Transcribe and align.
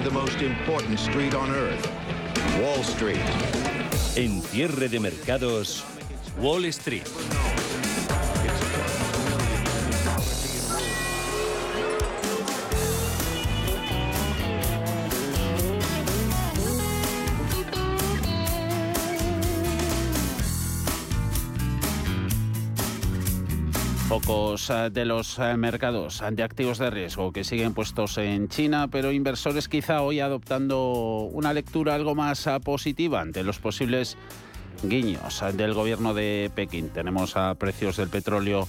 the 0.00 0.10
most 0.10 0.42
important 0.42 0.98
street 0.98 1.34
on 1.34 1.50
earth, 1.50 1.90
Wall 2.60 2.82
Street. 2.82 3.20
En 4.16 4.42
cierre 4.42 4.88
de 4.88 5.00
mercados, 5.00 5.84
Wall 6.38 6.70
Street. 6.72 7.45
Pocos 24.16 24.70
eh, 24.70 24.88
de 24.90 25.04
los 25.04 25.38
eh, 25.38 25.58
mercados 25.58 26.22
de 26.32 26.42
activos 26.42 26.78
de 26.78 26.88
riesgo 26.88 27.32
que 27.32 27.44
siguen 27.44 27.74
puestos 27.74 28.16
en 28.16 28.48
China, 28.48 28.88
pero 28.90 29.12
inversores 29.12 29.68
quizá 29.68 30.00
hoy 30.00 30.20
adoptando 30.20 31.28
una 31.30 31.52
lectura 31.52 31.94
algo 31.94 32.14
más 32.14 32.46
eh, 32.46 32.58
positiva 32.64 33.20
ante 33.20 33.44
los 33.44 33.58
posibles 33.58 34.16
guiños 34.82 35.44
del 35.52 35.74
gobierno 35.74 36.14
de 36.14 36.50
Pekín. 36.54 36.88
Tenemos 36.88 37.36
a 37.36 37.56
precios 37.56 37.98
del 37.98 38.08
petróleo 38.08 38.66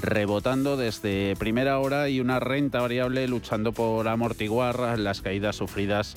rebotando 0.00 0.76
desde 0.76 1.36
primera 1.36 1.78
hora 1.78 2.08
y 2.08 2.18
una 2.18 2.40
renta 2.40 2.80
variable 2.80 3.28
luchando 3.28 3.70
por 3.70 4.08
amortiguar 4.08 4.98
las 4.98 5.20
caídas 5.20 5.54
sufridas 5.54 6.16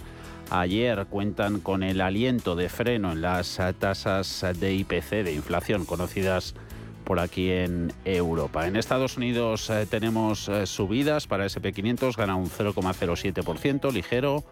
ayer. 0.50 1.06
Cuentan 1.06 1.60
con 1.60 1.84
el 1.84 2.02
aliento 2.02 2.56
de 2.56 2.68
freno 2.68 3.12
en 3.12 3.22
las 3.22 3.62
tasas 3.78 4.44
de 4.60 4.74
IPC, 4.74 5.24
de 5.24 5.34
inflación, 5.36 5.86
conocidas 5.86 6.56
por 7.04 7.20
aquí 7.20 7.52
en 7.52 7.94
Europa. 8.06 8.66
En 8.68 8.76
Estados 8.76 9.18
Unidos 9.18 9.70
eh, 9.70 9.86
tenemos 9.90 10.50
eh, 10.50 10.66
subidas 10.66 11.28
para 11.28 11.46
SP500, 11.46 12.16
gana 12.16 12.36
un 12.36 12.50
0,07%, 12.50 13.92
ligero. 13.92 14.44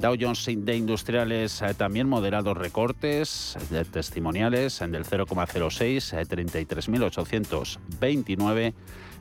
Dow 0.00 0.16
Jones 0.18 0.46
de 0.46 0.76
Industriales 0.76 1.62
eh, 1.62 1.74
también 1.74 2.08
moderados 2.08 2.56
recortes 2.56 3.56
de 3.70 3.84
testimoniales 3.84 4.80
del 4.80 5.04
0,06, 5.04 6.26
33.829. 6.26 8.74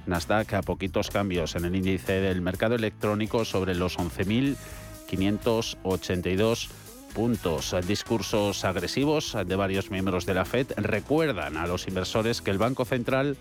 Nasdaq 0.07 0.53
a 0.53 0.63
poquitos 0.63 1.11
cambios 1.11 1.55
en 1.55 1.65
el 1.65 1.75
índice 1.75 2.13
del 2.13 2.41
mercado 2.41 2.73
electrónico 2.75 3.45
sobre 3.45 3.75
los 3.75 3.99
11.582 3.99 6.69
puntos. 7.11 7.75
Discursos 7.87 8.65
agresivos 8.65 9.37
de 9.45 9.55
varios 9.55 9.91
miembros 9.91 10.25
de 10.25 10.33
la 10.33 10.45
Fed 10.45 10.67
recuerdan 10.77 11.57
a 11.57 11.67
los 11.67 11.87
inversores 11.87 12.41
que 12.41 12.51
el 12.51 12.57
Banco 12.57 12.85
Central 12.85 13.37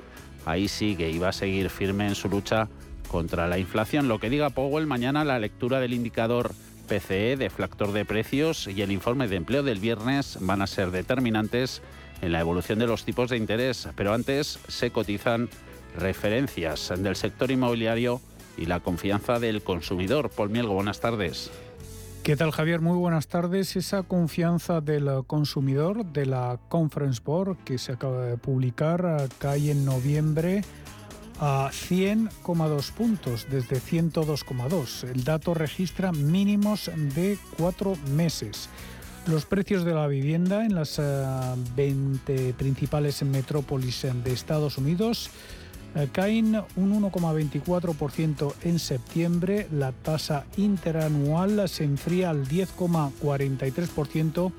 ahí 0.47 0.69
sigue 0.69 1.11
y 1.11 1.19
va 1.19 1.31
a 1.31 1.33
seguir 1.33 1.71
firme 1.71 2.07
en 2.07 2.15
su 2.15 2.29
lucha 2.29 2.69
contra 3.09 3.49
la 3.49 3.59
inflación. 3.59 4.09
Lo 4.09 4.19
que 4.19 4.31
diga 4.31 4.51
Powell 4.51 4.87
mañana, 4.87 5.25
la 5.25 5.39
lectura 5.39 5.81
del 5.81 5.95
indicador 5.95 6.53
PCE, 6.89 7.37
deflactor 7.37 7.93
de 7.93 8.05
precios 8.05 8.67
y 8.67 8.83
el 8.83 8.93
informe 8.93 9.29
de 9.29 9.37
empleo 9.37 9.63
del 9.63 9.79
viernes 9.79 10.39
van 10.41 10.63
a 10.63 10.67
ser 10.67 10.91
determinantes 10.91 11.83
en 12.23 12.33
la 12.33 12.41
evolución 12.41 12.79
de 12.79 12.87
los 12.87 13.05
tipos 13.05 13.31
de 13.31 13.37
interés. 13.37 13.89
Pero 13.97 14.13
antes 14.13 14.59
se 14.69 14.91
cotizan 14.91 15.49
referencias 15.97 16.93
del 16.97 17.17
sector 17.17 17.51
inmobiliario 17.51 18.21
y 18.57 18.67
la 18.67 18.81
confianza 18.81 19.39
del 19.39 19.63
consumidor. 19.63 20.31
Paul 20.31 20.51
Mielgo, 20.51 20.75
buenas 20.75 21.01
tardes. 21.01 21.51
¿Qué 22.23 22.37
tal 22.37 22.51
Javier? 22.51 22.83
Muy 22.83 22.99
buenas 22.99 23.29
tardes. 23.29 23.77
Esa 23.77 24.03
confianza 24.03 24.83
del 24.83 25.09
consumidor 25.27 26.05
de 26.05 26.27
la 26.27 26.59
Conference 26.69 27.23
Board 27.25 27.57
que 27.65 27.79
se 27.79 27.93
acaba 27.93 28.27
de 28.27 28.37
publicar 28.37 29.19
eh, 29.21 29.29
cae 29.39 29.71
en 29.71 29.87
noviembre 29.87 30.63
a 31.41 31.71
100,2 31.73 32.93
puntos 32.93 33.47
desde 33.51 33.81
102,2. 33.81 35.09
El 35.09 35.25
dato 35.25 35.55
registra 35.55 36.13
mínimos 36.13 36.91
de 37.15 37.39
cuatro 37.57 37.97
meses. 38.15 38.69
Los 39.27 39.47
precios 39.47 39.85
de 39.85 39.95
la 39.95 40.07
vivienda 40.07 40.67
en 40.67 40.75
las 40.75 41.01
20 41.75 42.51
eh, 42.51 42.53
principales 42.53 43.23
metrópolis 43.23 44.07
de 44.23 44.33
Estados 44.33 44.77
Unidos 44.77 45.29
eh, 45.29 45.60
caen 46.13 46.63
un 46.77 47.03
1,24% 47.03 48.55
en 48.63 48.79
septiembre, 48.79 49.67
la 49.73 49.93
tasa 49.93 50.47
interanual 50.57 51.69
se 51.69 51.85
enfría 51.85 52.31
al 52.31 52.47
10,43% 52.47 54.53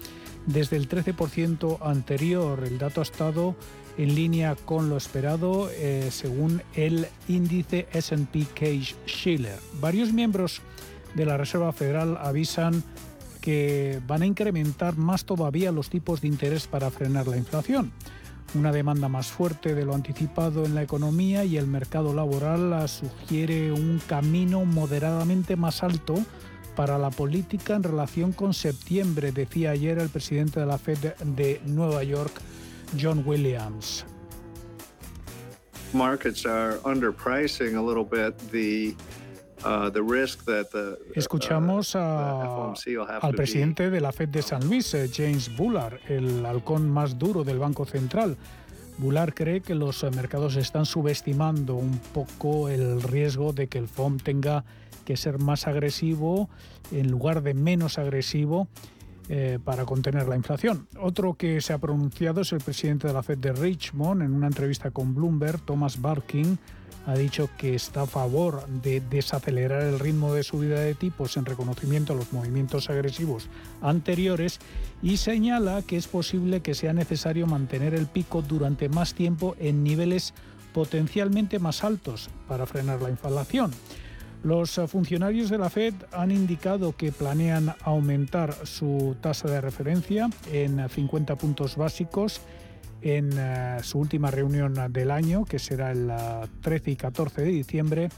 desde 0.45 0.77
el 0.77 0.89
13% 0.89 1.79
anterior. 1.81 2.63
El 2.65 2.77
dato 2.77 3.01
ha 3.01 3.03
estado 3.03 3.55
en 3.97 4.15
línea 4.15 4.55
con 4.55 4.89
lo 4.89 4.97
esperado 4.97 5.69
eh, 5.71 6.09
según 6.11 6.61
el 6.75 7.07
índice 7.27 7.87
SP 7.91 8.47
Case 8.53 8.95
Schiller. 9.05 9.57
Varios 9.79 10.13
miembros 10.13 10.61
de 11.15 11.25
la 11.25 11.37
Reserva 11.37 11.71
Federal 11.71 12.17
avisan 12.21 12.83
que 13.41 13.99
van 14.07 14.21
a 14.21 14.25
incrementar 14.25 14.97
más 14.97 15.25
todavía 15.25 15.71
los 15.71 15.89
tipos 15.89 16.21
de 16.21 16.27
interés 16.27 16.67
para 16.67 16.91
frenar 16.91 17.27
la 17.27 17.37
inflación 17.37 17.91
una 18.53 18.71
demanda 18.71 19.07
más 19.07 19.27
fuerte 19.27 19.75
de 19.75 19.85
lo 19.85 19.95
anticipado 19.95 20.65
en 20.65 20.75
la 20.75 20.83
economía 20.83 21.45
y 21.45 21.57
el 21.57 21.67
mercado 21.67 22.13
laboral 22.13 22.87
sugiere 22.89 23.71
un 23.71 24.01
camino 24.07 24.65
moderadamente 24.65 25.55
más 25.55 25.83
alto 25.83 26.15
para 26.75 26.97
la 26.97 27.09
política 27.09 27.75
en 27.75 27.83
relación 27.83 28.31
con 28.31 28.53
septiembre, 28.53 29.31
decía 29.31 29.71
ayer 29.71 29.99
el 29.99 30.09
presidente 30.09 30.59
de 30.59 30.65
la 30.65 30.77
Fed 30.77 31.13
de 31.23 31.61
Nueva 31.65 32.03
York, 32.03 32.41
John 32.99 33.23
Williams. 33.25 34.05
Markets 35.93 36.45
are 36.45 36.79
underpricing 36.85 37.75
a 37.75 37.81
little 37.81 38.05
bit 38.05 38.37
the 38.51 38.95
Uh, 39.63 39.91
uh, 39.91 40.97
Escuchamos 41.13 41.95
al 41.95 43.35
presidente 43.35 43.91
de 43.91 44.01
la 44.01 44.11
Fed 44.11 44.29
de 44.29 44.41
San 44.41 44.65
Luis, 44.65 44.93
eh, 44.95 45.09
James 45.13 45.55
Bullard, 45.55 45.99
el 46.07 46.45
halcón 46.45 46.89
más 46.89 47.19
duro 47.19 47.43
del 47.43 47.59
Banco 47.59 47.85
Central. 47.85 48.37
Bullard 48.97 49.33
cree 49.33 49.61
que 49.61 49.75
los 49.75 50.03
mercados 50.15 50.55
están 50.55 50.85
subestimando 50.85 51.75
un 51.75 51.99
poco 52.13 52.69
el 52.69 53.03
riesgo 53.03 53.53
de 53.53 53.67
que 53.67 53.77
el 53.77 53.87
FOM 53.87 54.17
tenga 54.17 54.63
que 55.05 55.15
ser 55.15 55.37
más 55.37 55.67
agresivo 55.67 56.49
en 56.91 57.11
lugar 57.11 57.43
de 57.43 57.53
menos 57.53 57.99
agresivo 57.99 58.67
eh, 59.29 59.59
para 59.63 59.85
contener 59.85 60.27
la 60.27 60.35
inflación. 60.35 60.87
Otro 60.99 61.35
que 61.35 61.61
se 61.61 61.73
ha 61.73 61.77
pronunciado 61.77 62.41
es 62.41 62.51
el 62.51 62.59
presidente 62.59 63.07
de 63.07 63.13
la 63.13 63.21
Fed 63.21 63.37
de 63.37 63.53
Richmond 63.53 64.23
en 64.23 64.33
una 64.33 64.47
entrevista 64.47 64.89
con 64.89 65.13
Bloomberg, 65.13 65.61
Thomas 65.61 66.01
Barkin 66.01 66.57
ha 67.05 67.13
dicho 67.15 67.49
que 67.57 67.75
está 67.75 68.03
a 68.03 68.07
favor 68.07 68.67
de 68.67 69.01
desacelerar 69.01 69.83
el 69.83 69.99
ritmo 69.99 70.33
de 70.33 70.43
subida 70.43 70.79
de 70.79 70.95
tipos 70.95 71.37
en 71.37 71.45
reconocimiento 71.45 72.13
a 72.13 72.15
los 72.15 72.31
movimientos 72.31 72.89
agresivos 72.89 73.47
anteriores 73.81 74.59
y 75.01 75.17
señala 75.17 75.81
que 75.81 75.97
es 75.97 76.07
posible 76.07 76.61
que 76.61 76.75
sea 76.75 76.93
necesario 76.93 77.47
mantener 77.47 77.93
el 77.93 78.07
pico 78.07 78.41
durante 78.41 78.89
más 78.89 79.13
tiempo 79.13 79.55
en 79.59 79.83
niveles 79.83 80.33
potencialmente 80.73 81.59
más 81.59 81.83
altos 81.83 82.29
para 82.47 82.65
frenar 82.65 83.01
la 83.01 83.09
inflación. 83.09 83.71
Los 84.43 84.81
funcionarios 84.87 85.49
de 85.49 85.59
la 85.59 85.69
Fed 85.69 85.93
han 86.11 86.31
indicado 86.31 86.95
que 86.95 87.11
planean 87.11 87.75
aumentar 87.83 88.55
su 88.65 89.15
tasa 89.21 89.47
de 89.47 89.61
referencia 89.61 90.29
en 90.51 90.87
50 90.89 91.35
puntos 91.35 91.75
básicos 91.75 92.41
en 93.01 93.29
eh, 93.33 93.77
su 93.83 93.99
última 93.99 94.31
reunión 94.31 94.75
del 94.89 95.11
año, 95.11 95.45
que 95.45 95.59
será 95.59 95.91
el 95.91 96.11
13 96.61 96.91
y 96.91 96.95
14 96.95 97.41
de 97.41 97.47
diciembre, 97.47 98.09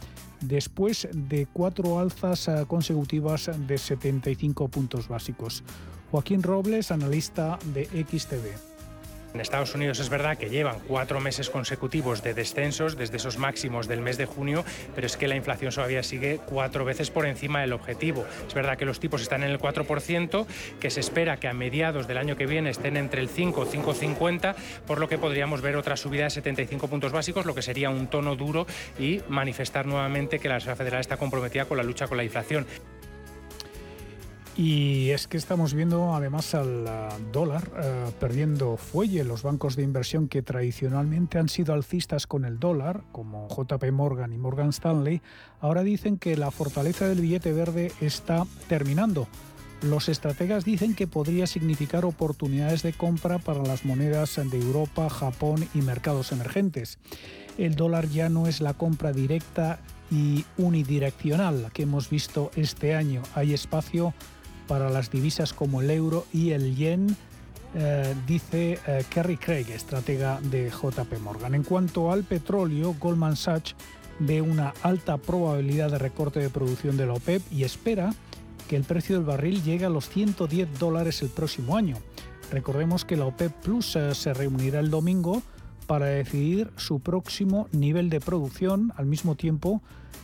después 0.41 1.07
de 1.13 1.47
cuatro 1.51 1.99
alzas 1.99 2.47
eh, 2.47 2.65
consecutivas 2.67 3.49
de 3.67 3.77
75 3.77 4.67
puntos 4.67 5.07
básicos. 5.07 5.63
Joaquín 6.11 6.43
Robles, 6.43 6.91
analista 6.91 7.57
de 7.73 7.85
XTV. 7.85 8.72
En 9.33 9.41
Estados 9.41 9.73
Unidos 9.73 9.99
es 9.99 10.09
verdad 10.09 10.37
que 10.37 10.49
llevan 10.49 10.79
cuatro 10.87 11.19
meses 11.19 11.49
consecutivos 11.49 12.21
de 12.21 12.35
descensos 12.35 12.95
desde 12.95 13.17
esos 13.17 13.39
máximos 13.39 13.87
del 13.87 14.01
mes 14.01 14.17
de 14.17 14.27
junio, 14.27 14.63
pero 14.93 15.07
es 15.07 15.17
que 15.17 15.27
la 15.27 15.35
inflación 15.35 15.73
todavía 15.73 16.03
sigue 16.03 16.39
cuatro 16.45 16.85
veces 16.85 17.09
por 17.09 17.25
encima 17.25 17.61
del 17.61 17.73
objetivo. 17.73 18.25
Es 18.47 18.53
verdad 18.53 18.77
que 18.77 18.85
los 18.85 18.99
tipos 18.99 19.23
están 19.23 19.43
en 19.43 19.49
el 19.49 19.59
4%, 19.59 20.45
que 20.79 20.89
se 20.91 20.99
espera 20.99 21.37
que 21.37 21.47
a 21.47 21.53
mediados 21.53 22.07
del 22.07 22.19
año 22.19 22.35
que 22.35 22.45
viene 22.45 22.69
estén 22.69 22.95
entre 22.95 23.21
el 23.21 23.29
5 23.29 23.67
y 23.73 23.77
5,50, 23.77 24.55
por 24.85 24.99
lo 24.99 25.09
que 25.09 25.17
podríamos 25.17 25.61
ver 25.61 25.77
otra 25.77 25.97
subida 25.97 26.25
de 26.25 26.29
75 26.29 26.87
puntos 26.87 27.11
básicos, 27.11 27.47
lo 27.47 27.55
que 27.55 27.63
sería 27.63 27.89
un 27.89 28.07
tono 28.07 28.35
duro 28.35 28.67
y 28.99 29.21
manifestar 29.29 29.87
nuevamente 29.87 30.37
que 30.37 30.47
la 30.47 30.55
Reserva 30.55 30.75
Federal 30.75 31.01
está 31.01 31.17
comprometida 31.17 31.65
con 31.65 31.77
la 31.77 31.83
lucha 31.83 32.07
con 32.07 32.17
la 32.17 32.23
inflación. 32.23 32.67
Y 34.55 35.09
es 35.09 35.27
que 35.27 35.37
estamos 35.37 35.73
viendo 35.73 36.13
además 36.13 36.53
al 36.53 36.85
dólar 37.31 37.71
eh, 37.81 38.11
perdiendo 38.19 38.77
fuelle. 38.77 39.23
Los 39.23 39.41
bancos 39.41 39.75
de 39.75 39.81
inversión 39.81 40.27
que 40.27 40.43
tradicionalmente 40.43 41.39
han 41.39 41.49
sido 41.49 41.73
alcistas 41.73 42.27
con 42.27 42.45
el 42.45 42.59
dólar, 42.59 43.03
como 43.11 43.47
JP 43.47 43.91
Morgan 43.91 44.31
y 44.31 44.37
Morgan 44.37 44.69
Stanley, 44.69 45.21
ahora 45.59 45.81
dicen 45.81 46.17
que 46.17 46.37
la 46.37 46.51
fortaleza 46.51 47.07
del 47.07 47.21
billete 47.21 47.51
verde 47.51 47.91
está 47.99 48.45
terminando. 48.67 49.27
Los 49.81 50.07
estrategas 50.07 50.63
dicen 50.63 50.93
que 50.93 51.07
podría 51.07 51.47
significar 51.47 52.05
oportunidades 52.05 52.83
de 52.83 52.93
compra 52.93 53.39
para 53.39 53.63
las 53.63 53.85
monedas 53.85 54.35
de 54.35 54.59
Europa, 54.59 55.09
Japón 55.09 55.67
y 55.73 55.81
mercados 55.81 56.31
emergentes. 56.31 56.99
El 57.57 57.75
dólar 57.75 58.07
ya 58.07 58.29
no 58.29 58.47
es 58.47 58.61
la 58.61 58.75
compra 58.75 59.11
directa 59.11 59.79
y 60.11 60.45
unidireccional 60.57 61.71
que 61.73 61.83
hemos 61.83 62.09
visto 62.09 62.51
este 62.55 62.95
año. 62.95 63.23
Hay 63.33 63.53
espacio 63.53 64.13
para 64.67 64.89
las 64.89 65.11
divisas 65.11 65.53
como 65.53 65.81
el 65.81 65.89
euro 65.89 66.25
y 66.33 66.51
el 66.51 66.75
yen, 66.75 67.15
eh, 67.75 68.13
dice 68.27 68.79
eh, 68.85 69.03
Kerry 69.09 69.37
Craig, 69.37 69.69
estratega 69.71 70.39
de 70.41 70.69
JP 70.69 71.19
Morgan. 71.21 71.55
En 71.55 71.63
cuanto 71.63 72.11
al 72.11 72.23
petróleo, 72.23 72.95
Goldman 72.99 73.35
Sachs 73.35 73.75
ve 74.19 74.41
una 74.41 74.73
alta 74.83 75.17
probabilidad 75.17 75.91
de 75.91 75.97
recorte 75.97 76.39
de 76.39 76.49
producción 76.49 76.97
de 76.97 77.07
la 77.07 77.13
OPEP 77.13 77.41
y 77.51 77.63
espera 77.63 78.13
que 78.67 78.75
el 78.75 78.83
precio 78.83 79.15
del 79.15 79.25
barril 79.25 79.63
llegue 79.63 79.85
a 79.85 79.89
los 79.89 80.09
110 80.09 80.79
dólares 80.79 81.21
el 81.21 81.29
próximo 81.29 81.75
año. 81.75 81.97
Recordemos 82.51 83.05
que 83.05 83.17
la 83.17 83.25
OPEP 83.25 83.51
Plus 83.63 83.95
eh, 83.95 84.13
se 84.13 84.33
reunirá 84.33 84.79
el 84.79 84.89
domingo 84.89 85.41
para 85.87 86.05
decidir 86.07 86.71
su 86.77 86.99
próximo 86.99 87.67
nivel 87.71 88.09
de 88.09 88.19
producción 88.19 88.93
al 88.95 89.05
mismo 89.05 89.35
tiempo 89.35 89.81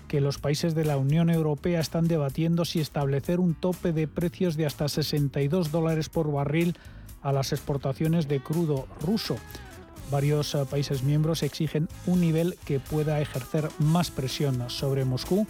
que 0.07 0.21
los 0.21 0.39
países 0.39 0.75
de 0.75 0.85
la 0.85 0.97
Unión 0.97 1.29
Europea 1.29 1.79
están 1.79 2.07
debatiendo 2.07 2.65
si 2.65 2.79
establecer 2.79 3.39
un 3.39 3.53
tope 3.53 3.94
de 3.94 4.07
precios 4.07 4.57
de 4.57 4.65
hasta 4.65 4.89
62 4.89 5.71
dólares 5.71 6.09
por 6.09 6.31
barril 6.31 6.75
a 7.21 7.31
las 7.31 7.51
exportaciones 7.51 8.27
de 8.27 8.39
crudo 8.41 8.88
ruso. 9.01 9.38
Varios 10.11 10.56
eh, 10.56 10.65
países 10.69 11.03
miembros 11.03 11.44
exigen 11.44 11.88
un 12.07 12.21
nivel 12.21 12.57
que 12.65 12.79
pueda 12.79 13.21
ejercer 13.21 13.69
más 13.77 14.09
presión 14.09 14.69
sobre 14.69 15.06
Moscú, 15.06 15.45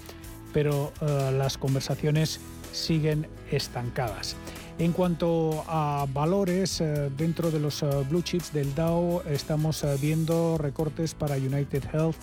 pero 0.54 0.92
eh, 1.02 1.32
las 1.38 1.58
conversaciones 1.58 2.42
siguen 2.74 3.28
estancadas. 3.52 4.36
En 4.80 4.94
cuanto 4.94 5.66
a 5.68 6.08
valores, 6.14 6.80
eh, 6.80 7.12
dentro 7.16 7.52
de 7.52 7.60
los 7.60 7.84
blue 8.10 8.22
chips 8.22 8.54
del 8.54 8.74
Dow 8.74 9.22
estamos 9.30 9.86
viendo 10.02 10.58
recortes 10.58 11.14
para 11.14 11.36
United 11.36 11.84
Health, 11.94 12.16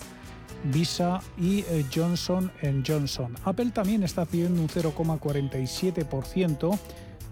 Visa 0.63 1.19
y 1.37 1.63
Johnson 1.93 2.51
Johnson. 2.85 3.35
Apple 3.45 3.69
también 3.71 4.01
está 4.01 4.23
haciendo 4.23 4.59
un 4.59 4.69
0,47% 4.69 6.79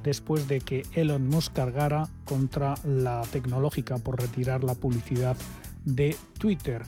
después 0.04 0.48
de 0.48 0.62
que 0.62 0.84
Elon 0.94 1.28
Musk 1.28 1.54
cargara 1.54 2.08
contra 2.24 2.76
la 2.84 3.24
tecnológica 3.32 3.98
por 3.98 4.22
retirar 4.22 4.64
la 4.64 4.76
publicidad 4.76 5.36
de 5.86 6.16
Twitter. 6.38 6.84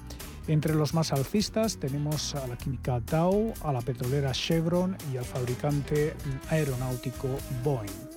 Entre 0.47 0.75
los 0.75 0.93
más 0.93 1.11
alcistas 1.11 1.77
tenemos 1.77 2.35
a 2.35 2.45
la 2.47 2.55
química 2.55 2.99
Dow, 2.99 3.51
a 3.63 3.73
la 3.73 3.81
petrolera 3.81 4.31
Chevron 4.31 4.95
y 5.11 5.17
al 5.17 5.25
fabricante 5.25 6.13
aeronáutico 6.49 7.27
Boeing. 7.63 8.16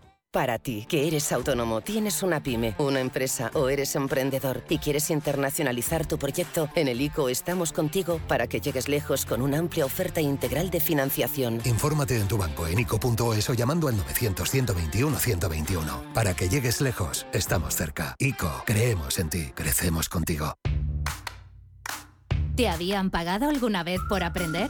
Para 0.31 0.57
ti, 0.59 0.85
que 0.87 1.09
eres 1.09 1.33
autónomo, 1.33 1.81
tienes 1.81 2.23
una 2.23 2.41
pyme, 2.41 2.73
una 2.77 3.01
empresa 3.01 3.51
o 3.53 3.67
eres 3.67 3.97
emprendedor 3.97 4.63
y 4.69 4.77
quieres 4.77 5.09
internacionalizar 5.09 6.05
tu 6.05 6.17
proyecto, 6.17 6.69
en 6.75 6.87
el 6.87 7.01
ICO 7.01 7.27
estamos 7.27 7.73
contigo 7.73 8.21
para 8.29 8.47
que 8.47 8.61
llegues 8.61 8.87
lejos 8.87 9.25
con 9.25 9.41
una 9.41 9.57
amplia 9.57 9.85
oferta 9.85 10.21
integral 10.21 10.69
de 10.69 10.79
financiación. 10.79 11.59
Infórmate 11.65 12.17
en 12.17 12.29
tu 12.29 12.37
banco 12.37 12.65
en 12.65 12.79
ICO.es 12.79 13.49
o 13.49 13.53
llamando 13.53 13.89
al 13.89 13.97
900-121-121. 13.97 16.13
Para 16.13 16.33
que 16.33 16.47
llegues 16.47 16.79
lejos, 16.79 17.25
estamos 17.33 17.75
cerca. 17.75 18.15
ICO, 18.17 18.63
creemos 18.65 19.19
en 19.19 19.29
ti, 19.29 19.51
crecemos 19.53 20.07
contigo. 20.07 20.53
¿Te 22.55 22.69
habían 22.69 23.09
pagado 23.09 23.49
alguna 23.49 23.83
vez 23.83 23.99
por 24.07 24.23
aprender? 24.23 24.69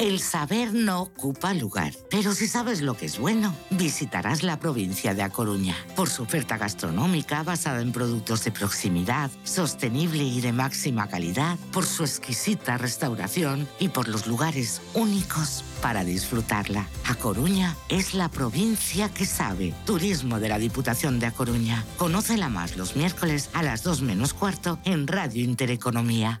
El 0.00 0.18
saber 0.18 0.72
no 0.72 1.02
ocupa 1.02 1.52
lugar, 1.52 1.92
pero 2.08 2.32
si 2.32 2.48
sabes 2.48 2.80
lo 2.80 2.94
que 2.94 3.04
es 3.04 3.18
bueno, 3.18 3.54
visitarás 3.68 4.42
la 4.42 4.58
provincia 4.58 5.12
de 5.12 5.22
A 5.22 5.28
Coruña 5.28 5.76
por 5.94 6.08
su 6.08 6.22
oferta 6.22 6.56
gastronómica 6.56 7.42
basada 7.42 7.82
en 7.82 7.92
productos 7.92 8.42
de 8.44 8.50
proximidad, 8.50 9.30
sostenible 9.44 10.24
y 10.24 10.40
de 10.40 10.52
máxima 10.52 11.06
calidad, 11.06 11.58
por 11.70 11.84
su 11.84 12.02
exquisita 12.02 12.78
restauración 12.78 13.68
y 13.78 13.90
por 13.90 14.08
los 14.08 14.26
lugares 14.26 14.80
únicos 14.94 15.62
para 15.82 16.02
disfrutarla. 16.02 16.88
A 17.06 17.14
Coruña 17.16 17.76
es 17.90 18.14
la 18.14 18.30
provincia 18.30 19.10
que 19.10 19.26
sabe. 19.26 19.74
Turismo 19.84 20.40
de 20.40 20.48
la 20.48 20.58
Diputación 20.58 21.20
de 21.20 21.26
A 21.26 21.32
Coruña. 21.32 21.84
Conócela 21.98 22.48
más 22.48 22.78
los 22.78 22.96
miércoles 22.96 23.50
a 23.52 23.62
las 23.62 23.82
2 23.82 24.00
menos 24.00 24.32
cuarto 24.32 24.78
en 24.86 25.06
Radio 25.06 25.44
Intereconomía. 25.44 26.40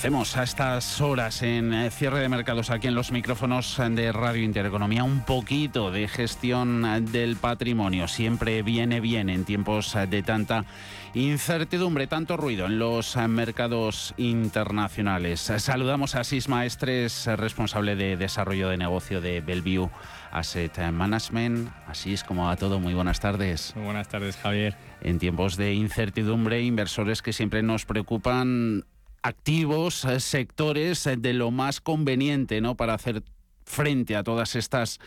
Hacemos 0.00 0.38
a 0.38 0.44
estas 0.44 1.02
horas 1.02 1.42
en 1.42 1.74
eh, 1.74 1.90
cierre 1.90 2.20
de 2.20 2.30
mercados 2.30 2.70
aquí 2.70 2.86
en 2.86 2.94
los 2.94 3.12
micrófonos 3.12 3.76
de 3.90 4.12
Radio 4.12 4.42
Intereconomía 4.42 5.04
un 5.04 5.26
poquito 5.26 5.90
de 5.90 6.08
gestión 6.08 7.12
del 7.12 7.36
patrimonio. 7.36 8.08
Siempre 8.08 8.62
viene 8.62 9.00
bien 9.00 9.28
en 9.28 9.44
tiempos 9.44 9.94
de 10.08 10.22
tanta 10.22 10.64
incertidumbre, 11.12 12.06
tanto 12.06 12.38
ruido 12.38 12.64
en 12.64 12.78
los 12.78 13.14
mercados 13.28 14.14
internacionales. 14.16 15.52
Saludamos 15.58 16.14
a 16.14 16.24
Sisma 16.24 16.64
Estres, 16.64 17.26
responsable 17.36 17.94
de 17.94 18.16
desarrollo 18.16 18.70
de 18.70 18.78
negocio 18.78 19.20
de 19.20 19.42
Bellevue 19.42 19.90
Asset 20.32 20.78
Management. 20.90 21.68
Así 21.86 22.14
es 22.14 22.24
como 22.24 22.48
a 22.48 22.56
todo, 22.56 22.80
muy 22.80 22.94
buenas 22.94 23.20
tardes. 23.20 23.74
Muy 23.76 23.84
buenas 23.84 24.08
tardes, 24.08 24.38
Javier. 24.38 24.78
En 25.02 25.18
tiempos 25.18 25.58
de 25.58 25.74
incertidumbre, 25.74 26.62
inversores 26.62 27.20
que 27.20 27.34
siempre 27.34 27.62
nos 27.62 27.84
preocupan 27.84 28.86
activos, 29.22 30.04
eh, 30.04 30.20
sectores 30.20 31.06
eh, 31.06 31.16
de 31.16 31.32
lo 31.32 31.50
más 31.50 31.80
conveniente 31.80 32.60
¿no? 32.60 32.76
para 32.76 32.94
hacer 32.94 33.22
frente 33.64 34.16
a 34.16 34.24
todas 34.24 34.56
estas 34.56 34.98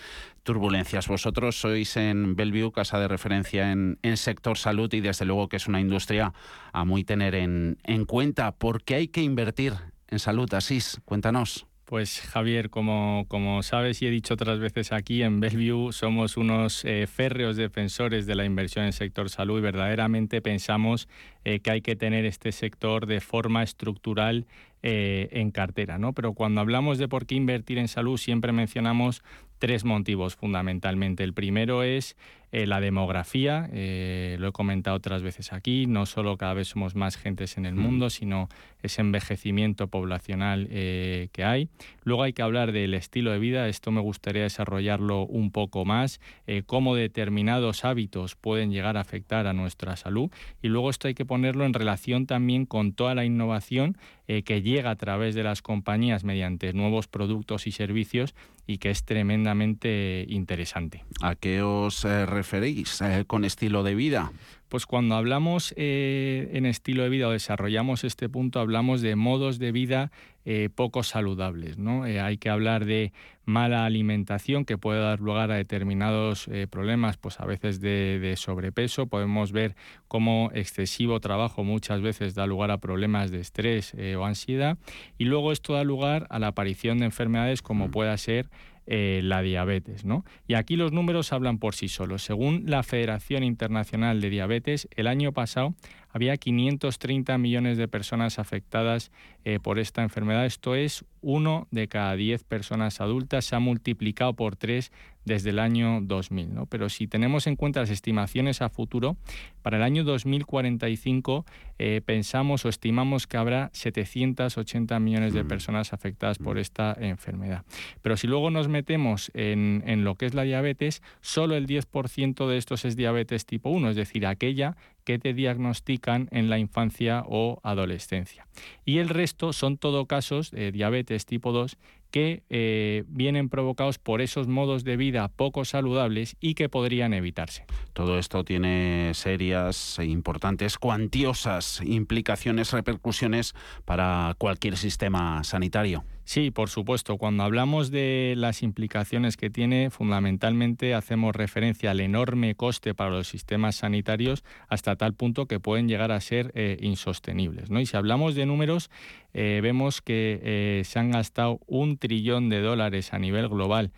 turbulencias. 0.44 1.08
Vosotros 1.08 1.60
sois 1.60 1.98
en 1.98 2.36
Bellevue, 2.36 2.72
casa 2.72 3.00
de 3.00 3.08
referencia 3.08 3.72
en, 3.72 3.98
sector 4.16 4.58
salud 4.58 4.94
y 4.94 5.02
desde 5.02 5.26
luego 5.26 5.50
que 5.50 5.58
es 5.58 5.68
una 5.68 5.82
industria 5.82 6.34
a 6.72 6.86
muy 6.86 7.04
tener 7.04 7.36
en, 7.36 7.78
en 7.84 8.06
cuenta. 8.06 8.52
¿Por 8.52 8.84
qué 8.84 8.96
hay 8.96 9.08
que 9.10 9.22
invertir 9.22 9.74
en 10.08 10.20
salud? 10.20 10.54
Asís, 10.54 11.02
cuéntanos. 11.06 11.66
Pues 11.86 12.22
Javier, 12.22 12.70
como, 12.70 13.26
como 13.28 13.62
sabes 13.62 14.02
y 14.02 14.08
he 14.08 14.10
dicho 14.10 14.36
otras 14.36 14.60
veces 14.60 14.94
aquí, 14.94 15.22
en 15.22 15.42
Bellevue 15.42 15.92
somos 15.92 16.38
unos 16.38 16.86
eh, 16.86 17.08
férreos 17.08 17.58
defensores 17.58 18.26
de 18.26 18.36
la 18.36 18.46
inversión 18.46 18.86
en 18.86 18.94
sector 18.94 19.30
salud 19.30 19.60
y 19.60 19.62
verdaderamente 19.62 20.42
pensamos 20.42 21.10
eh, 21.44 21.60
que 21.60 21.72
hay 21.72 21.82
que 21.82 21.98
tener 21.98 22.24
este 22.26 22.54
sector 22.54 23.06
de 23.06 23.20
forma 23.20 23.64
estructural 23.64 24.48
eh, 24.82 25.28
en 25.34 25.52
cartera. 25.52 25.98
¿no? 25.98 26.14
Pero 26.14 26.34
cuando 26.34 26.62
hablamos 26.62 27.00
de 27.00 27.10
por 27.10 27.26
qué 27.26 27.36
invertir 27.36 27.78
en 27.78 27.90
salud 27.90 28.18
siempre 28.18 28.54
mencionamos 28.54 29.22
tres 29.64 29.86
motivos 29.86 30.36
fundamentalmente. 30.36 31.24
El 31.24 31.32
primero 31.34 31.84
es 31.84 32.18
eh, 32.52 32.68
la 32.68 32.82
demografía, 32.82 33.70
eh, 33.72 34.36
lo 34.38 34.50
he 34.50 34.52
comentado 34.52 34.98
otras 34.98 35.24
veces 35.24 35.54
aquí, 35.54 35.88
no 35.88 36.06
solo 36.06 36.36
cada 36.38 36.54
vez 36.54 36.68
somos 36.68 36.96
más 36.96 37.16
gentes 37.16 37.58
en 37.58 37.66
el 37.66 37.74
mm. 37.74 37.80
mundo, 37.80 38.10
sino 38.10 38.50
ese 38.82 39.00
envejecimiento 39.00 39.88
poblacional 39.88 40.68
eh, 40.70 41.30
que 41.32 41.46
hay. 41.46 41.70
Luego 42.04 42.24
hay 42.24 42.34
que 42.34 42.42
hablar 42.42 42.74
del 42.74 42.94
estilo 42.94 43.32
de 43.32 43.40
vida, 43.40 43.70
esto 43.70 43.90
me 43.92 44.02
gustaría 44.02 44.44
desarrollarlo 44.44 45.22
un 45.22 45.50
poco 45.50 45.86
más, 45.86 46.20
cómo 46.66 46.94
determinados 46.94 47.86
hábitos 47.86 48.36
pueden 48.36 48.72
llegar 48.72 48.98
a 48.98 49.02
afectar 49.02 49.48
a 49.48 49.54
nuestra 49.54 49.96
salud 49.96 50.30
y 50.62 50.68
luego 50.68 50.90
esto 50.90 51.08
hay 51.08 51.14
que 51.14 51.24
ponerlo 51.24 51.66
en 51.66 51.74
relación 51.74 52.28
también 52.28 52.66
con 52.66 52.92
toda 52.92 53.16
la 53.16 53.24
innovación 53.24 53.98
que 54.28 54.62
llega 54.62 54.92
a 54.92 54.96
través 54.98 55.36
de 55.36 55.44
las 55.44 55.62
compañías 55.62 56.26
mediante 56.26 56.74
nuevos 56.74 57.08
productos 57.08 57.66
y 57.68 57.72
servicios 57.72 58.36
y 58.66 58.78
que 58.78 58.90
es 58.90 59.04
tremendamente 59.04 60.26
interesante. 60.28 61.04
¿A 61.22 61.36
qué 61.36 61.62
os 61.62 62.04
referéis 62.04 63.02
eh, 63.02 63.26
con 63.28 63.46
estilo 63.46 63.84
de 63.84 63.96
vida? 63.96 64.32
Pues 64.74 64.88
cuando 64.88 65.14
hablamos 65.14 65.72
eh, 65.78 66.50
en 66.54 66.66
estilo 66.66 67.04
de 67.04 67.10
vida 67.10 67.28
o 67.28 67.32
desarrollamos 67.32 68.04
este 68.04 68.28
punto, 68.28 68.60
hablamos 68.60 69.02
de 69.02 69.16
modos 69.16 69.60
de 69.60 69.72
vida 69.72 70.12
eh, 70.46 70.70
poco 70.74 71.04
saludables. 71.04 71.78
¿no? 71.78 72.06
hay 72.06 72.40
que 72.40 72.50
hablar 72.50 72.86
de 72.86 73.14
mala 73.46 73.86
alimentación 73.86 74.66
que 74.66 74.80
puede 74.80 75.00
dar 75.00 75.20
lugar 75.20 75.52
a 75.52 75.58
determinados 75.58 76.50
problemas, 76.72 77.18
pues 77.18 77.40
a 77.40 77.46
veces 77.46 77.82
de, 77.82 78.18
de, 78.20 78.36
sobrepeso. 78.36 79.06
Podemos 79.06 79.52
ver 79.52 79.76
cómo 80.08 80.50
excesivo 80.56 81.20
trabajo 81.20 81.64
muchas 81.64 82.02
veces 82.02 82.34
da 82.34 82.48
lugar 82.48 82.72
a 82.72 82.80
problemas 82.80 83.30
de 83.30 83.42
estrés 83.42 83.94
o 84.18 84.26
ansiedad. 84.26 84.80
Y 85.20 85.26
luego 85.26 85.52
esto 85.52 85.74
da 85.74 85.84
lugar 85.84 86.26
a 86.32 86.40
la 86.40 86.48
aparición 86.48 86.98
de 86.98 87.06
enfermedades 87.06 87.62
como 87.62 87.90
mm. 87.90 87.92
pueda 87.92 88.18
ser 88.18 88.50
eh, 88.86 89.22
la 89.24 89.42
diabetes. 89.42 90.06
¿no? 90.06 90.26
Y 90.48 90.56
aquí 90.56 90.76
los 90.76 90.92
números 90.92 91.34
hablan 91.34 91.58
por 91.58 91.76
sí 91.76 91.88
solos. 91.88 92.24
Según 92.24 92.64
la 92.68 92.84
Federación 92.84 93.44
Internacional 93.44 94.22
de 94.22 94.30
Diabetes, 94.30 94.88
el 94.96 95.08
año 95.08 95.32
pasado 95.32 95.74
había 96.10 96.38
530 96.38 97.38
millones 97.38 97.78
de 97.78 97.88
personas 97.88 98.38
afectadas 98.38 99.12
eh, 99.46 99.60
por 99.60 99.80
esta 99.80 100.04
enfermedad. 100.04 100.46
Esto 100.46 100.76
es 100.76 101.06
uno 101.22 101.68
de 101.72 101.88
cada 101.88 102.16
diez 102.16 102.44
personas 102.44 103.02
adultas. 103.02 103.46
Se 103.46 103.56
ha 103.56 103.60
multiplicado 103.60 104.34
por 104.34 104.56
tres 104.56 104.92
desde 105.26 105.52
el 105.52 105.60
año 105.60 106.00
2000. 106.02 106.54
¿no? 106.54 106.66
Pero 106.66 106.90
si 106.90 107.08
tenemos 107.08 107.48
en 107.48 107.56
cuenta 107.56 107.82
las 107.82 107.90
estimaciones 107.90 108.62
a 108.62 108.70
futuro, 108.70 109.18
para 109.62 109.78
el 109.78 109.84
año 109.84 110.04
2045 110.04 111.46
eh, 111.80 112.02
pensamos 112.06 112.66
o 112.66 112.70
estimamos 112.70 113.28
que 113.28 113.38
habrá 113.38 113.70
780 113.74 115.00
millones 115.00 115.34
de 115.34 115.46
personas 115.46 115.94
afectadas 115.94 116.38
por 116.38 116.58
esta 116.58 116.96
enfermedad. 117.00 117.64
Pero 118.02 118.18
si 118.18 118.28
luego 118.28 118.52
nos 118.52 118.68
metemos 118.68 119.32
en, 119.34 119.84
en 119.86 120.04
lo 120.04 120.16
que 120.16 120.26
es 120.26 120.34
la 120.34 120.44
diabetes, 120.44 121.02
solo 121.22 121.56
el 121.56 121.68
10% 121.68 122.48
de 122.48 122.58
estos 122.58 122.86
es 122.86 122.96
diabetes 122.96 123.46
tipo 123.46 123.70
1, 123.70 123.92
es 123.92 123.96
decir, 123.96 124.26
aquella 124.26 124.76
que 125.04 125.20
te 125.20 125.34
diagnostican 125.34 126.30
en 126.32 126.50
la 126.50 126.60
infancia 126.60 127.24
o 127.28 127.60
adolescencia. 127.64 128.48
Y 128.86 129.00
el 129.00 129.10
resto 129.10 129.54
son 129.54 129.78
todo 129.78 130.06
casos 130.06 130.52
de 130.52 130.72
diabetes 130.72 131.26
tipo 131.26 131.52
2 131.52 131.78
que 132.14 132.44
eh, 132.52 133.06
vienen 133.08 133.50
provocados 133.50 133.98
por 133.98 134.22
esos 134.22 134.48
modos 134.48 134.84
de 134.84 134.98
vida 134.98 135.30
poco 135.30 135.66
saludables 135.66 136.38
y 136.40 136.54
que 136.54 136.70
podrían 136.70 137.12
evitarse. 137.12 137.66
Todo 137.94 138.20
esto 138.20 138.44
tiene 138.44 139.16
serias 139.16 139.98
e 139.98 140.06
importantes, 140.06 140.78
cuantiosas 140.78 141.82
implicaciones, 141.84 142.72
repercusiones 142.72 143.56
para 143.84 144.36
cualquier 144.38 144.78
sistema 144.78 145.44
sanitario. 145.44 146.06
Sí, 146.26 146.52
por 146.52 146.70
supuesto. 146.70 147.18
Cuando 147.18 147.44
hablamos 147.44 147.92
de 147.92 148.34
las 148.38 148.64
implicaciones 148.64 149.36
que 149.36 149.50
tiene, 149.50 149.90
fundamentalmente 149.90 150.94
hacemos 150.94 151.36
referencia 151.36 151.92
al 151.92 152.00
enorme 152.00 152.56
coste 152.56 152.94
para 152.94 153.10
los 153.10 153.28
sistemas 153.28 153.76
sanitarios 153.76 154.44
hasta 154.70 154.96
tal 154.96 155.14
punto 155.14 155.48
que 155.48 155.60
pueden 155.60 155.90
llegar 155.90 156.12
a 156.12 156.22
ser 156.22 156.52
eh, 156.56 156.78
insostenibles. 156.80 157.70
¿no? 157.70 157.82
Y 157.82 157.86
si 157.86 157.98
hablamos 157.98 158.36
de 158.36 158.46
números, 158.46 158.90
eh, 159.34 159.60
vemos 159.62 160.02
que 160.02 160.40
eh, 160.44 160.84
se 160.86 161.00
han 161.00 161.12
gastado 161.12 161.60
un 161.68 161.98
trillón 161.98 162.50
de 162.50 162.62
dólares 162.62 163.14
a 163.14 163.20
nivel 163.20 163.50
global 163.50 163.92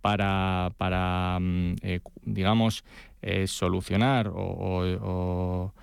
para, 0.00 0.72
para 0.78 1.38
mm, 1.38 1.74
digamos, 2.22 2.82
solucionar 3.44 4.30
o 4.32 5.74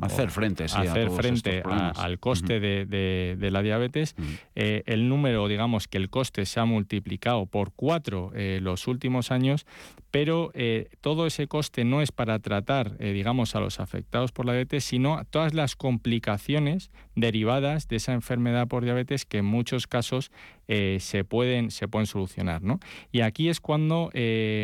hacer 0.00 0.30
frente, 0.30 0.64
hacer 0.64 1.10
frente 1.10 1.62
al 1.64 2.18
coste 2.18 2.60
de, 2.60 3.48
la 3.50 3.62
diabetes. 3.62 4.14
Eh, 4.54 4.82
el 4.86 5.08
número, 5.08 5.48
digamos 5.48 5.88
que 5.88 5.98
el 5.98 6.10
coste 6.10 6.46
se 6.46 6.60
ha 6.60 6.64
multiplicado 6.64 7.46
por 7.46 7.72
cuatro 7.72 8.32
eh, 8.34 8.60
los 8.62 8.86
últimos 8.86 9.30
años, 9.30 9.66
pero 10.10 10.50
eh, 10.54 10.88
todo 11.00 11.26
ese 11.26 11.46
coste 11.46 11.84
no 11.84 12.02
es 12.02 12.12
para 12.12 12.38
tratar, 12.38 12.96
digamos, 12.98 13.54
a 13.54 13.60
los 13.60 13.80
afectados 13.80 14.32
por 14.32 14.46
la 14.46 14.52
diabetes, 14.52 14.84
sino 14.84 15.24
todas 15.30 15.54
las 15.54 15.76
complicaciones 15.76 16.90
derivadas 17.14 17.88
de 17.88 17.96
esa 17.96 18.12
enfermedad 18.12 18.68
por 18.68 18.84
diabetes 18.84 19.24
que 19.24 19.38
en 19.38 19.44
muchos 19.44 19.86
casos 19.86 20.30
se, 20.68 21.24
pueden, 21.24 21.70
se 21.70 21.88
pueden 21.88 22.06
solucionar. 22.06 22.62
¿no? 22.62 22.78
Y 23.10 23.20
aquí 23.20 23.48
es 23.48 23.60
cuando 23.60 24.10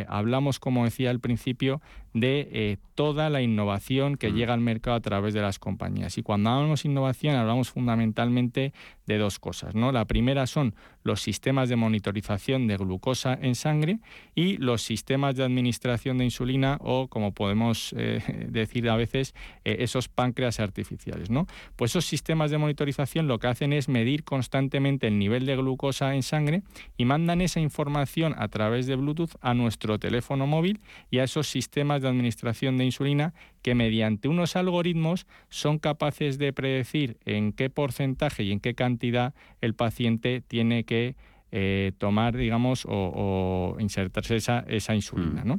hablamos, 0.08 0.60
como 0.60 0.84
decía 0.84 1.10
al 1.10 1.20
principio, 1.20 1.80
de 2.14 2.48
eh, 2.52 2.76
toda 2.94 3.28
la 3.28 3.42
innovación 3.42 4.16
que 4.16 4.30
mm. 4.30 4.34
llega 4.34 4.54
al 4.54 4.60
mercado 4.60 4.96
a 4.96 5.00
través 5.00 5.34
de 5.34 5.42
las 5.42 5.58
compañías. 5.58 6.16
Y 6.16 6.22
cuando 6.22 6.48
hablamos 6.50 6.84
innovación 6.84 7.34
hablamos 7.34 7.70
fundamentalmente 7.70 8.72
de 9.06 9.18
dos 9.18 9.38
cosas. 9.38 9.75
¿no? 9.75 9.92
La 9.92 10.06
primera 10.06 10.46
son 10.46 10.75
los 11.02 11.20
sistemas 11.20 11.68
de 11.68 11.76
monitorización 11.76 12.66
de 12.66 12.76
glucosa 12.76 13.38
en 13.40 13.54
sangre 13.54 13.99
y 14.34 14.56
los 14.56 14.82
sistemas 14.82 15.37
de 15.37 15.44
administración 15.44 16.18
de 16.18 16.25
insulina 16.25 16.78
o, 16.80 17.08
como 17.08 17.32
podemos 17.32 17.94
eh, 17.96 18.23
decir 18.49 18.88
a 18.88 18.96
veces, 18.96 19.34
eh, 19.64 19.76
esos 19.80 20.08
páncreas 20.08 20.61
artificiales. 20.61 21.30
¿no? 21.30 21.46
Pues 21.76 21.92
esos 21.92 22.06
sistemas 22.06 22.50
de 22.50 22.58
monitorización 22.58 23.28
lo 23.28 23.38
que 23.38 23.49
hacen 23.49 23.73
es 23.73 23.88
medir 23.88 24.25
constantemente 24.25 25.08
el 25.08 25.18
nivel 25.18 25.44
de 25.46 25.56
glucosa 25.56 26.14
en 26.14 26.23
sangre 26.23 26.62
y 26.96 27.04
mandan 27.04 27.40
esa 27.40 27.61
información 27.61 28.34
a 28.38 28.49
través 28.49 28.87
de 28.87 28.96
Bluetooth 28.96 29.37
a 29.40 29.54
nuestro 29.54 29.99
teléfono 29.99 30.46
móvil 30.46 30.80
y 31.11 31.18
a 31.18 31.25
esos 31.25 31.49
sistemas 31.49 32.02
de 32.02 32.08
administración 32.08 32.78
de 32.78 32.84
insulina 32.87 33.34
que 33.62 33.75
mediante 33.75 34.28
unos 34.28 34.56
algoritmos 34.56 35.26
son 35.49 35.78
capaces 35.78 36.38
de 36.38 36.52
predecir 36.52 37.18
en 37.25 37.52
qué 37.52 37.70
porcentaje 37.70 38.42
y 38.42 38.52
en 38.52 38.61
qué 38.61 38.75
cantidad 38.75 38.93
el 39.60 39.74
paciente 39.74 40.40
tiene 40.40 40.84
que 40.84 41.16
eh, 41.56 41.92
tomar, 41.98 42.36
digamos, 42.36 42.84
o, 42.88 43.76
insertarse 43.78 44.34
esa, 44.34 44.64
esa 44.66 44.94
insulina. 44.96 45.44
Mm, 45.44 45.58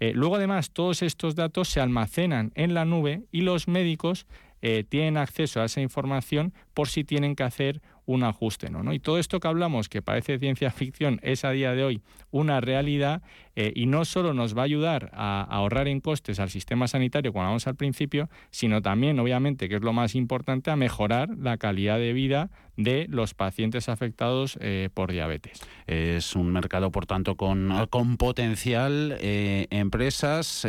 eh, 0.00 0.12
luego, 0.12 0.34
además, 0.34 0.72
todos 0.72 1.02
estos 1.02 1.36
datos 1.36 1.68
se 1.68 1.80
almacenan 1.80 2.50
en 2.56 2.74
la 2.74 2.84
nube 2.84 3.22
y 3.30 3.42
los 3.42 3.68
médicos 3.68 4.26
eh, 4.60 4.82
tienen 4.88 5.16
acceso 5.16 5.60
a 5.60 5.66
esa 5.66 5.80
información 5.80 6.52
por 6.74 6.88
si 6.88 7.04
tienen 7.04 7.36
que 7.36 7.44
hacer 7.44 7.80
un 8.06 8.22
ajuste. 8.24 8.70
¿no? 8.70 8.92
Y 8.92 8.98
todo 8.98 9.18
esto 9.18 9.40
que 9.40 9.48
hablamos, 9.48 9.88
que 9.88 10.02
parece 10.02 10.38
ciencia 10.38 10.70
ficción, 10.70 11.20
es 11.22 11.44
a 11.44 11.50
día 11.50 11.72
de 11.72 11.84
hoy 11.84 12.02
una 12.30 12.60
realidad 12.60 13.22
eh, 13.54 13.72
y 13.74 13.86
no 13.86 14.04
solo 14.04 14.34
nos 14.34 14.56
va 14.56 14.62
a 14.62 14.64
ayudar 14.64 15.10
a, 15.14 15.42
ahorrar 15.42 15.88
en 15.88 16.00
costes 16.00 16.40
al 16.40 16.50
sistema 16.50 16.88
sanitario, 16.88 17.32
como 17.32 17.44
hablamos 17.44 17.66
al 17.66 17.74
principio, 17.74 18.28
sino 18.50 18.82
también, 18.82 19.18
obviamente, 19.18 19.68
que 19.68 19.76
es 19.76 19.82
lo 19.82 19.92
más 19.92 20.14
importante, 20.14 20.70
a 20.70 20.76
mejorar 20.76 21.30
la 21.38 21.56
calidad 21.56 21.98
de 21.98 22.12
vida 22.12 22.50
de 22.76 23.06
los 23.08 23.34
pacientes 23.34 23.88
afectados 23.88 24.58
eh, 24.60 24.90
por 24.92 25.10
diabetes. 25.10 25.60
Es 25.86 26.36
un 26.36 26.52
mercado, 26.52 26.90
por 26.90 27.06
tanto, 27.06 27.36
con, 27.36 27.86
con 27.90 28.16
potencial. 28.18 29.16
Eh, 29.20 29.66
empresas, 29.70 30.66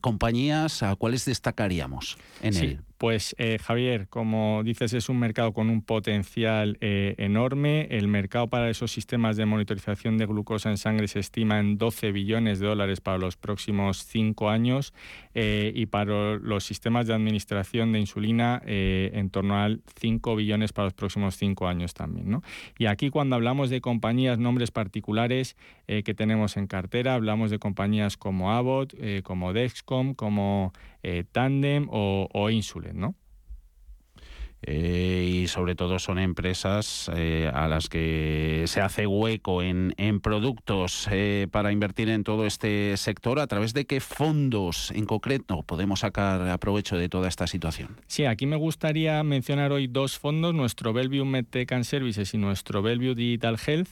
compañías, 0.00 0.82
¿a 0.82 0.94
cuáles 0.96 1.24
destacaríamos 1.24 2.18
en 2.42 2.52
sí. 2.52 2.66
él? 2.66 2.87
Pues 2.98 3.36
Javier, 3.62 4.08
como 4.08 4.62
dices, 4.64 4.92
es 4.92 5.08
un 5.08 5.18
mercado 5.18 5.52
con 5.52 5.70
un 5.70 5.82
potencial 5.82 6.76
enorme. 6.80 7.86
El 7.90 8.08
mercado 8.08 8.48
para 8.48 8.68
esos 8.70 8.90
sistemas 8.90 9.36
de 9.36 9.46
monitorización 9.46 10.18
de 10.18 10.26
glucosa 10.26 10.70
en 10.70 10.78
sangre 10.78 11.08
se 11.08 11.20
estima 11.20 11.60
en 11.60 11.78
12 11.78 12.12
billones 12.12 12.58
de 12.58 12.66
dólares 12.66 13.00
para 13.00 13.18
los 13.18 13.36
próximos 13.36 14.04
cinco 14.04 14.50
años 14.50 14.92
eh, 15.34 15.72
y 15.74 15.86
para 15.86 16.36
los 16.36 16.64
sistemas 16.64 17.06
de 17.06 17.14
administración 17.14 17.92
de 17.92 18.00
insulina 18.00 18.62
eh, 18.66 19.10
en 19.14 19.30
torno 19.30 19.56
al 19.56 19.82
5 20.00 20.36
billones 20.36 20.72
para 20.72 20.86
los 20.86 20.94
próximos 20.94 21.36
cinco 21.36 21.68
años 21.68 21.94
también. 21.94 22.40
Y 22.78 22.86
aquí 22.86 23.10
cuando 23.10 23.36
hablamos 23.36 23.70
de 23.70 23.80
compañías, 23.80 24.38
nombres 24.38 24.70
particulares 24.70 25.56
eh, 25.86 26.02
que 26.02 26.14
tenemos 26.14 26.56
en 26.56 26.66
cartera, 26.66 27.14
hablamos 27.14 27.50
de 27.50 27.58
compañías 27.58 28.16
como 28.16 28.52
Abbott, 28.52 28.94
como 29.22 29.52
Dexcom, 29.52 30.14
como 30.14 30.72
Tandem 31.32 31.88
o, 31.90 32.28
o 32.32 32.50
Insulet, 32.50 32.94
¿no? 32.94 33.14
Eh, 34.62 35.42
y 35.42 35.46
sobre 35.46 35.76
todo 35.76 36.00
son 36.00 36.18
empresas 36.18 37.08
eh, 37.14 37.48
a 37.54 37.68
las 37.68 37.88
que 37.88 38.64
se 38.66 38.80
hace 38.80 39.06
hueco 39.06 39.62
en, 39.62 39.94
productos 40.20 41.08
eh, 41.12 41.46
para 41.50 41.70
invertir 41.70 42.08
en 42.08 42.24
todo 42.24 42.44
este 42.44 42.96
sector. 42.96 43.38
¿A 43.38 43.46
través 43.46 43.72
de 43.72 43.86
qué 43.86 44.00
fondos 44.00 44.90
en 44.90 45.06
concreto 45.06 45.62
podemos 45.62 46.00
sacar 46.00 46.58
provecho 46.58 46.96
de 46.96 47.08
toda 47.08 47.28
esta 47.28 47.46
situación? 47.46 48.00
Sí, 48.08 48.24
aquí 48.24 48.46
me 48.46 48.56
gustaría 48.56 49.22
mencionar 49.22 49.70
hoy 49.70 49.86
dos 49.86 50.18
fondos, 50.18 50.54
nuestro 50.54 50.92
Bellevue 50.92 51.24
MedTech 51.24 51.82
Services 51.84 52.34
y 52.34 52.38
nuestro 52.38 52.82
Bellevue 52.82 53.14
Digital 53.14 53.58
Health. 53.64 53.90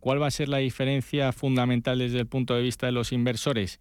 ¿Cuál 0.00 0.20
va 0.20 0.26
a 0.26 0.30
ser 0.30 0.50
la 0.50 0.58
diferencia 0.58 1.32
fundamental 1.32 1.98
desde 1.98 2.18
el 2.20 2.26
punto 2.26 2.54
de 2.54 2.62
vista 2.62 2.86
de 2.86 2.92
los 2.92 3.12
inversores? 3.12 3.80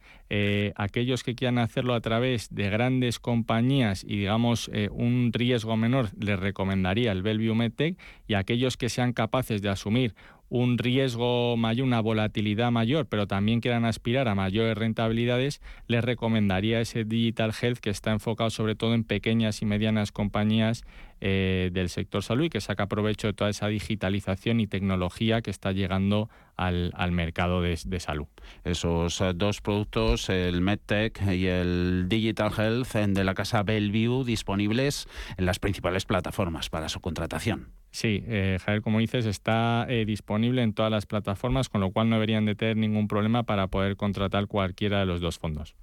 aquellos 0.75 1.24
que 1.24 1.36
quieran 1.36 1.58
hacerlo 1.58 1.94
a 1.94 2.01
través 2.01 2.53
de 2.53 2.70
grandes 2.70 3.20
compañías 3.20 4.03
y 4.03 4.18
digamos 4.20 4.70
un 4.91 5.32
riesgo 5.34 5.75
menor 5.75 6.10
les 6.20 6.39
recomendaría 6.39 7.12
el 7.12 7.24
Bellevue 7.24 7.56
MedTech 7.56 7.98
y 8.27 8.36
aquellos 8.36 8.77
que 8.77 8.89
sean 8.89 9.12
capaces 9.13 9.62
de 9.62 9.70
asumir 9.70 10.13
un 10.50 10.77
riesgo 10.77 11.56
mayor, 11.58 11.86
una 11.86 12.01
volatilidad 12.01 12.72
mayor, 12.72 13.06
pero 13.06 13.27
también 13.27 13.62
quieran 13.62 13.86
aspirar 13.86 14.27
a 14.27 14.36
mayores 14.36 14.77
rentabilidades, 14.77 15.62
les 15.88 16.03
recomendaría 16.03 16.82
ese 16.82 17.06
Digital 17.06 17.53
Health 17.60 17.79
que 17.79 17.91
está 17.91 18.12
enfocado 18.12 18.50
sobre 18.50 18.75
todo 18.75 18.94
en 18.94 19.03
pequeñas 19.03 19.62
y 19.62 19.65
medianas 19.65 20.12
compañías 20.12 20.84
eh, 21.22 21.70
del 21.74 21.89
sector 21.89 22.24
salud 22.24 22.46
y 22.46 22.50
que 22.50 22.62
saca 22.62 22.88
provecho 22.88 23.27
de 23.27 23.34
toda 23.34 23.50
esa 23.50 23.68
digitalización 23.68 24.60
y 24.60 24.68
tecnología 24.68 25.41
que 25.41 25.51
está 25.51 25.72
llegando 25.72 26.29
al, 26.60 27.12
mercado 27.12 27.62
de, 27.62 28.00
salud. 28.00 28.28
Esos 28.63 29.22
eh, 29.22 29.32
dos 29.34 29.62
productos, 29.62 30.30
el 30.30 30.62
MedTech 30.62 31.22
y 31.32 31.48
el 31.48 32.06
Digital 32.08 32.51
Health 32.56 32.94
de 32.94 33.24
la 33.24 33.34
casa 33.34 33.63
Bellevue, 33.63 34.25
disponibles 34.25 35.08
en 35.38 35.46
las 35.46 35.60
principales 35.60 36.06
plataformas 36.06 36.70
para 36.70 36.89
su 36.89 37.00
contratación. 37.00 37.72
Sí, 37.92 38.24
eh, 38.28 38.60
Javier, 38.63 38.84
como 38.84 39.00
dices, 39.00 39.25
está 39.25 39.86
eh, 39.89 40.06
disponible 40.06 40.62
en 40.62 40.74
todas 40.74 40.92
las 40.92 41.06
plataformas, 41.06 41.70
con 41.70 41.82
lo 41.82 41.92
cual 41.92 42.10
no 42.10 42.18
deberían 42.18 42.46
de 42.46 42.56
tener 42.56 42.78
ningún 42.78 43.08
problema 43.08 43.44
para 43.44 43.68
poder 43.68 43.96
contratar 43.96 44.48
cualquiera 44.48 45.00
de 45.00 45.05
los 45.05 45.22
dos 45.22 45.40
fondos. 45.40 45.75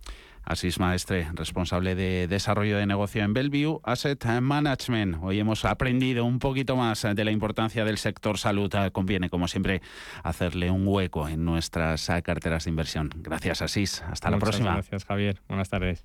Asís 0.46 0.78
Maestre, 0.78 1.28
responsable 1.35 1.96
de 1.96 2.28
desarrollo 2.28 2.78
de 2.78 2.87
negocio 2.87 3.24
en 3.24 3.35
Bellevue 3.35 3.80
Asset 3.82 4.24
Management. 4.40 5.16
Hoy 5.20 5.40
hemos 5.40 5.64
aprendido 5.64 6.24
un 6.24 6.38
poquito 6.38 6.76
más 6.76 7.02
de 7.02 7.24
la 7.24 7.32
importancia 7.32 7.85
del 7.85 7.98
sector 7.98 8.38
salud. 8.38 8.72
Conviene, 8.92 9.28
como 9.28 9.48
siempre, 9.48 9.82
hacerle 10.22 10.70
un 10.70 10.87
hueco 10.87 11.28
en 11.28 11.44
nuestras 11.44 12.06
carteras 12.22 12.64
de 12.64 12.70
inversión. 12.70 13.11
Gracias, 13.16 13.61
Asís. 13.61 14.02
Hasta 14.02 14.30
la 14.30 14.38
próxima. 14.38 14.72
Gracias, 14.74 15.04
Javier. 15.04 15.42
Buenas 15.48 15.68
tardes. 15.68 16.04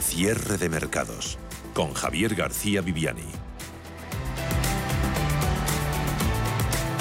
Cierre 0.00 0.56
de 0.56 0.68
mercados 0.68 1.36
con 1.74 1.92
Javier 1.92 2.36
García 2.36 2.80
Viviani. 2.80 3.45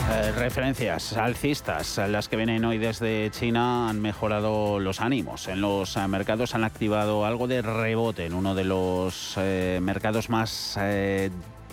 Eh, 0.08 0.32
referencias 0.34 1.18
alcistas, 1.18 1.98
las 1.98 2.30
que 2.30 2.36
vienen 2.38 2.64
hoy 2.64 2.78
desde 2.78 3.32
China 3.32 3.90
han 3.90 4.02
mejorado 4.02 4.80
los 4.80 5.02
ánimos. 5.02 5.48
En 5.48 5.62
los 5.62 5.98
eh, 5.98 6.08
mercados 6.08 6.54
han 6.54 6.64
activado 6.64 7.26
algo 7.26 7.48
de 7.48 7.64
rebote 7.64 8.26
en 8.28 8.36
uno 8.36 8.54
de 8.54 8.66
los 8.66 9.34
eh, 9.38 9.80
mercados 9.82 10.30
más 10.30 10.78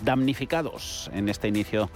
damnificados 0.01 1.11
en 1.13 1.29
este 1.29 1.47
inicio 1.47 1.91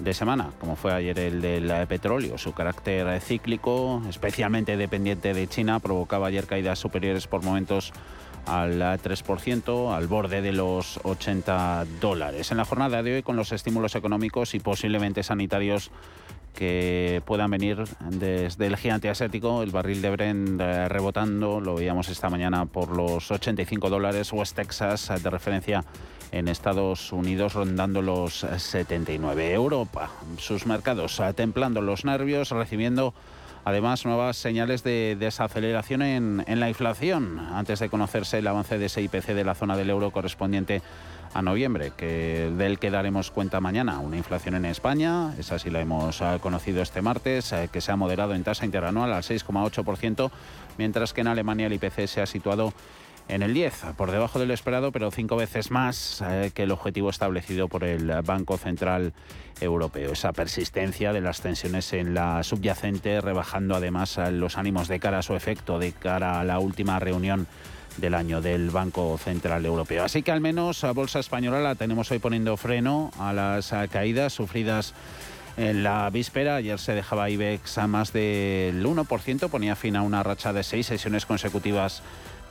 de 0.00 0.12
semana, 0.12 0.50
como 0.58 0.74
fue 0.74 0.92
ayer 0.92 1.18
el 1.20 1.40
del 1.40 1.86
petróleo. 1.86 2.36
Su 2.36 2.52
carácter 2.52 3.20
cíclico, 3.20 4.02
especialmente 4.08 4.76
dependiente 4.76 5.34
de 5.34 5.46
China, 5.46 5.78
provocaba 5.78 6.26
ayer 6.26 6.46
caídas 6.46 6.80
superiores 6.80 7.28
por 7.28 7.44
momentos 7.44 7.92
al 8.46 8.80
3%, 8.80 9.94
al 9.94 10.06
borde 10.06 10.40
de 10.40 10.52
los 10.52 11.00
80 11.02 11.84
dólares. 12.00 12.50
En 12.50 12.56
la 12.56 12.64
jornada 12.64 13.02
de 13.02 13.16
hoy, 13.16 13.22
con 13.22 13.36
los 13.36 13.52
estímulos 13.52 13.94
económicos 13.94 14.54
y 14.54 14.60
posiblemente 14.60 15.22
sanitarios 15.22 15.90
que 16.54 17.22
puedan 17.26 17.50
venir 17.50 17.84
desde 18.08 18.66
el 18.66 18.76
gigante 18.76 19.10
asiático, 19.10 19.62
el 19.62 19.70
barril 19.70 20.00
de 20.00 20.10
Brent 20.10 20.60
eh, 20.60 20.88
rebotando, 20.88 21.60
lo 21.60 21.74
veíamos 21.74 22.08
esta 22.08 22.30
mañana 22.30 22.64
por 22.64 22.96
los 22.96 23.30
85 23.30 23.90
dólares, 23.90 24.32
West 24.32 24.56
Texas 24.56 25.12
de 25.22 25.30
referencia 25.30 25.84
en 26.32 26.48
Estados 26.48 27.12
Unidos 27.12 27.52
rondando 27.52 28.00
los 28.00 28.46
79. 28.56 29.52
Europa, 29.52 30.10
sus 30.38 30.66
mercados 30.66 31.20
eh, 31.20 31.32
templando 31.34 31.82
los 31.82 32.04
nervios, 32.04 32.50
recibiendo 32.50 33.12
Además, 33.66 34.04
nuevas 34.04 34.36
señales 34.36 34.84
de 34.84 35.16
desaceleración 35.18 36.00
en, 36.00 36.60
la 36.60 36.68
inflación 36.68 37.40
antes 37.40 37.80
de 37.80 37.88
conocerse 37.88 38.38
el 38.38 38.46
avance 38.46 38.78
de 38.78 38.86
ese 38.86 39.02
IPC 39.02 39.34
de 39.34 39.42
la 39.42 39.56
zona 39.56 39.76
del 39.76 39.90
euro 39.90 40.12
correspondiente 40.12 40.82
a 41.34 41.42
noviembre, 41.42 41.90
que 41.96 42.52
del 42.56 42.78
que 42.78 42.92
daremos 42.92 43.32
cuenta 43.32 43.60
mañana. 43.60 43.98
Una 43.98 44.18
inflación 44.18 44.54
en 44.54 44.66
España, 44.66 45.34
esa 45.36 45.58
sí 45.58 45.70
la 45.70 45.80
hemos 45.80 46.22
ah, 46.22 46.38
conocido 46.40 46.80
este 46.80 47.02
martes, 47.02 47.52
eh, 47.52 47.68
que 47.72 47.80
se 47.80 47.90
ha 47.90 47.96
moderado 47.96 48.34
en 48.34 48.44
tasa 48.44 48.64
interanual 48.64 49.12
al 49.12 49.24
6,8%, 49.24 50.30
mientras 50.78 51.12
que 51.12 51.22
en 51.22 51.26
Alemania 51.26 51.66
el 51.66 51.72
IPC 51.72 52.06
se 52.06 52.22
ha 52.22 52.26
situado 52.26 52.72
en 53.28 53.42
el 53.42 53.54
10, 53.54 53.84
por 53.96 54.10
debajo 54.10 54.38
del 54.38 54.50
esperado, 54.50 54.92
pero 54.92 55.10
cinco 55.10 55.36
veces 55.36 55.70
más 55.70 56.22
eh, 56.22 56.52
que 56.54 56.62
el 56.62 56.70
objetivo 56.70 57.10
establecido 57.10 57.68
por 57.68 57.84
el 57.84 58.12
Banco 58.22 58.56
Central 58.56 59.12
Europeo. 59.60 60.12
Esa 60.12 60.32
persistencia 60.32 61.12
de 61.12 61.20
las 61.20 61.40
tensiones 61.40 61.92
en 61.92 62.14
la 62.14 62.42
subyacente, 62.42 63.20
rebajando 63.20 63.74
además 63.74 64.18
los 64.30 64.58
ánimos 64.58 64.88
de 64.88 65.00
cara 65.00 65.18
a 65.18 65.22
su 65.22 65.34
efecto, 65.34 65.78
de 65.78 65.92
cara 65.92 66.40
a 66.40 66.44
la 66.44 66.58
última 66.58 67.00
reunión 67.00 67.46
del 67.96 68.14
año 68.14 68.40
del 68.40 68.70
Banco 68.70 69.18
Central 69.18 69.64
Europeo. 69.64 70.04
Así 70.04 70.22
que 70.22 70.30
al 70.30 70.40
menos 70.40 70.84
a 70.84 70.92
Bolsa 70.92 71.18
Española 71.18 71.60
la 71.60 71.74
tenemos 71.74 72.10
hoy 72.10 72.18
poniendo 72.18 72.56
freno 72.56 73.10
a 73.18 73.32
las 73.32 73.72
caídas 73.90 74.34
sufridas 74.34 74.94
en 75.56 75.82
la 75.82 76.08
víspera. 76.10 76.56
Ayer 76.56 76.78
se 76.78 76.94
dejaba 76.94 77.30
IBEX 77.30 77.78
a 77.78 77.86
más 77.86 78.12
del 78.12 78.84
1%, 78.84 79.48
ponía 79.48 79.76
fin 79.76 79.96
a 79.96 80.02
una 80.02 80.22
racha 80.22 80.52
de 80.52 80.62
seis 80.62 80.86
sesiones 80.86 81.26
consecutivas 81.26 82.02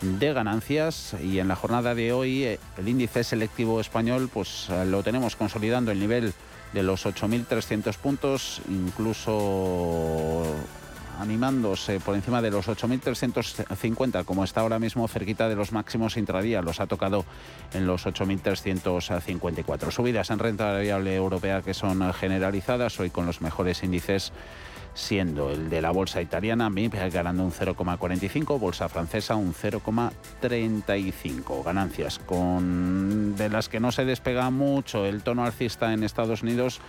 de 0.01 0.33
ganancias 0.33 1.15
y 1.21 1.39
en 1.39 1.47
la 1.47 1.55
jornada 1.55 1.95
de 1.95 2.11
hoy 2.11 2.43
eh, 2.43 2.59
el 2.77 2.87
índice 2.87 3.23
selectivo 3.23 3.79
español 3.79 4.29
pues 4.31 4.67
eh, 4.69 4.85
lo 4.85 5.03
tenemos 5.03 5.35
consolidando 5.35 5.91
el 5.91 5.99
nivel 5.99 6.33
de 6.73 6.83
los 6.83 7.05
8.300 7.05 7.95
puntos, 7.97 8.61
incluso 8.69 10.43
animándose 11.19 11.99
por 12.01 12.15
encima 12.15 12.41
de 12.41 12.51
los 12.51 12.67
8.350, 12.67 14.25
como 14.25 14.43
está 14.43 14.61
ahora 14.61 14.79
mismo 14.79 15.07
cerquita 15.07 15.47
de 15.47 15.55
los 15.55 15.71
máximos 15.71 16.17
intradía, 16.17 16.61
los 16.61 16.81
ha 16.81 16.87
tocado 16.87 17.23
en 17.73 17.87
los 17.87 18.05
8.354. 18.05 19.91
Subidas 19.91 20.29
en 20.29 20.39
renta 20.39 20.73
variable 20.73 21.15
europea 21.15 21.61
que 21.61 21.73
son 21.73 22.13
generalizadas, 22.13 22.99
hoy 22.99 23.09
con 23.09 23.25
los 23.25 23.41
mejores 23.41 23.83
índices 23.83 24.33
siendo 24.95 25.51
el 25.51 25.69
de 25.69 25.81
la 25.81 25.91
bolsa 25.91 26.21
italiana 26.21 26.71
MIP 26.71 26.95
ganando 27.11 27.43
un 27.43 27.51
0,45, 27.51 28.57
bolsa 28.57 28.89
francesa 28.89 29.35
un 29.35 29.53
0,35. 29.53 31.63
Ganancias 31.63 32.17
con 32.19 33.35
de 33.35 33.49
las 33.49 33.69
que 33.69 33.79
no 33.79 33.91
se 33.91 34.05
despega 34.05 34.49
mucho 34.49 35.05
el 35.05 35.21
tono 35.21 35.45
alcista 35.45 35.93
en 35.93 36.03
Estados 36.03 36.41
Unidos, 36.41 36.79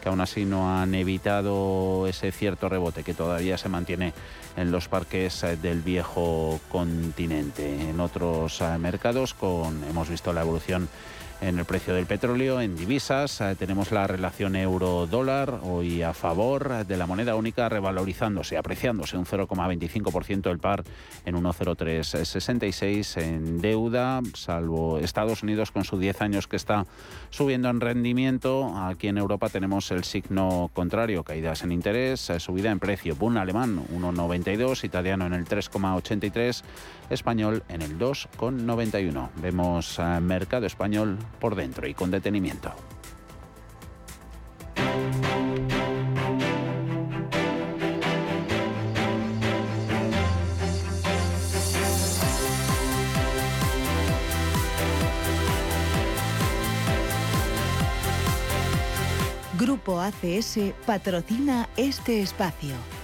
que 0.00 0.08
aún 0.08 0.20
así 0.20 0.44
no 0.44 0.78
han 0.78 0.94
evitado 0.94 2.06
ese 2.06 2.30
cierto 2.32 2.68
rebote 2.68 3.02
que 3.02 3.14
todavía 3.14 3.58
se 3.58 3.68
mantiene 3.68 4.12
en 4.56 4.70
los 4.70 4.88
parques 4.88 5.44
del 5.60 5.82
viejo 5.82 6.60
continente. 6.70 7.90
En 7.90 8.00
otros 8.00 8.60
eh, 8.60 8.78
mercados 8.78 9.34
con 9.34 9.82
hemos 9.84 10.08
visto 10.08 10.32
la 10.32 10.42
evolución 10.42 10.88
en 11.40 11.58
el 11.58 11.64
precio 11.64 11.94
del 11.94 12.06
petróleo, 12.06 12.60
en 12.60 12.76
divisas. 12.76 13.40
Eh, 13.40 13.56
tenemos 13.58 13.92
la 13.92 14.06
relación 14.06 14.56
euro-dólar 14.56 15.60
hoy 15.62 16.02
a 16.02 16.12
favor 16.12 16.86
de 16.86 16.96
la 16.96 17.06
moneda 17.06 17.34
única, 17.34 17.68
revalorizándose, 17.68 18.56
apreciándose 18.56 19.16
un 19.16 19.26
0,25% 19.26 20.50
el 20.50 20.58
par 20.58 20.84
en 21.24 21.36
1,0366 21.36 23.22
en 23.22 23.60
deuda, 23.60 24.22
salvo 24.34 24.98
Estados 24.98 25.42
Unidos 25.42 25.70
con 25.70 25.84
sus 25.84 26.00
10 26.00 26.22
años 26.22 26.48
que 26.48 26.56
está 26.56 26.86
subiendo 27.30 27.68
en 27.68 27.80
rendimiento. 27.80 28.74
Aquí 28.76 29.08
en 29.08 29.18
Europa 29.18 29.48
tenemos 29.48 29.90
el 29.90 30.04
signo 30.04 30.70
contrario, 30.72 31.24
caídas 31.24 31.62
en 31.62 31.72
interés, 31.72 32.30
eh, 32.30 32.40
subida 32.40 32.70
en 32.70 32.78
precio. 32.78 33.16
Bund 33.16 33.38
alemán 33.38 33.84
1,92, 33.94 34.84
italiano 34.84 35.26
en 35.26 35.34
el 35.34 35.44
3,83, 35.44 36.62
español 37.10 37.62
en 37.68 37.82
el 37.82 37.98
2,91. 37.98 39.28
Vemos 39.36 39.98
eh, 39.98 40.20
mercado 40.20 40.66
español 40.66 41.18
por 41.40 41.54
dentro 41.54 41.86
y 41.86 41.94
con 41.94 42.10
detenimiento. 42.10 42.72
Grupo 59.58 60.00
ACS 60.00 60.58
patrocina 60.84 61.68
este 61.76 62.20
espacio. 62.20 62.95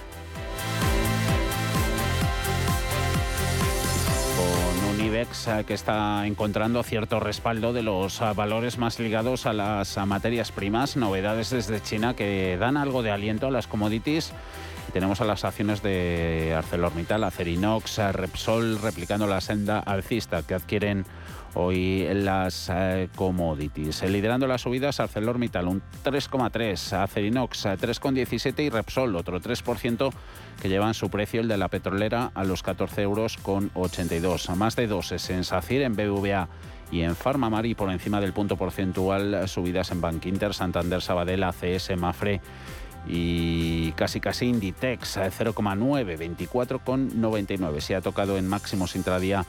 IBEX 5.13 5.47
eh, 5.47 5.63
que 5.67 5.75
está 5.75 6.25
encontrando 6.25 6.81
cierto 6.81 7.19
respaldo 7.19 7.71
de 7.71 7.83
los 7.83 8.19
eh, 8.19 8.33
valores 8.35 8.79
más 8.79 8.99
ligados 8.99 9.45
a 9.45 9.53
las 9.53 9.95
eh, 9.95 10.05
materias 10.07 10.51
primas, 10.51 10.97
novedades 10.97 11.51
desde 11.51 11.79
China 11.83 12.15
que 12.15 12.57
dan 12.59 12.77
algo 12.77 13.03
de 13.03 13.11
aliento 13.11 13.45
a 13.45 13.51
las 13.51 13.67
commodities. 13.67 14.33
Tenemos 14.91 15.21
a 15.21 15.25
las 15.25 15.45
acciones 15.45 15.83
de 15.83 16.55
ArcelorMittal, 16.57 17.23
Acerinox, 17.23 17.99
Repsol 18.11 18.81
replicando 18.81 19.27
la 19.27 19.39
senda 19.39 19.79
alcista 19.79 20.41
que 20.41 20.55
adquieren 20.55 21.05
hoy 21.55 22.07
las 22.13 22.71
commodities. 23.15 24.03
Liderando 24.03 24.47
las 24.47 24.61
subidas, 24.61 24.99
ArcelorMittal 24.99 25.67
un 25.67 25.81
3,3, 26.03 26.93
Acerinox 26.93 27.65
3,17 27.65 28.63
y 28.63 28.69
Repsol 28.69 29.15
otro 29.15 29.39
3% 29.39 30.11
que 30.61 30.69
llevan 30.69 30.93
su 30.93 31.09
precio, 31.09 31.41
el 31.41 31.47
de 31.47 31.57
la 31.57 31.67
petrolera, 31.67 32.31
a 32.33 32.43
los 32.43 32.63
14 32.63 33.01
euros 33.01 33.37
con 33.37 33.71
82. 33.73 34.49
A 34.49 34.55
más 34.55 34.75
de 34.75 34.87
dos 34.87 35.11
es 35.11 35.29
en 35.29 35.43
SACIR, 35.43 35.81
en 35.83 35.95
BBVA 35.95 36.47
y 36.91 37.01
en 37.01 37.15
Farmamar 37.15 37.65
por 37.75 37.91
encima 37.91 38.21
del 38.21 38.33
punto 38.33 38.55
porcentual 38.55 39.47
subidas 39.47 39.91
en 39.91 40.01
Bank 40.01 40.25
Inter, 40.25 40.53
Santander, 40.53 41.01
Sabadell, 41.01 41.43
ACS, 41.43 41.97
Mafre 41.97 42.41
y 43.07 43.91
casi 43.93 44.19
casi 44.19 44.45
Inditex 44.45 45.17
0,9, 45.17 46.37
24,99. 46.47 47.79
Se 47.81 47.95
ha 47.95 48.01
tocado 48.01 48.37
en 48.37 48.47
máximos 48.47 48.95
intradía 48.95 49.45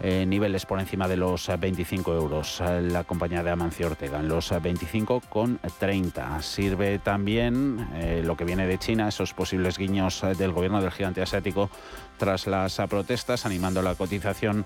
eh, 0.00 0.26
niveles 0.26 0.66
por 0.66 0.80
encima 0.80 1.06
de 1.08 1.16
los 1.16 1.48
25 1.58 2.14
euros. 2.14 2.60
La 2.60 3.04
compañía 3.04 3.42
de 3.42 3.50
Amancio 3.50 3.86
Ortega 3.86 4.20
en 4.20 4.28
los 4.28 4.52
25,30. 4.52 6.42
Sirve 6.42 6.98
también 6.98 7.88
eh, 7.94 8.22
lo 8.24 8.36
que 8.36 8.44
viene 8.44 8.66
de 8.66 8.78
China, 8.78 9.08
esos 9.08 9.34
posibles 9.34 9.78
guiños 9.78 10.22
del 10.36 10.52
gobierno 10.52 10.80
del 10.80 10.90
gigante 10.90 11.22
asiático 11.22 11.70
tras 12.18 12.46
las 12.46 12.76
protestas, 12.88 13.46
animando 13.46 13.82
la 13.82 13.94
cotización 13.94 14.64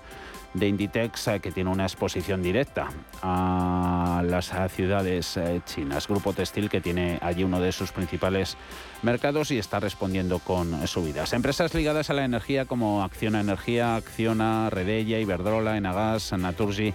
de 0.53 0.67
Inditex, 0.67 1.27
eh, 1.27 1.39
que 1.39 1.51
tiene 1.51 1.69
una 1.69 1.83
exposición 1.83 2.41
directa 2.41 2.89
a 3.21 4.23
las 4.25 4.51
ciudades 4.71 5.39
chinas. 5.65 6.07
Grupo 6.07 6.33
Textil, 6.33 6.69
que 6.69 6.81
tiene 6.81 7.19
allí 7.21 7.43
uno 7.43 7.59
de 7.59 7.71
sus 7.71 7.91
principales 7.91 8.57
mercados 9.01 9.51
y 9.51 9.57
está 9.57 9.79
respondiendo 9.79 10.39
con 10.39 10.87
subidas. 10.87 11.33
Empresas 11.33 11.73
ligadas 11.73 12.09
a 12.09 12.13
la 12.13 12.25
energía 12.25 12.65
como 12.65 13.03
Acciona 13.03 13.41
Energía, 13.41 13.95
Acciona, 13.95 14.69
Redella, 14.69 15.19
Iberdrola, 15.19 15.77
Enagas, 15.77 16.31
Naturgy, 16.33 16.93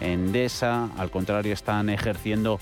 Endesa, 0.00 0.90
al 0.96 1.10
contrario, 1.10 1.52
están 1.52 1.88
ejerciendo 1.88 2.60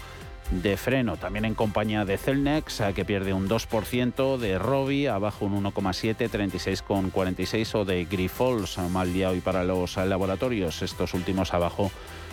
de 0.50 0.76
freno. 0.76 1.16
También 1.16 1.44
en 1.44 1.54
compañía 1.54 2.04
de 2.04 2.18
Celnex, 2.18 2.82
que 2.94 3.04
pierde 3.04 3.32
un 3.32 3.48
2%, 3.48 4.36
de 4.38 4.58
Robi, 4.58 5.06
abajo 5.06 5.46
un 5.46 5.64
1,7, 5.64 6.30
36,46, 6.30 7.74
o 7.74 7.84
de 7.84 8.04
Grifols, 8.04 8.78
mal 8.78 9.12
día 9.12 9.30
hoy 9.30 9.40
para 9.40 9.64
los 9.64 9.96
laboratorios, 9.96 10.82
estos 10.82 11.14
últimos 11.14 11.54
abajo 11.54 11.90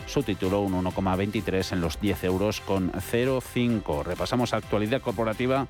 su 0.08 0.24
título 0.24 0.62
un 0.62 0.74
1,23 0.84 1.72
en 1.72 1.82
los 1.82 2.00
10 2.02 2.24
euros 2.26 2.60
con 2.60 2.92
0,5. 2.92 4.04
Repasamos 4.04 4.54
actualidad 4.54 5.02
corporativa 5.02 5.68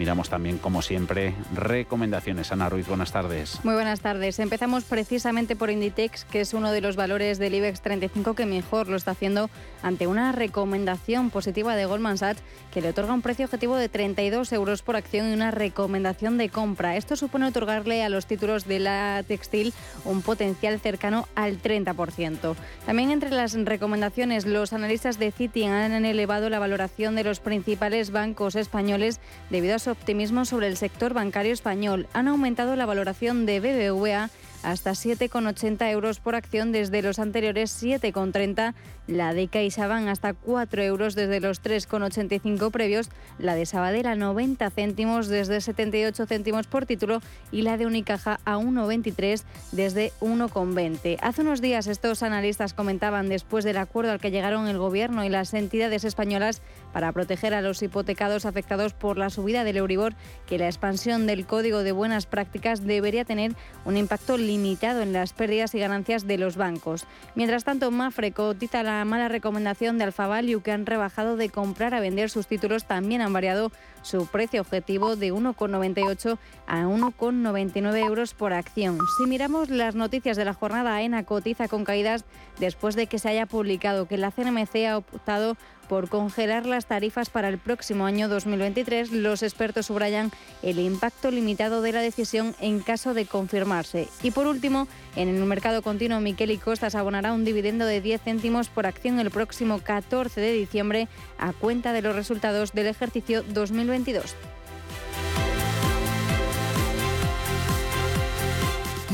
Miramos 0.00 0.30
también, 0.30 0.56
como 0.56 0.80
siempre, 0.80 1.34
recomendaciones. 1.54 2.50
Ana 2.52 2.70
Ruiz, 2.70 2.88
buenas 2.88 3.12
tardes. 3.12 3.62
Muy 3.64 3.74
buenas 3.74 4.00
tardes. 4.00 4.38
Empezamos 4.38 4.84
precisamente 4.84 5.56
por 5.56 5.68
Inditex, 5.68 6.24
que 6.24 6.40
es 6.40 6.54
uno 6.54 6.72
de 6.72 6.80
los 6.80 6.96
valores 6.96 7.38
del 7.38 7.52
IBEX 7.52 7.82
35 7.82 8.32
que 8.32 8.46
mejor 8.46 8.88
lo 8.88 8.96
está 8.96 9.10
haciendo 9.10 9.50
ante 9.82 10.06
una 10.06 10.32
recomendación 10.32 11.28
positiva 11.28 11.76
de 11.76 11.84
Goldman 11.84 12.16
Sachs 12.16 12.40
que 12.72 12.80
le 12.80 12.88
otorga 12.88 13.12
un 13.12 13.20
precio 13.20 13.44
objetivo 13.44 13.76
de 13.76 13.90
32 13.90 14.50
euros 14.54 14.80
por 14.80 14.96
acción 14.96 15.28
y 15.28 15.34
una 15.34 15.50
recomendación 15.50 16.38
de 16.38 16.48
compra. 16.48 16.96
Esto 16.96 17.14
supone 17.14 17.48
otorgarle 17.48 18.02
a 18.02 18.08
los 18.08 18.24
títulos 18.24 18.66
de 18.66 18.78
la 18.78 19.22
textil 19.28 19.74
un 20.06 20.22
potencial 20.22 20.80
cercano 20.80 21.28
al 21.34 21.60
30%. 21.60 22.54
También 22.86 23.10
entre 23.10 23.32
las 23.32 23.52
recomendaciones, 23.52 24.46
los 24.46 24.72
analistas 24.72 25.18
de 25.18 25.30
Citi 25.30 25.64
han 25.64 26.06
elevado 26.06 26.48
la 26.48 26.58
valoración 26.58 27.16
de 27.16 27.24
los 27.24 27.40
principales 27.40 28.12
bancos 28.12 28.54
españoles 28.54 29.20
debido 29.50 29.74
a 29.74 29.78
su 29.78 29.89
optimismo 29.90 30.44
sobre 30.44 30.66
el 30.66 30.76
sector 30.76 31.14
bancario 31.14 31.52
español. 31.52 32.06
Han 32.12 32.28
aumentado 32.28 32.76
la 32.76 32.86
valoración 32.86 33.46
de 33.46 33.60
BBVA 33.60 34.30
hasta 34.62 34.92
7,80 34.92 35.90
euros 35.90 36.20
por 36.20 36.34
acción 36.34 36.72
desde 36.72 37.02
los 37.02 37.18
anteriores 37.18 37.82
7,30, 37.82 38.74
la 39.06 39.34
de 39.34 39.48
CaixaBank 39.48 40.08
hasta 40.08 40.34
4 40.34 40.82
euros 40.82 41.14
desde 41.14 41.40
los 41.40 41.62
3,85 41.62 42.70
previos, 42.70 43.10
la 43.38 43.54
de 43.54 43.66
Sabadell 43.66 44.06
a 44.06 44.14
90 44.14 44.70
céntimos 44.70 45.28
desde 45.28 45.60
78 45.60 46.26
céntimos 46.26 46.66
por 46.66 46.86
título 46.86 47.20
y 47.50 47.62
la 47.62 47.76
de 47.76 47.86
Unicaja 47.86 48.40
a 48.44 48.58
1,23 48.58 49.42
desde 49.72 50.12
1,20. 50.20 51.18
Hace 51.20 51.42
unos 51.42 51.60
días 51.60 51.86
estos 51.86 52.22
analistas 52.22 52.74
comentaban 52.74 53.28
después 53.28 53.64
del 53.64 53.78
acuerdo 53.78 54.12
al 54.12 54.20
que 54.20 54.30
llegaron 54.30 54.68
el 54.68 54.78
Gobierno 54.78 55.24
y 55.24 55.28
las 55.28 55.54
entidades 55.54 56.04
españolas 56.04 56.62
para 56.92 57.12
proteger 57.12 57.54
a 57.54 57.62
los 57.62 57.82
hipotecados 57.82 58.46
afectados 58.46 58.92
por 58.92 59.18
la 59.18 59.30
subida 59.30 59.64
del 59.64 59.76
Euribor 59.76 60.14
que 60.46 60.58
la 60.58 60.66
expansión 60.66 61.26
del 61.26 61.46
Código 61.46 61.82
de 61.82 61.92
Buenas 61.92 62.26
Prácticas 62.26 62.86
debería 62.86 63.24
tener 63.24 63.52
un 63.84 63.96
impacto 63.96 64.36
en 64.50 65.12
las 65.12 65.32
pérdidas 65.32 65.74
y 65.74 65.78
ganancias 65.78 66.26
de 66.26 66.36
los 66.36 66.56
bancos. 66.56 67.04
Mientras 67.34 67.64
tanto, 67.64 67.90
Mafre 67.90 68.32
cotiza 68.32 68.82
la 68.82 69.04
mala 69.04 69.28
recomendación 69.28 69.96
de 69.96 70.04
Alfa 70.04 70.26
Value 70.26 70.60
que 70.60 70.72
han 70.72 70.86
rebajado 70.86 71.36
de 71.36 71.50
comprar 71.50 71.94
a 71.94 72.00
vender 72.00 72.30
sus 72.30 72.46
títulos 72.46 72.84
también 72.84 73.20
han 73.20 73.32
variado 73.32 73.70
su 74.02 74.26
precio 74.26 74.60
objetivo 74.60 75.14
de 75.14 75.32
1,98 75.32 76.38
a 76.66 76.82
1,99 76.82 78.06
euros 78.06 78.34
por 78.34 78.52
acción. 78.52 78.98
Si 79.18 79.28
miramos 79.28 79.70
las 79.70 79.94
noticias 79.94 80.36
de 80.36 80.44
la 80.44 80.54
jornada, 80.54 80.96
AENA 80.96 81.24
cotiza 81.24 81.68
con 81.68 81.84
caídas 81.84 82.24
después 82.58 82.96
de 82.96 83.06
que 83.06 83.18
se 83.18 83.28
haya 83.28 83.46
publicado 83.46 84.08
que 84.08 84.18
la 84.18 84.30
CNMC 84.30 84.86
ha 84.88 84.96
optado 84.96 85.56
por 85.90 86.08
congelar 86.08 86.66
las 86.66 86.86
tarifas 86.86 87.30
para 87.30 87.48
el 87.48 87.58
próximo 87.58 88.06
año 88.06 88.28
2023, 88.28 89.10
los 89.10 89.42
expertos 89.42 89.86
subrayan 89.86 90.30
el 90.62 90.78
impacto 90.78 91.32
limitado 91.32 91.82
de 91.82 91.90
la 91.90 92.00
decisión 92.00 92.54
en 92.60 92.78
caso 92.78 93.12
de 93.12 93.26
confirmarse. 93.26 94.06
Y 94.22 94.30
por 94.30 94.46
último, 94.46 94.86
en 95.16 95.26
el 95.26 95.44
mercado 95.46 95.82
continuo, 95.82 96.20
Miquel 96.20 96.52
y 96.52 96.58
Costas 96.58 96.94
abonará 96.94 97.32
un 97.32 97.44
dividendo 97.44 97.86
de 97.86 98.00
10 98.00 98.22
céntimos 98.22 98.68
por 98.68 98.86
acción 98.86 99.18
el 99.18 99.32
próximo 99.32 99.80
14 99.80 100.40
de 100.40 100.52
diciembre 100.52 101.08
a 101.38 101.52
cuenta 101.52 101.92
de 101.92 102.02
los 102.02 102.14
resultados 102.14 102.70
del 102.70 102.86
ejercicio 102.86 103.42
2022. 103.42 104.36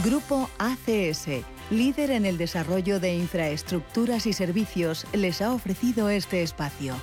Grupo 0.05 0.51
ACS 0.59 1.56
líder 1.71 2.11
en 2.11 2.27
el 2.27 2.39
desarrollo 2.39 3.01
de 3.01 3.15
infraestructuras 3.15 4.27
y 4.27 4.33
servicios, 4.33 5.07
les 5.13 5.43
ha 5.43 5.53
ofrecido 5.53 6.09
este 6.11 6.43
espacio. 6.43 6.95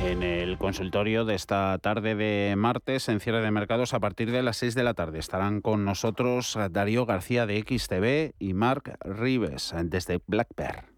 en 0.00 0.22
el 0.22 0.56
consultorio 0.58 1.24
de 1.24 1.34
esta 1.34 1.76
tarde 1.78 2.14
de 2.14 2.54
martes 2.56 3.08
en 3.08 3.20
cierre 3.20 3.42
de 3.42 3.50
mercados 3.50 3.92
a 3.92 4.00
partir 4.00 4.30
de 4.30 4.42
las 4.42 4.56
6 4.56 4.74
de 4.74 4.82
la 4.82 4.94
tarde. 4.94 5.18
Estarán 5.18 5.60
con 5.60 5.84
nosotros 5.84 6.56
Darío 6.70 7.04
García 7.04 7.46
de 7.46 7.60
XTV 7.60 8.34
y 8.38 8.54
Mark 8.54 8.96
Rives 9.04 9.74
desde 9.84 10.20
Black 10.26 10.48
Bear. 10.56 10.97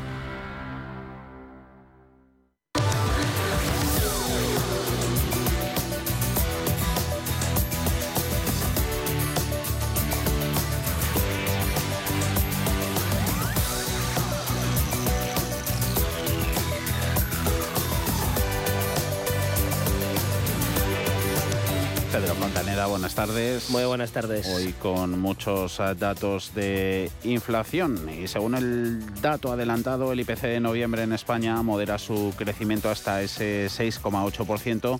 Buenas 23.15 23.29
tardes. 23.29 23.69
Muy 23.69 23.83
buenas 23.83 24.11
tardes. 24.11 24.47
Hoy 24.47 24.73
con 24.73 25.19
muchos 25.19 25.79
eh, 25.79 25.95
datos 25.97 26.53
de 26.55 27.11
inflación 27.23 28.09
y 28.09 28.27
según 28.27 28.55
el 28.55 29.21
dato 29.21 29.51
adelantado, 29.51 30.13
el 30.13 30.21
IPC 30.21 30.41
de 30.43 30.59
noviembre 30.61 31.03
en 31.03 31.11
España 31.11 31.61
modera 31.61 31.97
su 31.97 32.33
crecimiento 32.37 32.89
hasta 32.89 33.21
ese 33.21 33.67
6,8%, 33.67 34.99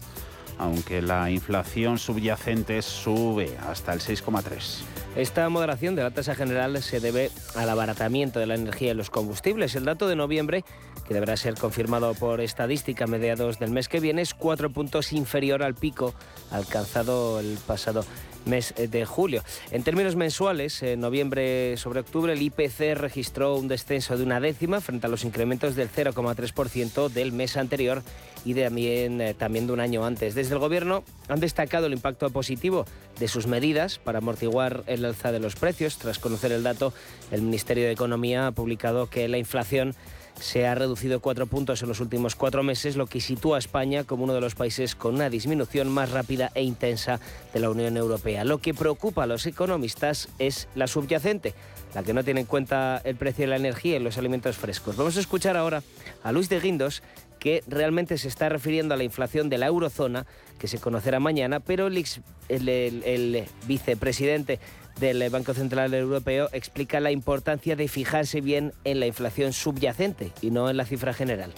aunque 0.57 1.01
la 1.01 1.31
inflación 1.31 1.97
subyacente 1.97 2.81
sube 2.81 3.57
hasta 3.69 3.93
el 3.93 4.01
6,3%. 4.01 4.83
Esta 5.15 5.47
moderación 5.49 5.95
de 5.95 6.03
la 6.03 6.11
tasa 6.11 6.35
general 6.35 6.81
se 6.81 6.99
debe 6.99 7.31
al 7.55 7.69
abaratamiento 7.69 8.39
de 8.39 8.45
la 8.45 8.55
energía 8.55 8.91
y 8.91 8.95
los 8.95 9.09
combustibles. 9.09 9.75
El 9.75 9.85
dato 9.85 10.07
de 10.07 10.15
noviembre, 10.15 10.63
que 11.11 11.15
deberá 11.15 11.35
ser 11.35 11.55
confirmado 11.55 12.13
por 12.13 12.39
estadística 12.39 13.03
a 13.03 13.07
mediados 13.07 13.59
del 13.59 13.71
mes 13.71 13.89
que 13.89 13.99
viene, 13.99 14.21
es 14.21 14.33
cuatro 14.33 14.69
puntos 14.69 15.11
inferior 15.11 15.61
al 15.61 15.75
pico 15.75 16.15
alcanzado 16.51 17.41
el 17.41 17.57
pasado 17.67 18.05
mes 18.45 18.73
de 18.77 19.05
julio. 19.05 19.43
En 19.71 19.83
términos 19.83 20.15
mensuales, 20.15 20.81
en 20.83 21.01
noviembre 21.01 21.75
sobre 21.75 21.99
octubre, 21.99 22.31
el 22.31 22.41
IPC 22.41 22.95
registró 22.95 23.57
un 23.57 23.67
descenso 23.67 24.17
de 24.17 24.23
una 24.23 24.39
décima 24.39 24.79
frente 24.79 25.07
a 25.07 25.09
los 25.09 25.25
incrementos 25.25 25.75
del 25.75 25.89
0,3% 25.91 27.09
del 27.09 27.33
mes 27.33 27.57
anterior 27.57 28.03
y 28.45 28.53
también, 28.53 29.19
eh, 29.19 29.33
también 29.33 29.67
de 29.67 29.73
un 29.73 29.81
año 29.81 30.05
antes. 30.05 30.33
Desde 30.33 30.53
el 30.53 30.59
Gobierno 30.59 31.03
han 31.27 31.41
destacado 31.41 31.87
el 31.87 31.93
impacto 31.93 32.29
positivo 32.29 32.85
de 33.19 33.27
sus 33.27 33.47
medidas 33.47 33.99
para 33.99 34.19
amortiguar 34.19 34.83
el 34.87 35.03
alza 35.03 35.33
de 35.33 35.41
los 35.41 35.57
precios. 35.57 35.97
Tras 35.97 36.19
conocer 36.19 36.53
el 36.53 36.63
dato, 36.63 36.93
el 37.31 37.41
Ministerio 37.41 37.83
de 37.83 37.91
Economía 37.91 38.47
ha 38.47 38.51
publicado 38.53 39.09
que 39.09 39.27
la 39.27 39.37
inflación 39.37 39.93
se 40.39 40.65
ha 40.65 40.75
reducido 40.75 41.19
cuatro 41.19 41.45
puntos 41.45 41.81
en 41.81 41.89
los 41.89 41.99
últimos 41.99 42.35
cuatro 42.35 42.63
meses, 42.63 42.95
lo 42.95 43.07
que 43.07 43.21
sitúa 43.21 43.57
a 43.57 43.59
España 43.59 44.03
como 44.03 44.23
uno 44.23 44.33
de 44.33 44.41
los 44.41 44.55
países 44.55 44.95
con 44.95 45.15
una 45.15 45.29
disminución 45.29 45.89
más 45.89 46.11
rápida 46.11 46.51
e 46.55 46.63
intensa 46.63 47.19
de 47.53 47.59
la 47.59 47.69
Unión 47.69 47.97
Europea. 47.97 48.43
Lo 48.43 48.59
que 48.59 48.73
preocupa 48.73 49.23
a 49.23 49.27
los 49.27 49.45
economistas 49.45 50.29
es 50.39 50.67
la 50.75 50.87
subyacente, 50.87 51.53
la 51.93 52.03
que 52.03 52.13
no 52.13 52.23
tiene 52.23 52.41
en 52.41 52.45
cuenta 52.45 53.01
el 53.03 53.15
precio 53.15 53.43
de 53.43 53.49
la 53.49 53.57
energía 53.57 53.97
y 53.97 53.99
los 53.99 54.17
alimentos 54.17 54.57
frescos. 54.57 54.95
Vamos 54.95 55.17
a 55.17 55.19
escuchar 55.19 55.57
ahora 55.57 55.83
a 56.23 56.31
Luis 56.31 56.49
de 56.49 56.59
Guindos, 56.59 57.03
que 57.41 57.63
realmente 57.67 58.19
se 58.19 58.27
está 58.27 58.49
refiriendo 58.49 58.93
a 58.93 58.97
la 58.97 59.03
inflación 59.03 59.49
de 59.49 59.57
la 59.57 59.65
eurozona, 59.65 60.27
que 60.59 60.67
se 60.67 60.77
conocerá 60.77 61.19
mañana, 61.19 61.59
pero 61.59 61.87
el, 61.87 62.05
el, 62.49 63.45
vicepresidente 63.65 64.59
del 65.01 65.29
Banco 65.31 65.53
Central 65.53 65.93
Europeo 65.93 66.47
explica 66.53 66.99
la 66.99 67.11
importancia 67.11 67.75
de 67.75 67.87
fijarse 67.87 68.39
bien 68.39 68.71
en 68.85 68.99
la 68.99 69.07
inflación 69.07 69.51
subyacente 69.51 70.31
y 70.41 70.51
no 70.51 70.69
en 70.69 70.77
la 70.77 70.85
cifra 70.85 71.11
general. 71.11 71.51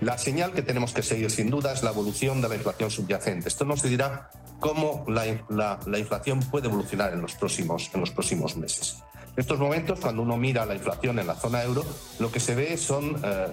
La 0.00 0.18
señal 0.18 0.52
que 0.52 0.60
tenemos 0.60 0.92
que 0.92 1.02
seguir 1.02 1.30
sin 1.30 1.48
duda 1.48 1.72
es 1.72 1.82
la 1.82 1.90
evolución 1.90 2.42
de 2.42 2.48
la 2.48 2.56
inflación 2.56 2.90
subyacente. 2.90 3.48
Esto 3.48 3.64
nos 3.64 3.82
dirá 3.82 4.30
cómo 4.60 5.06
la, 5.08 5.26
inflación 5.98 6.40
puede 6.40 6.66
evolucionar 6.66 7.14
en 7.14 7.22
los, 7.22 7.34
próximos, 7.34 8.56
meses. 8.56 8.98
En 9.14 9.40
estos 9.40 9.58
momentos, 9.58 10.00
cuando 10.00 10.22
uno 10.22 10.36
mira 10.36 10.66
la 10.66 10.74
inflación 10.74 11.18
en 11.18 11.26
la 11.26 11.36
zona 11.36 11.62
euro, 11.62 11.84
lo 12.18 12.30
que 12.30 12.40
se 12.40 12.54
ve 12.54 12.76
son 12.76 13.16
eh, 13.24 13.46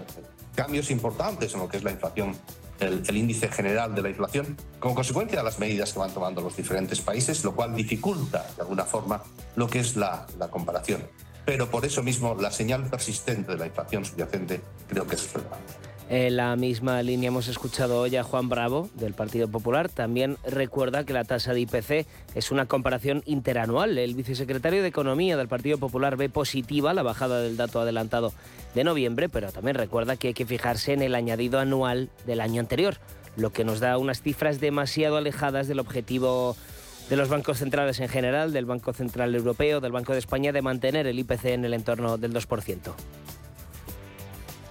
cambios 0.56 0.90
importantes 0.92 1.54
en 1.54 1.60
lo 1.60 1.70
que 1.70 1.78
es 1.78 1.84
la 1.84 1.92
inflación, 1.92 2.36
el, 2.84 3.18
índice 3.18 3.48
general 3.48 3.96
de 3.96 4.02
la 4.02 4.10
inflación, 4.10 4.58
como 4.80 4.96
consecuencia 4.96 5.40
de 5.40 5.44
las 5.44 5.60
medidas 5.60 5.94
que 5.94 6.00
van 6.00 6.14
tomando 6.14 6.42
los 6.42 6.56
diferentes 6.56 7.02
países, 7.02 7.44
lo 7.44 7.56
cual 7.56 7.76
dificulta 7.76 8.46
de 8.56 8.62
alguna 8.62 8.84
forma 8.84 9.24
lo 9.56 9.68
que 9.68 9.80
es 9.80 9.96
la, 9.96 10.26
la 10.38 10.50
comparación. 10.50 11.02
Pero 11.46 11.70
por 11.70 11.86
eso 11.86 12.04
mismo 12.04 12.36
la 12.36 12.52
señal 12.52 12.90
persistente 12.90 13.52
de 13.52 13.58
la 13.58 13.68
inflación 13.68 14.06
subyacente 14.06 14.62
creo 14.88 15.06
que 15.06 15.16
es 15.16 15.34
relevante. 15.34 15.74
En 16.10 16.36
la 16.36 16.56
misma 16.58 17.02
línea 17.02 17.30
hemos 17.30 17.48
escuchado 17.48 18.02
hoy 18.02 18.16
a 18.18 18.24
Juan 18.24 18.50
Bravo 18.50 18.90
del 18.96 19.14
Partido 19.14 19.48
Popular. 19.48 19.90
También 19.90 20.38
recuerda 20.44 21.06
que 21.06 21.14
la 21.14 21.24
tasa 21.24 21.54
de 21.54 21.62
IPC 21.62 22.06
es 22.36 22.52
una 22.52 22.66
comparación 22.66 23.24
interanual. 23.26 23.98
El 23.98 24.14
vicesecretario 24.14 24.82
de 24.82 24.90
Economía 24.90 25.38
del 25.38 25.48
Partido 25.48 25.78
Popular 25.78 26.18
ve 26.18 26.30
positiva 26.30 26.94
la 26.94 27.04
bajada 27.04 27.40
del 27.42 27.58
dato 27.58 27.80
adelantado 27.80 28.34
de 28.76 28.84
noviembre, 28.84 29.30
pero 29.30 29.52
también 29.52 29.76
recuerda 29.76 30.18
que 30.18 30.30
hay 30.30 30.34
que 30.34 30.46
fijarse 30.46 30.94
en 30.94 31.02
el 31.02 31.16
añadido 31.16 31.60
anual 31.60 32.10
del 32.28 32.42
año 32.42 32.60
anterior, 32.60 32.98
lo 33.38 33.52
que 33.52 33.64
nos 33.64 33.80
da 33.80 33.98
unas 33.98 34.22
cifras 34.22 34.60
demasiado 34.60 35.18
alejadas 35.18 35.68
del 35.68 35.80
objetivo 35.80 36.58
de 37.10 37.16
los 37.16 37.30
bancos 37.30 37.60
centrales 37.60 38.00
en 38.02 38.10
general, 38.10 38.54
del 38.54 38.66
Banco 38.66 38.94
Central 38.94 39.34
Europeo, 39.36 39.80
del 39.80 39.92
Banco 39.92 40.14
de 40.14 40.20
España, 40.20 40.52
de 40.52 40.62
mantener 40.62 41.08
el 41.08 41.18
IPC 41.20 41.46
en 41.46 41.66
el 41.66 41.74
entorno 41.74 42.18
del 42.18 42.34
2% 42.34 42.94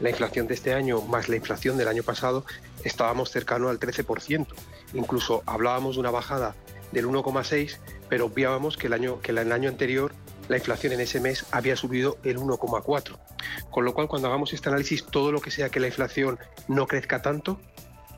la 0.03 0.11
inflación 0.11 0.49
de 0.49 0.55
este 0.55 0.75
año 0.75 1.01
más 1.01 1.29
la 1.29 1.37
inflación 1.37 1.79
del 1.79 1.89
año 1.89 2.03
pasado, 2.03 2.45
estábamos 2.85 3.31
cercano 3.31 3.69
al 3.69 3.79
13%. 3.79 4.47
Incluso 4.95 5.43
hablábamos 5.47 5.95
de 5.95 6.01
una 6.01 6.11
bajada 6.11 6.57
del 6.91 7.07
1,6, 7.07 7.79
pero 8.09 8.27
obviábamos 8.27 8.77
que 8.77 8.89
el 8.89 8.93
año, 8.93 9.21
que 9.23 9.31
el 9.31 9.39
año 9.39 9.69
anterior 9.69 10.13
la 10.49 10.57
inflación 10.57 10.93
en 10.93 11.01
ese 11.01 11.21
mes 11.21 11.47
había 11.53 11.77
subido 11.77 12.19
el 12.25 12.39
1,4. 12.39 13.17
Con 13.71 13.85
lo 13.85 13.95
cual, 13.95 14.09
cuando 14.09 14.27
hagamos 14.29 14.53
este 14.53 14.69
análisis, 14.69 15.07
todo 15.07 15.31
lo 15.31 15.41
que 15.41 15.53
sea 15.53 15.71
que 15.71 15.79
la 15.79 15.87
inflación 15.87 16.39
no 16.67 16.87
crezca 16.89 17.23
tanto 17.23 17.61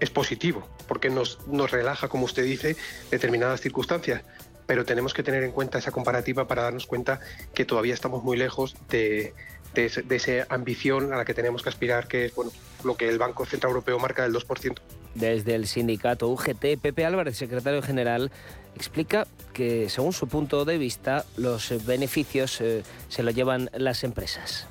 es 0.00 0.10
positivo, 0.10 0.66
porque 0.88 1.10
nos, 1.10 1.46
nos 1.46 1.70
relaja, 1.70 2.08
como 2.08 2.24
usted 2.24 2.44
dice, 2.44 2.76
determinadas 3.10 3.60
circunstancias. 3.60 4.22
Pero 4.66 4.86
tenemos 4.86 5.12
que 5.12 5.22
tener 5.22 5.44
en 5.44 5.52
cuenta 5.52 5.78
esa 5.78 5.90
comparativa 5.90 6.48
para 6.48 6.62
darnos 6.62 6.86
cuenta 6.86 7.20
que 7.52 7.66
todavía 7.66 7.92
estamos 7.92 8.24
muy 8.24 8.38
lejos 8.38 8.74
de, 8.88 9.34
de, 9.74 10.16
esa 10.16 10.46
ambición 10.48 11.12
a 11.12 11.16
la 11.16 11.24
que 11.24 11.34
tenemos 11.34 11.62
que 11.62 11.68
aspirar, 11.68 12.08
que 12.08 12.26
es 12.26 12.34
bueno, 12.34 12.52
lo 12.84 12.96
que 12.96 13.08
el 13.08 13.18
Banco 13.18 13.44
Central 13.46 13.70
Europeo 13.70 13.98
marca 13.98 14.22
del 14.22 14.32
2%. 14.32 14.74
Desde 15.14 15.54
el 15.54 15.66
sindicato 15.66 16.28
UGT, 16.28 16.78
Pepe 16.80 17.04
Álvarez, 17.04 17.36
secretario 17.36 17.82
general, 17.82 18.32
explica 18.74 19.26
que, 19.52 19.88
según 19.88 20.12
su 20.12 20.26
punto 20.26 20.64
de 20.64 20.78
vista, 20.78 21.24
los 21.36 21.72
beneficios 21.86 22.60
eh, 22.60 22.82
se 23.08 23.22
lo 23.22 23.30
llevan 23.30 23.70
las 23.74 24.02
empresas. 24.04 24.66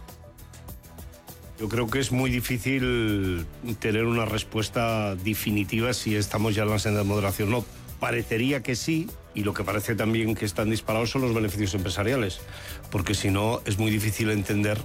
Yo 1.60 1.70
creo 1.70 1.88
que 1.88 2.00
es 2.00 2.12
muy 2.12 2.30
difícil 2.30 3.46
tener 3.80 4.06
una 4.06 4.26
respuesta 4.26 5.16
definitiva 5.16 5.94
si 5.94 6.16
estamos 6.16 6.56
ya 6.56 6.64
en 6.64 6.70
la 6.70 6.80
senda 6.80 7.00
de 7.00 7.06
moderación. 7.06 7.52
No, 7.52 7.64
parecería 8.00 8.62
que 8.64 8.76
sí, 8.76 9.08
y 9.36 9.44
lo 9.44 9.54
que 9.54 9.64
parece 9.64 9.96
también 9.96 10.36
que 10.36 10.46
están 10.46 10.70
disparados 10.70 11.10
son 11.10 11.22
los 11.22 11.34
beneficios 11.34 11.74
empresariales, 11.74 12.40
porque 12.92 13.16
si 13.16 13.32
no 13.32 13.62
es 13.66 13.78
muy 13.78 13.92
difícil 13.92 14.30
entender 14.30 14.78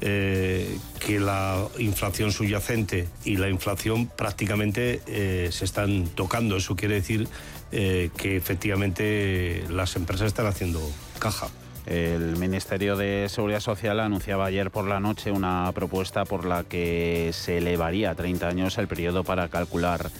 eh, 0.00 0.78
que 1.04 1.20
la 1.20 1.66
inflación 1.78 2.32
subyacente 2.32 3.08
y 3.24 3.36
la 3.36 3.48
inflación 3.48 4.06
prácticamente 4.06 5.02
eh, 5.06 5.48
se 5.52 5.64
están 5.64 6.08
tocando. 6.08 6.56
Eso 6.56 6.76
quiere 6.76 6.94
decir 6.94 7.28
eh, 7.72 8.10
que 8.16 8.36
efectivamente 8.36 9.64
las 9.70 9.96
empresas 9.96 10.28
están 10.28 10.46
haciendo 10.46 10.80
caja. 11.18 11.48
El 11.86 12.36
Ministerio 12.36 12.96
de 12.96 13.28
Seguridad 13.28 13.60
Social 13.60 14.00
anunciaba 14.00 14.46
ayer 14.46 14.70
por 14.70 14.86
la 14.86 15.00
noche 15.00 15.32
una 15.32 15.72
propuesta 15.72 16.24
por 16.24 16.44
la 16.44 16.64
que 16.64 17.30
se 17.32 17.58
elevaría 17.58 18.10
a 18.10 18.14
30 18.14 18.46
años 18.46 18.78
el 18.78 18.86
periodo 18.86 19.24
para 19.24 19.48
calcular 19.48 20.10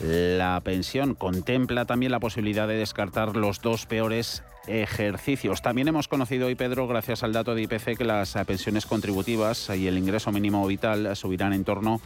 la 0.00 0.60
pensión 0.62 1.14
contempla 1.14 1.84
también 1.84 2.12
la 2.12 2.20
posibilidad 2.20 2.68
de 2.68 2.76
descartar 2.76 3.36
los 3.36 3.60
dos 3.60 3.86
peores 3.86 4.42
ejercicios. 4.66 5.62
También 5.62 5.88
hemos 5.88 6.08
conocido 6.08 6.46
hoy, 6.46 6.54
Pedro, 6.54 6.86
gracias 6.86 7.22
al 7.22 7.32
dato 7.32 7.54
de 7.54 7.62
IPC, 7.62 7.96
que 7.96 8.04
las 8.04 8.34
pensiones 8.46 8.86
contributivas 8.86 9.70
y 9.70 9.88
el 9.88 9.98
ingreso 9.98 10.30
mínimo 10.30 10.66
vital 10.66 11.16
subirán 11.16 11.52
en 11.52 11.64
torno 11.64 12.00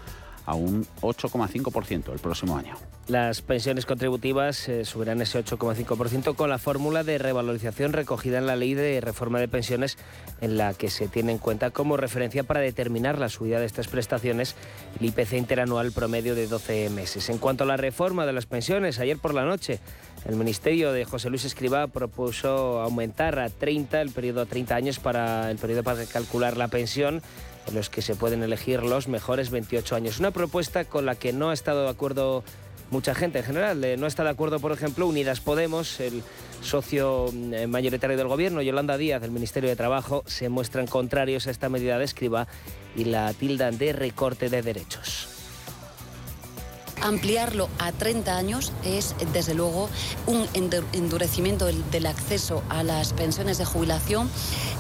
un 0.47 0.87
8,5% 1.01 2.13
el 2.13 2.19
próximo 2.19 2.57
año. 2.57 2.77
Las 3.09 3.43
pensiones 3.43 3.85
contributivas 3.85 4.69
eh, 4.69 4.85
subirán 4.85 5.21
ese 5.23 5.45
8,5% 5.45 6.37
con 6.37 6.51
la 6.51 6.59
fórmula 6.59 7.03
de 7.03 7.19
revalorización 7.19 7.93
recogida 7.93 8.39
en 8.39 8.47
la 8.47 8.55
ley 8.55 8.75
de 8.75 9.01
reforma 9.01 9.41
de 9.41 9.49
pensiones 9.49 9.99
en 10.41 10.57
la 10.57 10.73
que 10.75 10.89
se 10.89 11.09
tiene 11.09 11.33
en 11.33 11.39
cuenta 11.39 11.71
como 11.71 11.97
referencia 11.97 12.45
para 12.45 12.61
determinar 12.61 13.19
la 13.19 13.29
subida 13.29 13.59
de 13.59 13.67
estas 13.67 13.89
prestaciones 13.89 14.55
el 15.01 15.07
IPC 15.07 15.33
interanual 15.33 15.91
promedio 15.91 16.37
de 16.37 16.47
12 16.47 16.91
meses. 16.91 17.29
En 17.29 17.39
cuanto 17.39 17.65
a 17.65 17.67
la 17.67 17.77
reforma 17.77 18.25
de 18.25 18.33
las 18.33 18.47
pensiones, 18.47 19.01
ayer 19.01 19.19
por 19.19 19.35
la 19.35 19.45
noche 19.45 19.81
el 20.25 20.37
Ministerio 20.37 20.93
de 20.93 21.05
José 21.05 21.29
Luis 21.29 21.45
Escribá 21.45 21.89
propuso 21.89 22.81
aumentar 22.81 23.41
a 23.41 23.49
30 23.49 24.01
el 24.01 24.11
periodo 24.11 24.43
a 24.43 24.47
30 24.47 24.75
años 24.77 24.99
para 25.01 25.51
el 25.51 25.59
periodo 25.59 25.83
para 25.83 26.05
calcular 26.07 26.57
la 26.57 26.69
pensión 26.69 27.21
en 27.67 27.75
los 27.75 27.91
que 27.91 28.03
se 28.03 28.15
pueden 28.15 28.43
elegir 28.43 28.83
los 28.83 29.09
mejores 29.09 29.51
28 29.51 29.97
años. 29.97 30.19
Una 30.19 30.31
propuesta 30.31 30.85
con 30.85 31.07
la 31.07 31.15
que 31.15 31.33
no 31.33 31.51
ha 31.51 31.55
estado 31.55 31.85
de 31.85 31.91
acuerdo 31.91 32.45
mucha 32.93 33.15
gente 33.15 33.39
en 33.39 33.45
general. 33.45 33.83
Eh, 33.85 33.97
no 33.97 34.07
está 34.07 34.23
de 34.23 34.31
acuerdo, 34.31 34.61
por 34.61 34.71
ejemplo, 34.71 35.07
Unidas 35.07 35.41
Podemos, 35.41 35.99
el 35.99 36.23
socio 36.61 37.27
mm, 37.33 37.67
mayoritario 37.67 38.17
del 38.17 38.29
gobierno, 38.29 38.63
Yolanda 38.63 38.99
Díaz, 38.99 39.23
del 39.23 39.31
Ministerio 39.33 39.69
de 39.69 39.77
Trabajo, 39.77 40.23
se 40.27 40.49
muestran 40.49 40.87
contrarios 40.87 41.47
a 41.47 41.51
esta 41.51 41.69
medida 41.69 41.99
de 41.99 42.05
escriba 42.05 42.47
y 42.95 43.05
la 43.05 43.33
tildan 43.33 43.79
de 43.79 43.93
recorte 43.93 44.49
de 44.49 44.63
derechos. 44.63 45.32
Ampliarlo 47.03 47.69
a 47.79 47.91
30 47.91 48.37
años 48.37 48.73
es, 48.85 49.15
desde 49.33 49.55
luego, 49.55 49.89
un 50.27 50.47
endurecimiento 50.93 51.67
del 51.67 52.07
acceso 52.07 52.63
a 52.69 52.83
las 52.83 53.13
pensiones 53.13 53.59
de 53.59 53.65
jubilación. 53.65 54.31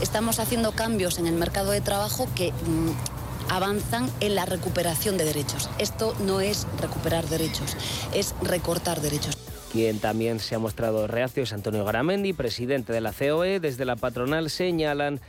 Estamos 0.01 0.39
haciendo 0.39 0.73
cambios 0.73 1.19
en 1.19 1.27
el 1.27 1.35
mercado 1.35 1.73
de 1.73 1.81
trabajo 1.81 2.29
que 2.37 2.53
mm, 2.53 3.53
avanzan 3.53 4.09
en 4.21 4.35
la 4.35 4.47
recuperación 4.47 5.19
de 5.19 5.25
derechos. 5.25 5.69
Esto 5.79 6.15
no 6.25 6.41
es 6.41 6.67
recuperar 6.81 7.29
derechos, 7.29 7.77
es 8.15 8.35
recortar 8.43 9.01
derechos. 9.01 9.37
Quien 9.73 9.99
también 9.99 10.39
se 10.39 10.55
ha 10.55 10.59
mostrado 10.59 11.07
reacio 11.07 11.43
es 11.43 11.53
Antonio 11.53 11.85
Garamendi, 11.85 12.35
presidente 12.35 12.93
de 12.93 13.01
la 13.01 13.13
COE. 13.13 13.59
Desde 13.59 13.85
la 13.85 13.97
patronal 13.97 14.51
señalan 14.51 15.21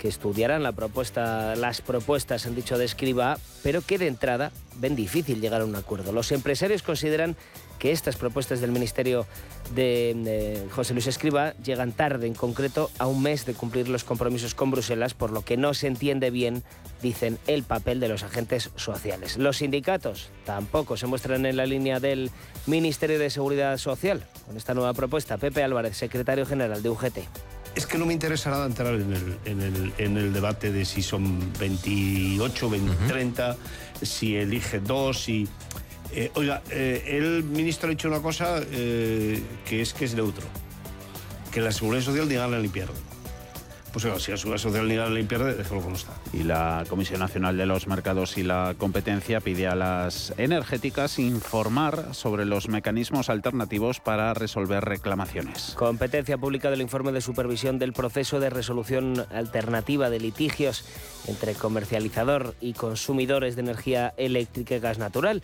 que 0.00 0.08
estudiarán 0.08 0.62
la 0.62 0.72
propuesta, 0.72 1.54
las 1.56 1.82
propuestas, 1.82 2.46
han 2.46 2.54
dicho 2.54 2.78
de 2.78 2.86
escriba, 2.86 3.38
pero 3.62 3.82
que 3.82 3.98
de 3.98 4.06
entrada 4.06 4.50
ven 4.76 4.96
difícil 4.96 5.42
llegar 5.42 5.60
a 5.60 5.66
un 5.66 5.76
acuerdo. 5.76 6.10
Los 6.12 6.32
empresarios 6.32 6.82
consideran 6.82 7.36
que 7.78 7.92
estas 7.92 8.16
propuestas 8.16 8.62
del 8.62 8.72
Ministerio 8.72 9.26
de, 9.74 10.66
José 10.70 10.94
Luis 10.94 11.06
Escriba 11.06 11.52
llegan 11.62 11.92
tarde, 11.92 12.26
en 12.26 12.32
concreto 12.32 12.90
a 12.98 13.06
un 13.06 13.22
mes 13.22 13.44
de 13.44 13.52
cumplir 13.52 13.88
los 13.88 14.02
compromisos 14.02 14.54
con 14.54 14.70
Bruselas, 14.70 15.12
por 15.12 15.32
lo 15.32 15.42
que 15.42 15.58
no 15.58 15.74
se 15.74 15.86
entiende 15.86 16.30
bien, 16.30 16.62
dicen, 17.02 17.38
el 17.46 17.62
papel 17.62 18.00
de 18.00 18.08
los 18.08 18.22
agentes 18.22 18.70
sociales. 18.76 19.36
Los 19.36 19.58
sindicatos 19.58 20.30
tampoco 20.46 20.96
se 20.96 21.08
muestran 21.08 21.44
en 21.44 21.58
la 21.58 21.66
línea 21.66 22.00
del 22.00 22.30
Ministerio 22.66 23.18
de 23.18 23.28
Seguridad 23.28 23.76
Social 23.76 24.26
con 24.46 24.56
esta 24.56 24.72
nueva 24.72 24.94
propuesta. 24.94 25.36
Pepe 25.36 25.62
Álvarez, 25.62 25.98
secretario 25.98 26.46
general 26.46 26.82
de 26.82 26.88
UGT 26.88 27.18
es 27.74 27.86
que 27.86 27.98
no 27.98 28.06
me 28.06 28.12
interesa 28.12 28.50
nada 28.50 28.66
entrar 28.66 28.94
en 28.94 29.98
el, 29.98 30.32
debate 30.32 30.72
de 30.72 30.84
si 30.84 31.02
son 31.02 31.52
28, 31.58 32.70
20, 32.70 33.06
30, 33.08 33.56
si 34.02 34.36
elige 34.36 34.80
dos, 34.80 35.22
si... 35.22 35.48
Eh, 36.12 36.30
oiga, 36.34 36.62
eh, 36.70 37.04
el 37.06 37.44
ministro 37.44 37.88
ha 37.88 37.90
dicho 37.90 38.08
una 38.08 38.20
cosa 38.20 38.60
eh, 38.72 39.40
que 39.64 39.80
es 39.80 39.94
que 39.94 40.04
es 40.04 40.14
neutro. 40.14 40.46
Que 41.52 41.60
la 41.60 41.70
seguridad 41.70 42.02
social 42.02 42.28
ni 42.28 42.34
gana 42.34 42.58
ni 42.58 42.68
pierde. 42.68 43.09
Pues 43.92 44.04
si 44.22 44.30
la 44.30 44.36
seguridad 44.36 44.62
social 44.62 45.14
ni 45.14 45.22
pierde, 45.24 45.54
déjalo 45.54 45.80
como 45.82 45.96
está. 45.96 46.12
Y 46.32 46.44
la 46.44 46.84
Comisión 46.88 47.20
Nacional 47.20 47.56
de 47.56 47.66
los 47.66 47.88
Mercados 47.88 48.38
y 48.38 48.42
la 48.44 48.74
Competencia 48.78 49.40
pide 49.40 49.66
a 49.66 49.74
las 49.74 50.32
energéticas 50.36 51.18
informar 51.18 52.14
sobre 52.14 52.44
los 52.44 52.68
mecanismos 52.68 53.28
alternativos 53.28 53.98
para 54.00 54.32
resolver 54.34 54.84
reclamaciones. 54.84 55.74
Competencia 55.76 56.38
pública 56.38 56.70
del 56.70 56.82
informe 56.82 57.12
de 57.12 57.20
supervisión 57.20 57.78
del 57.78 57.92
proceso 57.92 58.38
de 58.38 58.50
resolución 58.50 59.26
alternativa 59.32 60.08
de 60.08 60.20
litigios 60.20 60.84
entre 61.26 61.54
comercializador 61.54 62.54
y 62.60 62.74
consumidores 62.74 63.56
de 63.56 63.62
energía 63.62 64.14
eléctrica 64.16 64.76
y 64.76 64.80
gas 64.80 64.98
natural. 64.98 65.42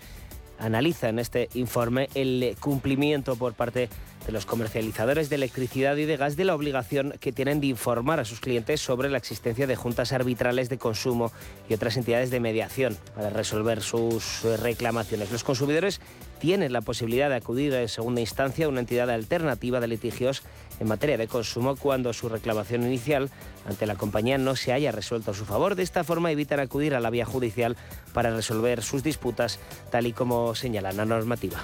Analiza 0.59 1.09
en 1.09 1.19
este 1.19 1.49
informe 1.55 2.09
el 2.15 2.57
cumplimiento 2.61 3.37
por 3.37 3.55
parte 3.55 3.89
de 4.27 4.33
los 4.33 4.47
comercializadores 4.47 5.29
de 5.29 5.37
electricidad 5.37 5.97
y 5.97 6.05
de 6.05 6.17
gas 6.17 6.37
de 6.37 6.45
la 6.45 6.55
obligación 6.55 7.15
que 7.21 7.33
tienen 7.33 7.61
de 7.61 7.69
informar 7.69 8.21
a 8.21 8.25
sus 8.25 8.41
clientes 8.41 8.81
sobre 8.81 9.09
la 9.09 9.19
existencia 9.19 9.67
de 9.67 9.77
juntas 9.77 10.13
arbitrales 10.13 10.69
de 10.69 10.79
consumo 10.79 11.33
y 11.69 11.75
otras 11.75 11.97
entidades 11.97 12.31
de 12.31 12.41
mediación 12.41 12.97
para 13.15 13.31
resolver 13.31 13.83
sus 13.83 14.43
reclamaciones. 14.61 15.31
Los 15.31 15.45
consumidores 15.45 16.01
tienen 16.39 16.73
la 16.73 16.81
posibilidad 16.81 17.29
de 17.29 17.37
acudir 17.37 17.75
en 17.75 17.89
segunda 17.89 18.21
instancia 18.21 18.67
a 18.67 18.69
una 18.69 18.81
entidad 18.81 19.11
alternativa 19.11 19.81
de 19.81 19.89
litigios 19.89 20.43
en 20.81 20.89
materia 20.89 21.17
de 21.17 21.29
consumo 21.29 21.77
cuando 21.77 22.13
su 22.13 22.29
reclamación 22.29 22.83
inicial 22.83 23.31
ante 23.67 23.87
la 23.87 23.97
compañía 23.97 24.39
no 24.39 24.57
se 24.57 24.73
haya 24.73 24.93
resuelto 24.93 25.31
a 25.31 25.35
su 25.35 25.45
favor. 25.45 25.75
De 25.75 25.83
esta 25.83 26.05
forma 26.05 26.31
evitan 26.31 26.61
acudir 26.61 26.95
a 26.95 27.01
la 27.01 27.11
vía 27.11 27.25
judicial 27.25 27.77
para 28.13 28.35
resolver 28.35 28.83
sus 28.83 29.03
disputas, 29.03 29.59
tal 29.91 30.07
y 30.07 30.13
como 30.13 30.55
señala 30.55 30.93
la 30.93 31.05
normativa. 31.05 31.61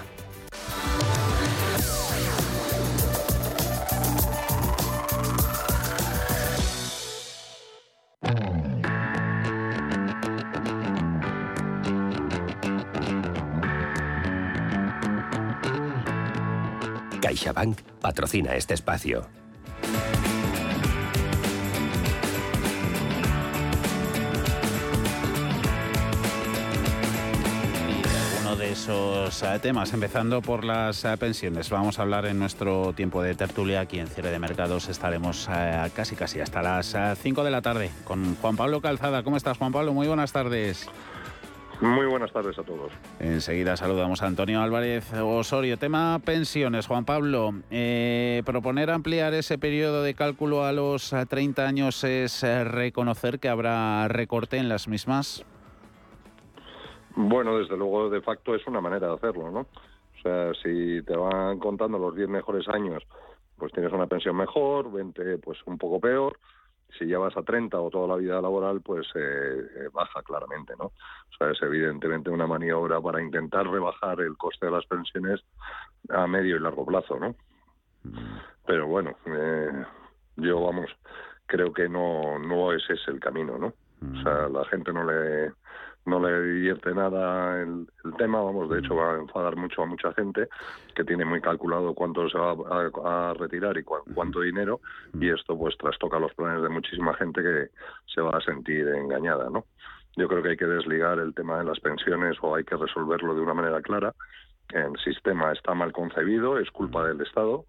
CaixaBank 17.33 17.81
patrocina 17.99 18.55
este 18.55 18.75
espacio. 18.75 19.25
Esos 28.63 29.43
eh, 29.43 29.59
temas, 29.61 29.93
empezando 29.93 30.41
por 30.41 30.63
las 30.63 31.05
eh, 31.05 31.15
pensiones. 31.17 31.69
Vamos 31.69 31.99
a 31.99 32.01
hablar 32.01 32.25
en 32.25 32.39
nuestro 32.39 32.91
tiempo 32.93 33.21
de 33.21 33.35
tertulia 33.35 33.81
aquí 33.81 33.99
en 33.99 34.07
Cierre 34.07 34.31
de 34.31 34.39
Mercados. 34.39 34.89
Estaremos 34.89 35.47
eh, 35.53 35.91
casi 35.95 36.15
casi 36.15 36.39
hasta 36.39 36.63
las 36.63 36.95
5 37.21 37.43
de 37.43 37.51
la 37.51 37.61
tarde 37.61 37.91
con 38.03 38.35
Juan 38.35 38.55
Pablo 38.55 38.81
Calzada. 38.81 39.21
¿Cómo 39.21 39.37
estás, 39.37 39.59
Juan 39.59 39.71
Pablo? 39.71 39.93
Muy 39.93 40.07
buenas 40.07 40.31
tardes. 40.31 40.89
Muy 41.83 42.05
buenas 42.05 42.31
tardes 42.31 42.57
a 42.57 42.63
todos. 42.63 42.93
Enseguida 43.19 43.75
saludamos 43.75 44.21
a 44.21 44.27
Antonio 44.27 44.61
Álvarez 44.61 45.11
Osorio. 45.15 45.77
Tema 45.77 46.17
pensiones, 46.23 46.87
Juan 46.87 47.03
Pablo. 47.03 47.55
Eh, 47.71 48.41
proponer 48.45 48.89
ampliar 48.89 49.33
ese 49.33 49.57
periodo 49.57 50.01
de 50.01 50.13
cálculo 50.13 50.63
a 50.63 50.71
los 50.71 51.13
30 51.27 51.67
años 51.67 52.05
es 52.05 52.41
eh, 52.41 52.63
reconocer 52.63 53.37
que 53.41 53.49
habrá 53.49 54.07
recorte 54.07 54.55
en 54.55 54.69
las 54.69 54.87
mismas. 54.87 55.45
Bueno, 57.17 57.57
desde 57.57 57.75
luego, 57.75 58.09
de 58.09 58.21
facto 58.21 58.55
es 58.55 58.65
una 58.65 58.79
manera 58.79 59.07
de 59.07 59.15
hacerlo, 59.15 59.51
¿no? 59.51 59.59
O 59.59 60.21
sea, 60.23 60.53
si 60.63 61.01
te 61.01 61.17
van 61.17 61.59
contando 61.59 61.99
los 61.99 62.15
10 62.15 62.29
mejores 62.29 62.65
años, 62.69 63.03
pues 63.57 63.73
tienes 63.73 63.91
una 63.91 64.07
pensión 64.07 64.37
mejor, 64.37 64.89
20 64.89 65.37
pues 65.39 65.57
un 65.65 65.77
poco 65.77 65.99
peor, 65.99 66.39
si 66.97 67.07
ya 67.07 67.17
vas 67.17 67.35
a 67.37 67.43
30 67.43 67.79
o 67.79 67.89
toda 67.89 68.07
la 68.07 68.15
vida 68.15 68.41
laboral, 68.41 68.81
pues 68.81 69.07
eh, 69.15 69.67
eh, 69.75 69.89
baja 69.91 70.21
claramente, 70.23 70.73
¿no? 70.77 70.85
O 70.85 71.37
sea, 71.37 71.51
es 71.51 71.61
evidentemente 71.61 72.29
una 72.29 72.47
maniobra 72.47 73.01
para 73.01 73.21
intentar 73.21 73.67
rebajar 73.67 74.21
el 74.21 74.37
coste 74.37 74.67
de 74.67 74.71
las 74.71 74.85
pensiones 74.85 75.41
a 76.09 76.27
medio 76.27 76.57
y 76.57 76.59
largo 76.59 76.85
plazo, 76.85 77.19
¿no? 77.19 77.35
Pero 78.65 78.87
bueno, 78.87 79.15
eh, 79.25 79.85
yo, 80.37 80.61
vamos, 80.61 80.89
creo 81.45 81.73
que 81.73 81.89
no, 81.89 82.39
no 82.39 82.73
ese 82.73 82.93
es 82.93 83.07
el 83.07 83.19
camino, 83.19 83.57
¿no? 83.57 83.73
O 84.03 84.21
sea, 84.21 84.49
la 84.49 84.65
gente 84.65 84.91
no 84.91 85.05
le 85.05 85.53
no 86.05 86.19
le 86.19 86.41
divierte 86.41 86.93
nada 86.93 87.61
el, 87.61 87.87
tema, 88.17 88.41
vamos, 88.41 88.69
de 88.69 88.79
hecho 88.79 88.95
va 88.95 89.13
a 89.13 89.19
enfadar 89.19 89.55
mucho 89.55 89.83
a 89.83 89.85
mucha 89.85 90.13
gente 90.13 90.47
que 90.95 91.03
tiene 91.03 91.25
muy 91.25 91.41
calculado 91.41 91.93
cuánto 91.93 92.27
se 92.29 92.37
va 92.37 92.51
a, 92.51 93.33
retirar 93.33 93.77
y 93.77 93.83
cuánto 93.83 94.41
dinero 94.41 94.81
y 95.19 95.29
esto 95.29 95.57
pues 95.57 95.77
trastoca 95.77 96.19
los 96.19 96.33
planes 96.33 96.61
de 96.61 96.69
muchísima 96.69 97.13
gente 97.15 97.41
que 97.41 97.69
se 98.13 98.21
va 98.21 98.37
a 98.37 98.41
sentir 98.41 98.87
engañada, 98.87 99.49
¿no? 99.49 99.65
Yo 100.15 100.27
creo 100.27 100.43
que 100.43 100.49
hay 100.49 100.57
que 100.57 100.65
desligar 100.65 101.19
el 101.19 101.33
tema 101.33 101.57
de 101.57 101.65
las 101.65 101.79
pensiones 101.79 102.37
o 102.41 102.55
hay 102.55 102.63
que 102.63 102.75
resolverlo 102.75 103.33
de 103.33 103.41
una 103.41 103.55
manera 103.55 103.81
clara. 103.81 104.13
El 104.69 104.95
sistema 105.03 105.51
está 105.51 105.73
mal 105.73 105.91
concebido, 105.91 106.59
es 106.59 106.69
culpa 106.69 107.07
del 107.07 107.21
Estado 107.21 107.65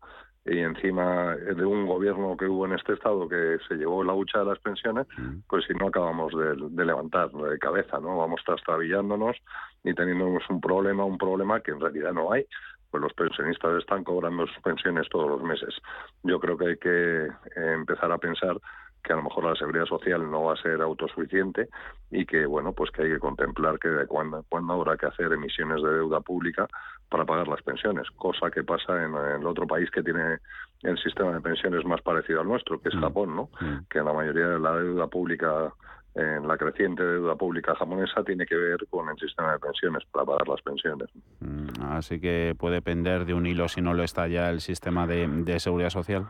y 0.47 0.59
encima 0.59 1.36
de 1.36 1.64
un 1.64 1.86
gobierno 1.86 2.36
que 2.36 2.47
hubo 2.47 2.66
en 2.66 2.74
este 2.74 2.92
estado 2.92 3.28
que 3.28 3.59
se 3.66 3.76
llevó 3.76 4.05
la 4.05 4.12
hucha 4.12 4.40
de 4.40 4.45
las 4.47 4.59
pensiones, 4.59 5.07
pues 5.49 5.64
si 5.66 5.72
no 5.74 5.88
acabamos 5.88 6.32
de, 6.34 6.84
levantar 6.84 7.30
de 7.30 7.59
cabeza, 7.59 7.99
¿no? 7.99 8.18
Vamos 8.18 8.42
trastabillándonos 8.45 9.36
y 9.82 9.95
teniendo 9.95 10.26
un 10.26 10.61
problema, 10.61 11.05
un 11.05 11.16
problema 11.16 11.61
que 11.61 11.70
en 11.70 11.80
realidad 11.80 12.12
no 12.12 12.30
hay, 12.30 12.47
pues 12.90 13.03
los 13.03 13.14
pensionistas 13.14 13.78
están 13.78 14.05
cobrando 14.05 14.47
sus 14.47 14.62
pensiones 14.62 15.09
todos 15.09 15.28
los 15.28 15.42
meses. 15.42 15.74
Yo 16.22 16.38
creo 16.38 16.59
que 16.59 16.66
hay 16.66 16.76
que 16.76 17.28
empezar 17.57 18.12
a 18.12 18.18
pensar 18.18 18.57
que 19.05 19.12
a 19.12 19.16
lo 19.16 19.22
mejor 19.22 19.44
la 19.44 19.55
seguridad 19.55 19.84
social 19.84 20.28
no 20.28 20.44
va 20.44 20.55
a 20.55 20.62
ser 20.62 20.80
autosuficiente 20.80 21.68
y 22.11 22.24
que 22.24 22.46
bueno 22.46 22.72
pues 22.72 22.90
que 22.90 23.02
hay 23.02 23.11
que 23.11 23.18
contemplar 23.18 23.78
que 23.78 23.88
de 23.88 24.07
cuándo, 24.07 24.44
cuándo 24.48 24.72
habrá 24.72 24.96
que 24.96 25.07
hacer 25.07 25.32
emisiones 25.32 25.82
de 25.82 25.90
deuda 25.90 26.20
pública 26.20 26.66
para 27.11 27.24
pagar 27.24 27.46
las 27.46 27.62
pensiones 27.62 28.11
cosa 28.16 28.50
que 28.50 28.64
pasa 28.64 29.05
en, 29.05 29.14
el 29.14 29.46
otro 29.46 29.66
país 29.66 29.90
que 29.90 30.02
tiene 30.02 30.38
el 30.82 30.98
sistema 30.98 31.32
de 31.32 31.40
pensiones 31.40 31.84
más 31.84 32.00
parecido 32.00 32.40
al 32.40 32.48
nuestro 32.48 32.80
que 32.80 32.88
es 32.88 32.94
mm. 32.96 33.00
Japón 33.00 33.36
no 33.36 33.50
mm. 33.61 33.86
que 33.90 33.98
la 33.98 34.12
mayoría 34.12 34.48
de 34.48 34.59
la 34.59 34.76
deuda 34.76 35.07
pública 35.07 35.72
en 36.14 36.46
la 36.46 36.57
creciente 36.57 37.02
deuda 37.02 37.34
pública 37.34 37.74
japonesa 37.74 38.22
tiene 38.24 38.46
que 38.46 38.55
ver 38.55 38.86
con 38.88 39.09
el 39.09 39.18
sistema 39.18 39.52
de 39.52 39.59
pensiones 39.59 40.05
para 40.12 40.24
pagar 40.24 40.46
las 40.46 40.62
pensiones. 40.62 41.11
Mm, 41.40 41.82
así 41.90 42.20
que 42.20 42.55
puede 42.57 42.76
depender 42.76 43.24
de 43.24 43.34
un 43.34 43.44
hilo 43.46 43.66
si 43.66 43.80
no 43.80 43.94
lo 43.94 44.05
está 44.05 44.28
ya 44.28 44.48
el 44.48 44.61
sistema 44.61 45.09
de 45.09 45.59
seguridad 45.59 45.90
social. 45.90 46.28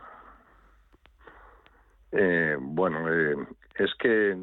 Eh, 2.16 2.56
bueno, 2.60 3.12
eh, 3.12 3.34
es 3.74 3.92
que 3.96 4.36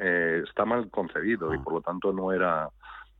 eh, 0.00 0.42
está 0.48 0.64
mal 0.64 0.88
concebido 0.90 1.52
y 1.52 1.56
ah. 1.56 1.60
por 1.62 1.74
lo 1.74 1.80
tanto 1.80 2.12
no 2.12 2.32
era 2.32 2.68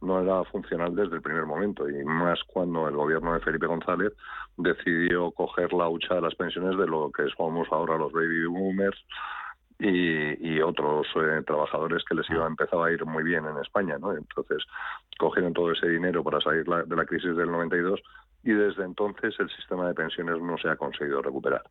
no 0.03 0.21
era 0.21 0.45
funcional 0.45 0.95
desde 0.95 1.17
el 1.17 1.23
primer 1.23 1.45
momento 1.47 1.89
y 1.89 2.05
más 2.05 2.39
cuando 2.47 2.87
el 2.87 2.95
gobierno 2.95 3.33
de 3.33 3.41
Felipe 3.41 3.67
González 3.67 4.13
decidió 4.57 5.31
coger 5.33 5.73
la 5.73 5.89
hucha 5.89 6.15
de 6.15 6.21
las 6.21 6.35
pensiones 6.35 6.79
de 6.79 6.87
lo 6.87 7.11
que 7.11 7.25
somos 7.37 7.67
ahora 7.73 7.97
los 7.97 8.13
baby 8.13 8.47
boomers 8.47 9.05
y, 9.79 10.61
otros 10.61 11.07
trabajadores 11.47 12.03
que 12.05 12.15
les 12.15 12.29
iba 12.31 12.45
a 12.45 12.49
empezar 12.49 12.79
a 12.81 12.91
ir 12.91 13.05
muy 13.05 13.23
bien 13.23 13.45
en 13.45 13.59
España, 13.59 13.99
¿no? 13.99 14.13
Entonces 14.13 14.65
cogieron 15.19 15.53
todo 15.53 15.73
ese 15.73 15.89
dinero 15.89 16.25
para 16.25 16.41
salir 16.41 16.65
de 16.65 16.97
la 16.97 17.05
crisis 17.05 17.37
del 17.37 17.51
92 17.51 18.01
y 18.47 18.53
desde 18.53 18.85
entonces 18.85 19.35
el 19.41 19.51
sistema 19.51 19.89
de 19.89 19.95
pensiones 19.95 20.41
no 20.41 20.57
se 20.57 20.69
ha 20.69 20.77
conseguido 20.77 21.21
recuperar. 21.21 21.65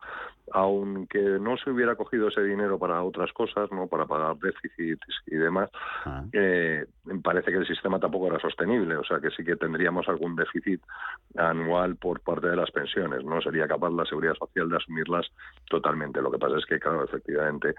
Aunque 0.52 1.18
no 1.18 1.56
se 1.56 1.70
hubiera 1.70 1.96
cogido 1.96 2.28
ese 2.28 2.42
dinero 2.42 2.78
para 2.78 3.02
otras 3.02 3.32
cosas, 3.32 3.72
no 3.72 3.86
para 3.86 4.04
pagar 4.04 4.36
déficits 4.36 5.06
y 5.26 5.36
demás, 5.36 5.70
ah. 6.04 6.22
eh, 6.32 6.84
parece 7.22 7.50
que 7.50 7.58
el 7.58 7.66
sistema 7.66 7.98
tampoco 7.98 8.26
era 8.28 8.38
sostenible, 8.38 8.96
o 8.96 9.04
sea 9.04 9.20
que 9.20 9.30
sí 9.30 9.44
que 9.44 9.56
tendríamos 9.56 10.08
algún 10.08 10.36
déficit 10.36 10.80
anual 11.36 11.96
por 11.96 12.20
parte 12.20 12.48
de 12.48 12.56
las 12.56 12.70
pensiones, 12.70 13.24
no 13.24 13.40
sería 13.40 13.66
capaz 13.66 13.90
la 13.90 14.04
seguridad 14.04 14.34
social 14.34 14.68
de 14.68 14.76
asumirlas 14.76 15.26
totalmente. 15.68 16.20
Lo 16.20 16.30
que 16.30 16.38
pasa 16.38 16.58
es 16.58 16.66
que, 16.66 16.78
claro, 16.78 17.04
efectivamente, 17.04 17.74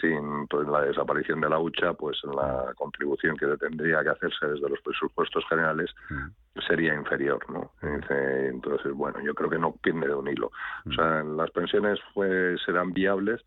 sin 0.00 0.46
pues, 0.48 0.66
la 0.68 0.82
desaparición 0.82 1.40
de 1.40 1.48
la 1.48 1.58
hucha, 1.58 1.92
pues 1.94 2.18
la 2.24 2.72
contribución 2.76 3.36
que 3.36 3.46
tendría 3.56 4.02
que 4.02 4.10
hacerse 4.10 4.46
desde 4.46 4.68
los 4.68 4.80
presupuestos 4.80 5.44
generales 5.48 5.94
mm. 6.10 6.60
sería 6.66 6.94
inferior, 6.94 7.38
¿no? 7.50 7.72
Entonces, 7.82 8.92
bueno, 8.92 9.20
yo 9.20 9.34
creo 9.34 9.50
que 9.50 9.58
no 9.58 9.72
pierde 9.72 10.08
de 10.08 10.14
un 10.14 10.28
hilo. 10.28 10.50
O 10.88 10.92
sea, 10.92 11.22
las 11.22 11.50
pensiones 11.50 11.98
pues, 12.14 12.60
serán 12.64 12.92
viables 12.92 13.40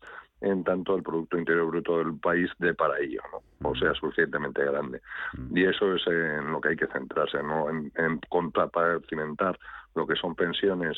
en 0.46 0.64
tanto 0.64 0.96
el 0.96 1.02
Producto 1.02 1.38
Interior 1.38 1.66
Bruto 1.66 1.98
del 1.98 2.18
país 2.18 2.50
de 2.58 2.74
para 2.74 2.98
ello, 2.98 3.20
¿no? 3.32 3.68
o 3.70 3.74
sea, 3.74 3.94
suficientemente 3.94 4.64
grande. 4.64 5.00
Y 5.54 5.64
eso 5.64 5.94
es 5.94 6.06
en 6.06 6.52
lo 6.52 6.60
que 6.60 6.70
hay 6.70 6.76
que 6.76 6.86
centrarse, 6.86 7.42
¿no? 7.42 7.68
en, 7.70 7.92
en 7.96 8.20
cimentar 9.08 9.58
lo 9.94 10.06
que 10.06 10.16
son 10.16 10.34
pensiones 10.34 10.96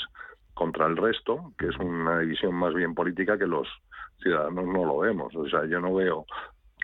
contra 0.55 0.87
el 0.87 0.97
resto, 0.97 1.53
que 1.59 1.69
es 1.69 1.77
una 1.79 2.19
división 2.19 2.55
más 2.55 2.75
bien 2.75 2.95
política 2.95 3.39
que 3.39 3.47
los 3.47 3.69
ciudadanos 4.21 4.67
no 4.67 4.85
lo 4.85 4.99
vemos. 4.99 5.35
O 5.37 5.49
sea, 5.49 5.65
yo 5.67 5.81
no 5.81 5.95
veo 5.95 6.27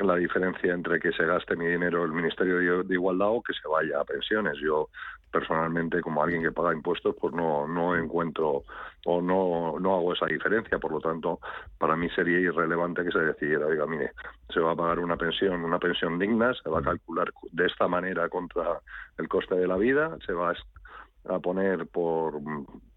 la 0.00 0.16
diferencia 0.16 0.72
entre 0.72 0.98
que 0.98 1.12
se 1.12 1.24
gaste 1.24 1.56
mi 1.56 1.66
dinero 1.66 2.04
el 2.04 2.12
Ministerio 2.12 2.82
de 2.82 2.94
Igualdad 2.94 3.28
o 3.28 3.42
que 3.42 3.52
se 3.52 3.68
vaya 3.68 4.00
a 4.00 4.04
pensiones. 4.04 4.58
Yo 4.60 4.88
personalmente, 5.30 6.00
como 6.00 6.22
alguien 6.22 6.42
que 6.42 6.52
paga 6.52 6.72
impuestos, 6.72 7.16
pues 7.20 7.34
no, 7.34 7.66
no 7.66 7.96
encuentro 7.96 8.62
o 9.04 9.20
no, 9.20 9.78
no 9.80 9.96
hago 9.96 10.12
esa 10.12 10.26
diferencia. 10.26 10.78
Por 10.78 10.92
lo 10.92 11.00
tanto, 11.00 11.40
para 11.78 11.96
mí 11.96 12.08
sería 12.10 12.38
irrelevante 12.38 13.04
que 13.04 13.10
se 13.10 13.18
decidiera, 13.18 13.66
oiga, 13.66 13.86
mire, 13.86 14.12
se 14.52 14.60
va 14.60 14.72
a 14.72 14.76
pagar 14.76 15.00
una 15.00 15.16
pensión, 15.16 15.64
una 15.64 15.78
pensión 15.78 16.18
digna, 16.18 16.54
se 16.54 16.70
va 16.70 16.78
a 16.78 16.82
calcular 16.82 17.32
de 17.50 17.66
esta 17.66 17.88
manera 17.88 18.28
contra 18.28 18.80
el 19.18 19.28
coste 19.28 19.56
de 19.56 19.66
la 19.66 19.76
vida, 19.76 20.16
se 20.24 20.32
va 20.32 20.54
a 21.28 21.38
poner 21.40 21.86
por 21.88 22.34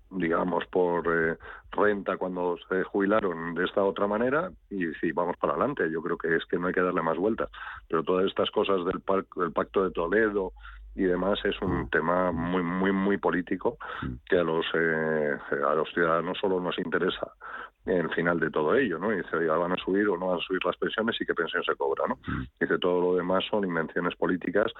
digamos, 0.09 0.65
por 0.67 1.05
eh, 1.07 1.37
renta 1.71 2.17
cuando 2.17 2.57
se 2.69 2.83
jubilaron 2.83 3.55
de 3.55 3.65
esta 3.65 3.83
otra 3.83 4.07
manera 4.07 4.51
y 4.69 4.85
sí, 5.01 5.11
vamos 5.11 5.37
para 5.37 5.53
adelante. 5.53 5.89
Yo 5.91 6.01
creo 6.01 6.17
que 6.17 6.35
es 6.35 6.45
que 6.45 6.57
no 6.57 6.67
hay 6.67 6.73
que 6.73 6.81
darle 6.81 7.01
más 7.01 7.17
vueltas. 7.17 7.49
Pero 7.87 8.03
todas 8.03 8.25
estas 8.25 8.49
cosas 8.51 8.85
del, 8.85 9.01
del 9.35 9.51
Pacto 9.51 9.83
de 9.83 9.91
Toledo 9.91 10.53
y 10.97 11.05
además 11.05 11.39
es 11.45 11.61
un 11.61 11.89
tema 11.89 12.31
muy 12.31 12.63
muy 12.63 12.91
muy 12.91 13.17
político 13.17 13.77
que 14.25 14.39
a 14.39 14.43
los 14.43 14.65
eh, 14.73 15.37
a 15.51 15.75
los 15.75 15.89
ciudadanos 15.93 16.37
solo 16.39 16.59
nos 16.59 16.77
interesa 16.79 17.31
el 17.87 18.09
final 18.09 18.39
de 18.39 18.49
todo 18.49 18.75
ello, 18.75 18.99
¿no? 18.99 19.13
Y 19.13 19.17
dice, 19.17 19.45
ya 19.45 19.53
van 19.53 19.71
a 19.71 19.77
subir 19.77 20.07
o 20.09 20.17
no 20.17 20.27
van 20.27 20.39
a 20.39 20.41
subir 20.41 20.63
las 20.65 20.75
pensiones 20.77 21.15
y 21.19 21.25
qué 21.25 21.33
pensión 21.33 21.63
se 21.63 21.75
cobra, 21.75 22.05
¿no? 22.07 22.19
Dice, 22.59 22.77
todo 22.79 23.01
lo 23.01 23.15
demás 23.15 23.45
son 23.49 23.63
invenciones 23.63 24.15
políticas 24.15 24.71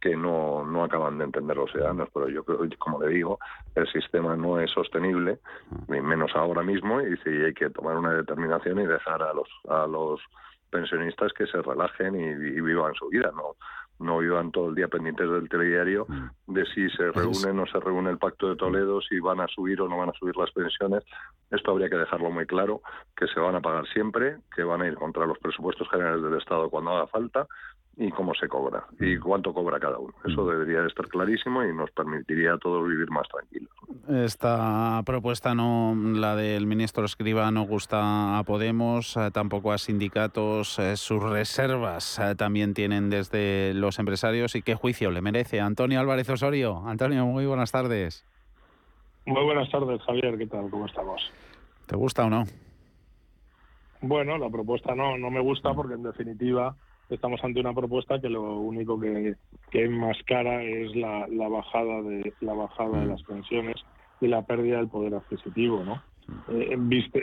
que 0.00 0.16
no, 0.16 0.64
no 0.64 0.84
acaban 0.84 1.18
de 1.18 1.24
entender 1.24 1.56
los 1.56 1.70
ciudadanos, 1.70 2.08
pero 2.12 2.28
yo 2.28 2.44
creo, 2.44 2.58
como 2.78 3.00
le 3.02 3.08
digo, 3.08 3.38
el 3.74 3.86
sistema 3.92 4.36
no 4.36 4.60
es 4.60 4.70
sostenible, 4.70 5.38
ni 5.88 6.00
menos 6.00 6.32
ahora 6.34 6.62
mismo, 6.62 7.00
y 7.00 7.10
dice, 7.10 7.30
y 7.34 7.44
hay 7.44 7.54
que 7.54 7.70
tomar 7.70 7.96
una 7.96 8.12
determinación 8.12 8.80
y 8.80 8.86
dejar 8.86 9.22
a 9.22 9.32
los, 9.32 9.48
a 9.68 9.86
los 9.86 10.20
pensionistas 10.70 11.32
que 11.32 11.46
se 11.46 11.62
relajen 11.62 12.16
y, 12.16 12.24
y 12.24 12.60
vivan 12.60 12.94
su 12.94 13.08
vida, 13.08 13.30
¿no? 13.34 13.54
No 13.98 14.18
vivan 14.18 14.50
todo 14.50 14.68
el 14.68 14.74
día 14.74 14.88
pendientes 14.88 15.28
del 15.28 15.48
telediario 15.48 16.06
mm. 16.08 16.52
de 16.52 16.66
si 16.66 16.88
se 16.90 17.10
reúne 17.12 17.50
o 17.50 17.52
no 17.52 17.66
se 17.66 17.80
reúne 17.80 18.10
el 18.10 18.18
Pacto 18.18 18.48
de 18.48 18.56
Toledo, 18.56 19.00
si 19.00 19.18
van 19.20 19.40
a 19.40 19.48
subir 19.48 19.80
o 19.80 19.88
no 19.88 19.98
van 19.98 20.10
a 20.10 20.18
subir 20.18 20.36
las 20.36 20.50
pensiones. 20.52 21.04
Esto 21.50 21.70
habría 21.70 21.88
que 21.88 21.96
dejarlo 21.96 22.30
muy 22.30 22.46
claro, 22.46 22.82
que 23.16 23.26
se 23.28 23.40
van 23.40 23.54
a 23.54 23.60
pagar 23.60 23.86
siempre, 23.88 24.38
que 24.54 24.64
van 24.64 24.82
a 24.82 24.86
ir 24.86 24.94
contra 24.94 25.26
los 25.26 25.38
presupuestos 25.38 25.88
generales 25.90 26.22
del 26.22 26.38
Estado 26.38 26.68
cuando 26.68 26.90
haga 26.90 27.06
falta 27.06 27.46
y 27.98 28.10
cómo 28.10 28.34
se 28.34 28.46
cobra 28.46 28.84
y 29.00 29.16
cuánto 29.16 29.54
cobra 29.54 29.80
cada 29.80 29.98
uno. 29.98 30.12
Eso 30.24 30.42
mm. 30.42 30.50
debería 30.50 30.86
estar 30.86 31.08
clarísimo 31.08 31.64
y 31.64 31.74
nos 31.74 31.90
permitiría 31.92 32.52
a 32.54 32.58
todos 32.58 32.86
vivir 32.86 33.10
más 33.10 33.26
tranquilos. 33.28 33.70
Esta 34.08 35.02
propuesta, 35.06 35.54
no 35.54 35.94
la 35.96 36.36
del 36.36 36.66
ministro 36.66 37.06
Escriba, 37.06 37.50
no 37.50 37.62
gusta 37.62 38.38
a 38.38 38.44
Podemos, 38.44 39.16
eh, 39.16 39.30
tampoco 39.32 39.72
a 39.72 39.78
sindicatos. 39.78 40.78
Eh, 40.78 40.96
sus 40.96 41.22
reservas 41.22 42.18
eh, 42.18 42.34
también 42.34 42.74
tienen 42.74 43.08
desde 43.08 43.72
los 43.74 43.98
empresarios. 43.98 44.54
¿Y 44.54 44.62
qué 44.62 44.74
juicio 44.74 45.10
le 45.10 45.22
merece 45.22 45.60
Antonio 45.60 45.98
Álvarez 45.98 46.28
Osorio? 46.28 46.82
Antonio, 46.86 47.24
muy 47.24 47.46
buenas 47.46 47.72
tardes. 47.72 48.26
Muy 49.24 49.42
buenas 49.42 49.70
tardes, 49.70 50.02
Javier. 50.02 50.36
¿Qué 50.36 50.46
tal? 50.46 50.68
¿Cómo 50.70 50.86
estamos? 50.86 51.32
¿Te 51.86 51.96
gusta 51.96 52.26
o 52.26 52.30
no? 52.30 52.44
Bueno, 54.02 54.36
la 54.36 54.50
propuesta 54.50 54.94
no, 54.94 55.16
no 55.16 55.30
me 55.30 55.40
gusta 55.40 55.72
porque 55.72 55.94
en 55.94 56.02
definitiva 56.02 56.76
estamos 57.10 57.42
ante 57.44 57.60
una 57.60 57.74
propuesta 57.74 58.20
que 58.20 58.28
lo 58.28 58.58
único 58.58 58.98
que, 58.98 59.34
que 59.70 59.84
enmascara 59.84 60.62
es 60.62 60.94
la, 60.96 61.26
la 61.28 61.48
bajada 61.48 62.02
de 62.02 62.32
la 62.40 62.54
bajada 62.54 63.00
de 63.00 63.06
las 63.06 63.22
pensiones 63.22 63.76
y 64.20 64.26
la 64.26 64.42
pérdida 64.42 64.78
del 64.78 64.88
poder 64.88 65.14
adquisitivo, 65.14 65.84
¿no? 65.84 66.02
Eh, 66.48 66.76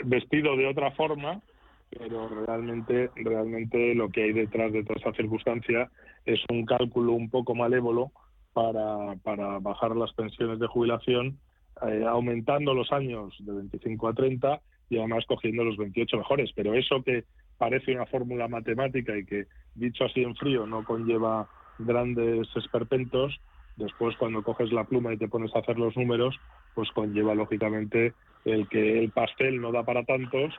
vestido 0.05 0.55
de 0.55 0.67
otra 0.67 0.91
forma, 0.91 1.41
pero 1.89 2.29
realmente 2.45 3.09
realmente 3.15 3.93
lo 3.95 4.09
que 4.09 4.23
hay 4.23 4.33
detrás 4.33 4.71
de 4.71 4.83
toda 4.83 4.99
esa 4.99 5.13
circunstancia 5.13 5.89
es 6.25 6.39
un 6.49 6.65
cálculo 6.65 7.11
un 7.13 7.29
poco 7.29 7.53
malévolo 7.53 8.11
para, 8.53 9.15
para 9.23 9.59
bajar 9.59 9.95
las 9.95 10.13
pensiones 10.13 10.59
de 10.59 10.67
jubilación, 10.67 11.37
eh, 11.85 12.05
aumentando 12.07 12.73
los 12.73 12.91
años 12.91 13.35
de 13.39 13.51
25 13.51 14.07
a 14.07 14.13
30 14.13 14.61
y 14.89 14.99
además 14.99 15.25
cogiendo 15.27 15.63
los 15.63 15.77
28 15.77 16.17
mejores. 16.17 16.51
Pero 16.55 16.73
eso 16.75 17.03
que 17.03 17.25
parece 17.63 17.95
una 17.95 18.05
fórmula 18.05 18.49
matemática 18.49 19.17
y 19.17 19.23
que, 19.23 19.47
dicho 19.73 20.03
así 20.03 20.21
en 20.21 20.35
frío, 20.35 20.67
no 20.67 20.83
conlleva 20.83 21.47
grandes 21.79 22.45
esperpentos, 22.57 23.39
después 23.77 24.17
cuando 24.17 24.43
coges 24.43 24.73
la 24.73 24.83
pluma 24.83 25.13
y 25.13 25.17
te 25.17 25.29
pones 25.29 25.55
a 25.55 25.59
hacer 25.59 25.79
los 25.79 25.95
números, 25.95 26.37
pues 26.75 26.91
conlleva 26.91 27.33
lógicamente 27.33 28.13
el 28.43 28.67
que 28.67 28.99
el 28.99 29.11
pastel 29.11 29.61
no 29.61 29.71
da 29.71 29.83
para 29.83 30.03
tantos, 30.03 30.53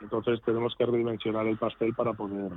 entonces 0.00 0.40
tenemos 0.46 0.74
que 0.76 0.86
redimensionar 0.86 1.46
el 1.46 1.58
pastel 1.58 1.92
para 1.94 2.14
poder 2.14 2.52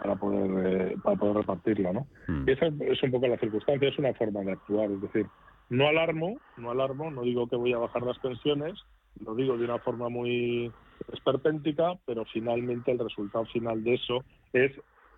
para 0.00 0.16
poder 0.16 0.66
eh, 0.66 0.96
para 1.02 1.16
poder 1.16 1.36
repartirlo, 1.36 1.92
¿no? 1.92 2.06
Hmm. 2.28 2.48
Y 2.48 2.52
esa 2.52 2.68
es 2.68 3.02
un 3.02 3.10
poco 3.10 3.26
la 3.26 3.36
circunstancia, 3.36 3.90
es 3.90 3.98
una 3.98 4.14
forma 4.14 4.40
de 4.40 4.52
actuar, 4.52 4.90
es 4.90 5.02
decir, 5.02 5.26
no 5.68 5.88
alarmo, 5.88 6.38
no 6.56 6.70
alarmo, 6.70 7.10
no 7.10 7.20
digo 7.20 7.46
que 7.48 7.56
voy 7.56 7.74
a 7.74 7.78
bajar 7.78 8.02
las 8.02 8.18
pensiones, 8.18 8.80
lo 9.20 9.34
digo 9.34 9.58
de 9.58 9.66
una 9.66 9.78
forma 9.78 10.08
muy 10.08 10.72
esperpéntica, 11.12 11.98
pero 12.06 12.24
finalmente 12.26 12.92
el 12.92 12.98
resultado 12.98 13.44
final 13.46 13.82
de 13.82 13.94
eso 13.94 14.24
es 14.52 14.72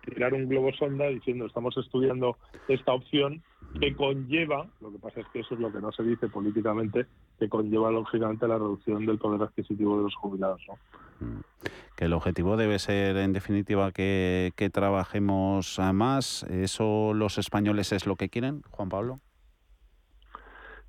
tirar 0.05 0.33
un 0.33 0.47
globo 0.47 0.71
sonda 0.73 1.07
diciendo 1.07 1.45
estamos 1.45 1.75
estudiando 1.77 2.37
esta 2.67 2.93
opción 2.93 3.41
que 3.79 3.95
conlleva, 3.95 4.67
lo 4.79 4.91
que 4.91 4.99
pasa 4.99 5.19
es 5.21 5.27
que 5.33 5.39
eso 5.39 5.55
es 5.55 5.59
lo 5.59 5.71
que 5.71 5.79
no 5.79 5.91
se 5.91 6.03
dice 6.03 6.29
políticamente, 6.29 7.07
que 7.39 7.49
conlleva 7.49 7.91
lógicamente 7.91 8.47
la 8.47 8.57
reducción 8.57 9.05
del 9.05 9.17
poder 9.17 9.41
adquisitivo 9.41 9.97
de 9.97 10.03
los 10.03 10.15
jubilados. 10.15 10.61
¿no? 10.67 10.75
Mm. 11.27 11.41
Que 11.97 12.05
el 12.05 12.13
objetivo 12.13 12.55
debe 12.55 12.79
ser, 12.79 13.17
en 13.17 13.33
definitiva, 13.33 13.91
que 13.91 14.69
trabajemos 14.71 15.79
más. 15.93 16.43
¿Eso 16.43 17.13
los 17.13 17.37
españoles 17.37 17.91
es 17.91 18.05
lo 18.05 18.15
que 18.15 18.29
quieren, 18.29 18.61
Juan 18.69 18.89
Pablo? 18.89 19.19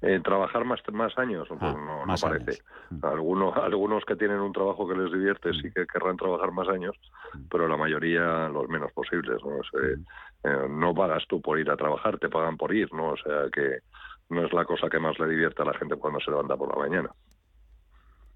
Eh, 0.06 0.20
trabajar 0.20 0.64
más 0.64 0.80
más 0.92 1.18
años 1.18 1.48
pues 1.48 1.60
ah, 1.62 2.04
no, 2.06 2.14
parece 2.20 2.62
mm. 2.90 3.04
algunos 3.04 3.56
algunos 3.56 4.04
que 4.04 4.14
tienen 4.14 4.38
un 4.38 4.52
trabajo 4.52 4.86
que 4.86 4.94
les 4.94 5.10
divierte 5.10 5.52
sí 5.54 5.68
que 5.74 5.84
querrán 5.84 6.16
trabajar 6.16 6.52
más 6.52 6.68
años 6.68 6.94
mm. 7.34 7.46
pero 7.50 7.66
la 7.66 7.76
mayoría 7.76 8.48
los 8.48 8.68
menos 8.68 8.92
posibles 8.92 9.42
no 9.44 9.56
mm. 9.56 10.04
eh, 10.44 10.68
no 10.70 10.94
pagas 10.94 11.24
tú 11.26 11.40
por 11.40 11.58
ir 11.58 11.68
a 11.70 11.76
trabajar 11.76 12.18
te 12.18 12.28
pagan 12.28 12.56
por 12.56 12.72
ir 12.72 12.92
no 12.92 13.10
o 13.10 13.16
sea 13.16 13.50
que 13.52 13.80
no 14.28 14.44
es 14.44 14.52
la 14.52 14.64
cosa 14.64 14.88
que 14.88 15.00
más 15.00 15.18
le 15.18 15.28
divierte 15.28 15.62
a 15.62 15.64
la 15.64 15.74
gente 15.74 15.96
cuando 15.96 16.20
se 16.20 16.30
levanta 16.30 16.56
por 16.56 16.68
la 16.68 16.88
mañana 16.88 17.10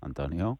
Antonio 0.00 0.58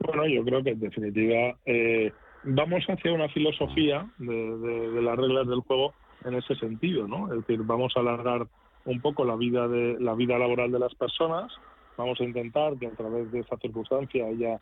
bueno 0.00 0.26
yo 0.26 0.42
creo 0.44 0.62
que 0.62 0.70
en 0.70 0.80
definitiva 0.80 1.58
eh, 1.66 2.10
vamos 2.44 2.86
hacia 2.88 3.12
una 3.12 3.28
filosofía 3.28 4.08
de, 4.16 4.58
de 4.94 5.02
las 5.02 5.16
reglas 5.16 5.46
del 5.46 5.60
juego 5.60 5.92
en 6.24 6.34
ese 6.34 6.54
sentido, 6.56 7.06
¿no? 7.06 7.32
Es 7.32 7.46
decir, 7.46 7.62
vamos 7.62 7.92
a 7.96 8.00
alargar 8.00 8.48
un 8.88 9.02
poco 9.02 9.24
la 9.24 9.36
vida 9.36 9.68
de 9.68 10.00
la 10.00 10.14
vida 10.14 10.38
laboral 10.38 10.72
de 10.72 10.78
las 10.78 10.94
personas. 10.94 11.52
Vamos 11.98 12.18
a 12.20 12.24
intentar 12.24 12.78
que 12.78 12.86
a 12.86 12.92
través 12.92 13.30
de 13.30 13.40
esa 13.40 13.58
circunstancia 13.58 14.26
haya 14.26 14.60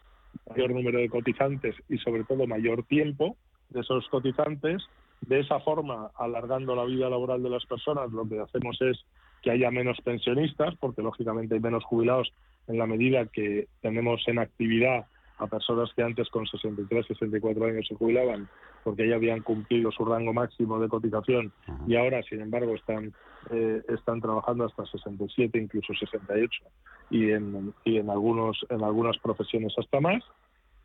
mayor 0.50 0.70
número 0.70 0.98
de 0.98 1.08
cotizantes 1.08 1.76
y 1.88 1.96
sobre 1.98 2.24
todo 2.24 2.46
mayor 2.46 2.82
tiempo 2.84 3.36
de 3.70 3.80
esos 3.80 4.08
cotizantes. 4.08 4.82
De 5.20 5.40
esa 5.40 5.60
forma, 5.60 6.10
alargando 6.16 6.74
la 6.74 6.84
vida 6.84 7.08
laboral 7.08 7.42
de 7.42 7.50
las 7.50 7.64
personas, 7.66 8.10
lo 8.10 8.28
que 8.28 8.40
hacemos 8.40 8.76
es 8.82 8.98
que 9.42 9.52
haya 9.52 9.70
menos 9.70 9.96
pensionistas, 10.02 10.74
porque 10.80 11.02
lógicamente 11.02 11.54
hay 11.54 11.60
menos 11.60 11.84
jubilados 11.84 12.32
en 12.66 12.78
la 12.78 12.86
medida 12.86 13.26
que 13.26 13.68
tenemos 13.80 14.26
en 14.26 14.40
actividad 14.40 15.06
a 15.38 15.46
personas 15.46 15.90
que 15.94 16.02
antes 16.02 16.28
con 16.30 16.46
63, 16.46 17.06
64 17.06 17.64
años 17.64 17.86
se 17.86 17.94
jubilaban 17.94 18.48
porque 18.86 19.08
ya 19.08 19.16
habían 19.16 19.42
cumplido 19.42 19.90
su 19.90 20.04
rango 20.04 20.32
máximo 20.32 20.78
de 20.78 20.88
cotización 20.88 21.52
y 21.88 21.96
ahora, 21.96 22.22
sin 22.22 22.40
embargo, 22.40 22.72
están 22.76 23.12
eh, 23.50 23.82
están 23.88 24.20
trabajando 24.20 24.64
hasta 24.64 24.86
67, 24.86 25.58
incluso 25.58 25.92
68 25.92 26.62
y 27.10 27.32
en, 27.32 27.74
y 27.84 27.96
en 27.96 28.08
algunos 28.10 28.64
en 28.70 28.84
algunas 28.84 29.18
profesiones 29.18 29.74
hasta 29.76 30.00
más. 30.00 30.22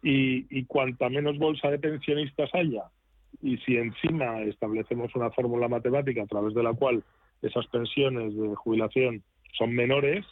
Y, 0.02 0.48
y 0.50 0.66
cuanta 0.66 1.10
menos 1.10 1.38
bolsa 1.38 1.70
de 1.70 1.78
pensionistas 1.78 2.50
haya 2.56 2.86
y 3.40 3.58
si 3.58 3.78
encima 3.78 4.42
establecemos 4.42 5.14
una 5.14 5.30
fórmula 5.30 5.68
matemática 5.68 6.24
a 6.24 6.26
través 6.26 6.56
de 6.56 6.64
la 6.64 6.74
cual 6.74 7.04
esas 7.44 7.68
pensiones 7.68 8.36
de 8.36 8.56
jubilación 8.56 9.22
son 9.60 9.76
menores, 9.76 10.26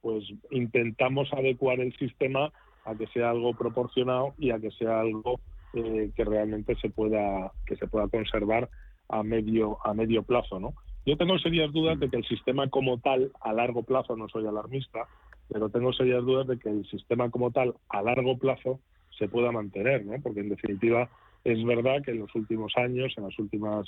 pues 0.00 0.22
intentamos 0.52 1.32
adecuar 1.32 1.80
el 1.80 1.92
sistema 1.96 2.52
a 2.84 2.94
que 2.94 3.08
sea 3.08 3.30
algo 3.30 3.52
proporcionado 3.52 4.32
y 4.38 4.52
a 4.52 4.60
que 4.60 4.70
sea 4.70 5.00
algo 5.00 5.40
eh, 5.76 6.10
que 6.16 6.24
realmente 6.24 6.74
se 6.76 6.88
pueda 6.88 7.52
que 7.66 7.76
se 7.76 7.86
pueda 7.86 8.08
conservar 8.08 8.70
a 9.08 9.22
medio 9.22 9.78
a 9.84 9.92
medio 9.92 10.22
plazo, 10.22 10.58
¿no? 10.58 10.72
Yo 11.04 11.16
tengo 11.16 11.38
serias 11.38 11.70
dudas 11.72 12.00
de 12.00 12.08
que 12.08 12.16
el 12.16 12.26
sistema 12.26 12.68
como 12.68 12.98
tal 12.98 13.30
a 13.40 13.52
largo 13.52 13.82
plazo 13.82 14.16
no 14.16 14.26
soy 14.28 14.46
alarmista, 14.46 15.06
pero 15.48 15.68
tengo 15.68 15.92
serias 15.92 16.24
dudas 16.24 16.46
de 16.46 16.58
que 16.58 16.70
el 16.70 16.86
sistema 16.86 17.30
como 17.30 17.50
tal 17.50 17.74
a 17.90 18.00
largo 18.00 18.38
plazo 18.38 18.80
se 19.18 19.28
pueda 19.28 19.52
mantener, 19.52 20.04
¿no? 20.04 20.14
Porque 20.22 20.40
en 20.40 20.48
definitiva 20.48 21.10
es 21.44 21.62
verdad 21.62 22.02
que 22.02 22.12
en 22.12 22.20
los 22.20 22.34
últimos 22.34 22.72
años, 22.76 23.12
en 23.16 23.24
las 23.24 23.38
últimas 23.38 23.86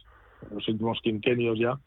en 0.48 0.56
los 0.56 0.68
últimos 0.68 1.00
quinquenios 1.02 1.58
ya, 1.58 1.80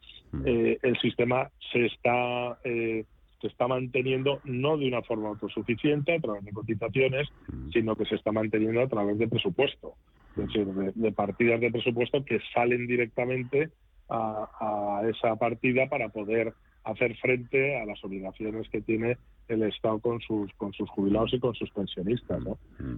eh, 0.44 0.78
el 0.82 0.98
sistema 0.98 1.48
se 1.72 1.86
está 1.86 2.58
eh, 2.64 3.04
se 3.42 3.48
está 3.48 3.66
manteniendo 3.66 4.40
no 4.44 4.78
de 4.78 4.86
una 4.86 5.02
forma 5.02 5.30
autosuficiente 5.30 6.14
a 6.14 6.20
través 6.20 6.44
de 6.44 6.52
cotizaciones, 6.52 7.28
sino 7.72 7.96
que 7.96 8.06
se 8.06 8.14
está 8.14 8.30
manteniendo 8.30 8.80
a 8.80 8.86
través 8.86 9.18
de 9.18 9.26
presupuesto, 9.26 9.94
es 10.36 10.46
decir, 10.46 10.66
de, 10.66 11.12
partidas 11.12 11.60
de 11.60 11.72
presupuesto 11.72 12.24
que 12.24 12.38
salen 12.54 12.86
directamente 12.86 13.70
a, 14.08 15.02
esa 15.10 15.34
partida 15.36 15.88
para 15.88 16.08
poder 16.08 16.54
hacer 16.84 17.16
frente 17.16 17.80
a 17.80 17.84
las 17.84 18.02
obligaciones 18.04 18.68
que 18.68 18.80
tiene 18.80 19.16
el 19.48 19.62
Estado 19.64 19.98
con 19.98 20.20
sus 20.20 20.52
con 20.54 20.72
sus 20.72 20.88
jubilados 20.90 21.34
y 21.34 21.40
con 21.40 21.54
sus 21.54 21.70
pensionistas. 21.70 22.42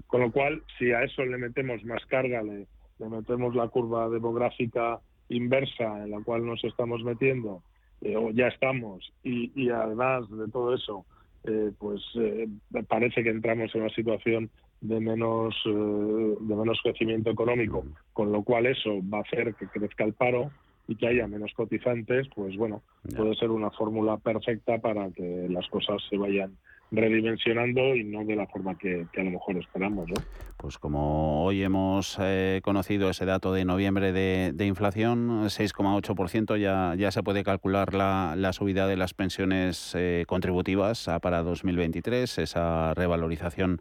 Con 0.07 0.21
lo 0.21 0.31
cual, 0.31 0.63
si 0.79 0.93
a 0.93 1.03
eso 1.03 1.25
le 1.25 1.39
metemos 1.39 1.83
más 1.85 2.05
carga, 2.07 2.43
le, 2.43 2.67
le 2.99 3.09
metemos 3.09 3.55
la 3.55 3.69
curva 3.69 4.09
demográfica 4.11 5.01
inversa 5.29 6.05
en 6.05 6.11
la 6.11 6.21
cual 6.21 6.45
nos 6.45 6.63
estamos 6.65 7.03
metiendo 7.03 7.63
eh, 8.05 8.17
o 8.17 8.31
ya 8.31 8.49
estamos, 8.49 9.13
y, 9.23 9.69
además 9.71 10.31
de 10.31 10.49
todo 10.49 10.75
eso, 10.75 11.05
eh, 11.45 11.73
pues 11.79 12.01
eh, 12.17 12.49
parece 12.89 13.23
que 13.23 13.31
entramos 13.31 13.75
en 13.75 13.83
una 13.83 13.95
situación 13.95 14.51
de 14.81 15.01
menos 15.01 15.55
de 15.65 16.55
menos 16.55 16.79
crecimiento 16.83 17.31
económico, 17.31 17.85
con 18.13 18.31
lo 18.31 18.43
cual 18.43 18.67
eso 18.67 19.01
va 19.13 19.19
a 19.19 19.23
hacer 19.23 19.55
que 19.55 19.67
crezca 19.69 20.05
el 20.05 20.13
paro, 20.13 20.51
y 20.87 20.97
que 20.97 21.07
haya 21.07 21.27
menos 21.27 21.53
cotizantes, 21.55 22.29
pues 22.35 22.57
bueno, 22.57 22.83
puede 23.17 23.35
ser 23.37 23.51
una 23.51 23.71
fórmula 23.71 24.19
perfecta 24.19 24.79
para 24.79 25.11
que 25.11 25.47
las 25.49 25.67
cosas 25.69 26.03
se 26.09 26.19
vayan 26.19 26.57
redimensionando 26.97 27.95
y 27.95 28.05
no 28.05 28.25
de 28.25 28.37
la 28.37 28.47
forma 28.47 28.77
que, 28.77 29.07
a 29.17 29.23
lo 29.23 29.31
mejor 29.31 29.57
esperamos. 29.57 30.09
¿no? 30.09 30.15
Pues 30.57 30.79
como 30.79 31.45
hoy 31.45 31.63
hemos 31.63 32.19
eh, 32.21 32.61
conocido 32.63 33.11
ese 33.11 33.25
dato 33.25 33.53
de 33.53 33.65
noviembre 33.65 34.13
de, 34.13 34.67
inflación, 34.67 35.45
6,8%, 35.45 36.57
ya, 36.59 36.95
ya 36.97 37.11
se 37.11 37.23
puede 37.23 37.45
calcular 37.45 37.95
la, 37.95 38.35
la 38.37 38.53
subida 38.53 38.87
de 38.87 38.97
las 38.97 39.15
pensiones 39.15 39.93
eh, 39.95 40.25
contributivas 40.27 41.09
para 41.21 41.43
2023, 41.43 42.39
esa 42.39 42.95
revalorización 42.95 43.81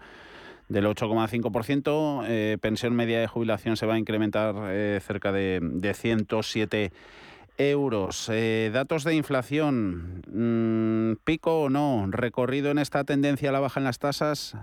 del 0.70 0.86
8,5%. 0.86 2.26
Eh, 2.28 2.58
pensión 2.60 2.96
media 2.96 3.20
de 3.20 3.28
jubilación 3.28 3.78
se 3.78 3.86
va 3.86 3.96
a 3.96 4.00
incrementar 4.00 4.56
cerca 5.02 5.32
de, 5.32 5.60
de 5.62 5.94
107 5.94 6.92
euros. 7.58 8.30
Eh, 8.30 8.72
datos 8.74 9.04
de 9.04 9.16
inflación, 9.16 10.22
mm, 10.28 11.24
pico 11.24 11.64
o 11.64 11.70
no, 11.70 12.06
recorrido 12.10 12.72
en 12.72 12.80
esta 12.80 13.04
tendencia 13.04 13.50
a 13.50 13.54
la 13.54 13.60
baja 13.60 13.80
en 13.80 13.86
las 13.86 14.00
tasas, 14.00 14.58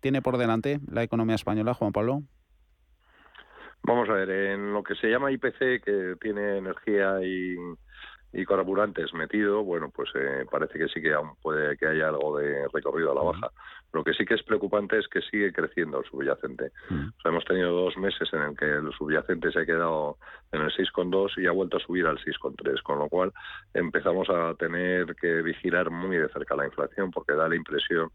¿tiene 0.00 0.22
por 0.22 0.38
delante 0.38 0.80
la 0.90 1.02
economía 1.02 1.34
española, 1.34 1.74
Juan 1.74 1.92
Pablo? 1.92 2.22
Vamos 3.82 4.08
a 4.08 4.14
ver, 4.14 4.30
en 4.30 4.72
lo 4.72 4.82
que 4.82 4.94
se 4.94 5.08
llama 5.08 5.30
IPC, 5.30 5.82
que 5.84 6.14
tiene 6.20 6.58
energía 6.58 7.22
y, 7.22 7.56
y 8.34 8.44
carburantes 8.44 9.14
metido, 9.14 9.62
bueno, 9.62 9.90
pues 9.94 10.10
eh, 10.14 10.44
parece 10.50 10.78
que 10.78 10.88
sí 10.88 11.00
que 11.00 11.14
aún 11.14 11.34
puede 11.40 11.76
que 11.76 11.86
haya 11.86 12.08
algo 12.08 12.36
de 12.38 12.66
recorrido 12.72 13.12
a 13.12 13.14
la 13.14 13.22
baja. 13.22 13.50
Lo 13.92 14.02
que 14.02 14.12
sí 14.12 14.24
que 14.24 14.34
es 14.34 14.42
preocupante 14.42 14.98
es 14.98 15.06
que 15.06 15.20
sigue 15.22 15.52
creciendo 15.52 16.00
el 16.00 16.04
subyacente. 16.04 16.72
hemos 17.24 17.44
tenido 17.44 17.70
dos 17.70 17.96
meses 17.96 18.28
en 18.32 18.42
el 18.42 18.56
que 18.56 18.64
el 18.64 18.92
subyacente 18.92 19.52
se 19.52 19.60
ha 19.60 19.66
quedado 19.66 20.18
en 20.50 20.62
el 20.62 20.70
6,2 20.72 21.38
y 21.38 21.46
ha 21.46 21.52
vuelto 21.52 21.76
a 21.76 21.80
subir 21.80 22.06
al 22.06 22.18
6,3, 22.18 22.82
con 22.82 22.98
lo 22.98 23.08
cual 23.08 23.32
empezamos 23.72 24.28
a 24.30 24.54
tener 24.54 25.14
que 25.14 25.42
vigilar 25.42 25.90
muy 25.90 26.16
de 26.16 26.28
cerca 26.28 26.56
la 26.56 26.66
inflación 26.66 27.12
porque 27.12 27.34
da 27.34 27.48
la 27.48 27.56
impresión 27.56 28.10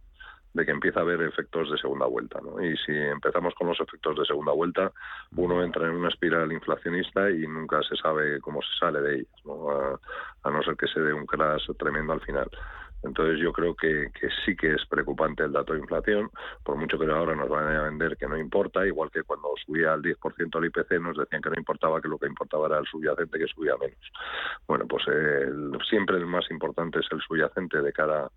de 0.53 0.65
que 0.65 0.71
empieza 0.71 0.99
a 0.99 1.03
haber 1.03 1.21
efectos 1.21 1.69
de 1.71 1.77
segunda 1.77 2.05
vuelta. 2.05 2.39
¿no? 2.41 2.63
Y 2.63 2.75
si 2.77 2.91
empezamos 2.91 3.53
con 3.55 3.67
los 3.67 3.79
efectos 3.79 4.17
de 4.17 4.25
segunda 4.25 4.51
vuelta, 4.51 4.91
uno 5.35 5.63
entra 5.63 5.87
en 5.87 5.93
una 5.93 6.09
espiral 6.09 6.51
inflacionista 6.51 7.29
y 7.29 7.47
nunca 7.47 7.81
se 7.83 7.95
sabe 7.95 8.39
cómo 8.41 8.61
se 8.61 8.79
sale 8.79 9.01
de 9.01 9.15
ellas, 9.15 9.45
¿no? 9.45 9.69
A, 9.71 10.51
no 10.51 10.63
ser 10.63 10.75
que 10.75 10.87
se 10.87 10.99
dé 10.99 11.13
un 11.13 11.25
crash 11.25 11.69
tremendo 11.77 12.13
al 12.13 12.21
final. 12.21 12.49
Entonces 13.03 13.39
yo 13.39 13.53
creo 13.53 13.75
que, 13.75 14.09
que, 14.19 14.27
sí 14.45 14.55
que 14.57 14.73
es 14.73 14.85
preocupante 14.87 15.43
el 15.43 15.53
dato 15.53 15.73
de 15.73 15.79
inflación, 15.79 16.29
por 16.63 16.75
mucho 16.75 16.99
que 16.99 17.09
ahora 17.09 17.33
nos 17.33 17.47
vayan 17.47 17.75
a 17.75 17.83
vender 17.83 18.17
que 18.17 18.27
no 18.27 18.37
importa, 18.37 18.85
igual 18.85 19.09
que 19.09 19.23
cuando 19.23 19.53
subía 19.65 19.93
al 19.93 20.01
10% 20.01 20.57
el 20.57 20.65
IPC 20.65 20.99
nos 20.99 21.15
decían 21.15 21.41
que 21.41 21.49
no 21.49 21.55
importaba, 21.55 22.01
que 22.01 22.09
lo 22.09 22.17
que 22.17 22.27
importaba 22.27 22.67
era 22.67 22.79
el 22.79 22.85
subyacente 22.87 23.39
que 23.39 23.47
subía 23.47 23.77
menos. 23.77 24.11
Bueno, 24.67 24.85
pues 24.85 25.03
siempre 25.87 26.17
el 26.17 26.25
más 26.25 26.49
importante 26.51 26.99
es 26.99 27.05
el 27.11 27.21
subyacente 27.21 27.81
de 27.81 27.93
cara 27.93 28.29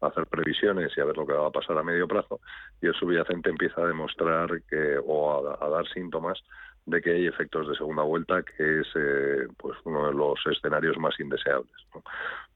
hacer 0.00 0.26
previsiones 0.26 0.92
y 0.96 1.00
a 1.00 1.04
ver 1.04 1.16
lo 1.16 1.26
que 1.26 1.32
va 1.32 1.48
a 1.48 1.52
pasar 1.52 1.76
a 1.78 1.82
medio 1.82 2.06
plazo 2.06 2.40
y 2.80 2.86
el 2.86 2.94
subyacente 2.94 3.50
empieza 3.50 3.82
a 3.82 3.86
demostrar 3.86 4.62
que 4.68 4.98
o 5.04 5.48
a, 5.48 5.68
dar 5.68 5.88
síntomas 5.88 6.38
de 6.86 7.02
que 7.02 7.10
hay 7.10 7.26
efectos 7.26 7.68
de 7.68 7.74
segunda 7.74 8.02
vuelta 8.02 8.42
que 8.42 8.80
es 8.80 8.86
eh, 8.94 9.48
pues 9.56 9.76
uno 9.84 10.06
de 10.06 10.14
los 10.14 10.38
escenarios 10.46 10.96
más 10.98 11.18
indeseables 11.20 11.72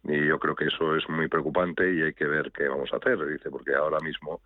y 0.04 0.26
yo 0.26 0.38
creo 0.38 0.54
que 0.54 0.66
eso 0.66 0.96
es 0.96 1.08
muy 1.08 1.28
preocupante 1.28 1.92
y 1.92 2.02
hay 2.02 2.14
que 2.14 2.26
ver 2.26 2.50
qué 2.52 2.68
vamos 2.68 2.92
a 2.92 2.96
hacer 2.96 3.24
dice 3.26 3.50
porque 3.50 3.74
ahora 3.74 3.98
mismo 4.00 4.40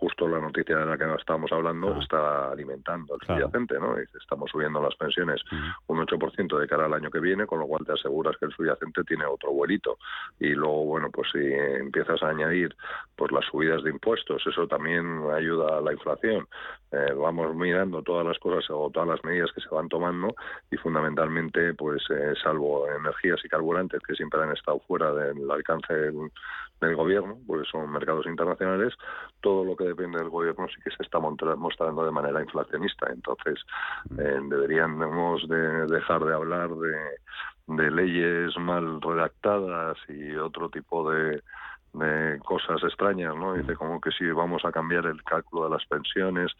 justo 0.00 0.26
la 0.26 0.40
noticia 0.40 0.78
de 0.78 0.86
la 0.86 0.96
que 0.96 1.04
estábamos 1.14 1.52
hablando 1.52 2.00
está 2.00 2.50
alimentando 2.50 3.16
el 3.20 3.26
subyacente, 3.26 3.78
¿no? 3.78 3.98
Estamos 3.98 4.50
subiendo 4.50 4.80
las 4.80 4.94
pensiones 4.96 5.42
un 5.88 5.98
8% 5.98 6.58
de 6.58 6.66
cara 6.66 6.86
al 6.86 6.94
año 6.94 7.10
que 7.10 7.20
viene, 7.20 7.46
con 7.46 7.58
lo 7.58 7.66
cual 7.66 7.84
te 7.84 7.92
aseguras 7.92 8.34
que 8.38 8.46
el 8.46 8.52
subyacente 8.52 9.04
tiene 9.04 9.26
otro 9.26 9.52
vuelito. 9.52 9.98
Y 10.38 10.54
luego, 10.54 10.86
bueno, 10.86 11.10
pues 11.12 11.28
si 11.32 11.38
empiezas 11.38 12.22
a 12.22 12.30
añadir 12.30 12.74
pues 13.14 13.30
las 13.30 13.44
subidas 13.44 13.82
de 13.82 13.90
impuestos, 13.90 14.42
eso 14.46 14.66
también 14.66 15.22
ayuda 15.34 15.76
a 15.76 15.80
la 15.82 15.92
inflación. 15.92 16.48
Eh, 16.92 17.12
vamos 17.14 17.54
mirando 17.54 18.02
todas 18.02 18.26
las 18.26 18.38
cosas 18.38 18.68
o 18.70 18.90
todas 18.90 19.08
las 19.08 19.24
medidas 19.24 19.52
que 19.52 19.60
se 19.60 19.68
van 19.68 19.88
tomando 19.88 20.34
y 20.72 20.76
fundamentalmente, 20.76 21.74
pues 21.74 22.02
eh, 22.10 22.34
salvo 22.42 22.88
energías 22.88 23.38
y 23.44 23.48
carburantes 23.48 24.00
que 24.02 24.14
siempre 24.14 24.42
han 24.42 24.50
estado 24.50 24.80
fuera 24.80 25.12
del 25.12 25.48
alcance 25.48 25.94
del, 25.94 26.32
del 26.80 26.96
gobierno, 26.96 27.38
porque 27.46 27.68
son 27.70 27.92
mercados 27.92 28.26
internacionales, 28.26 28.94
todo 29.40 29.64
lo 29.64 29.76
que 29.76 29.84
depende 29.84 30.18
del 30.18 30.30
gobierno 30.30 30.66
sí 30.68 30.80
que 30.82 30.90
se 30.90 31.02
está 31.04 31.20
mostrando 31.20 32.04
de 32.04 32.10
manera 32.10 32.42
inflacionista. 32.42 33.08
Entonces, 33.12 33.60
eh, 34.18 34.40
deberíamos 34.48 35.48
de 35.48 35.86
dejar 35.86 36.24
de 36.24 36.34
hablar 36.34 36.70
de, 36.70 37.76
de 37.76 37.90
leyes 37.90 38.56
mal 38.58 39.00
redactadas 39.00 39.96
y 40.08 40.34
otro 40.34 40.68
tipo 40.70 41.08
de, 41.10 41.40
de 41.92 42.38
cosas 42.44 42.82
extrañas, 42.82 43.34
¿no? 43.34 43.54
Dice 43.54 43.74
como 43.74 44.00
que 44.00 44.10
si 44.12 44.30
vamos 44.30 44.64
a 44.64 44.72
cambiar 44.72 45.06
el 45.06 45.22
cálculo 45.24 45.64
de 45.64 45.70
las 45.70 45.84
pensiones, 45.86 46.52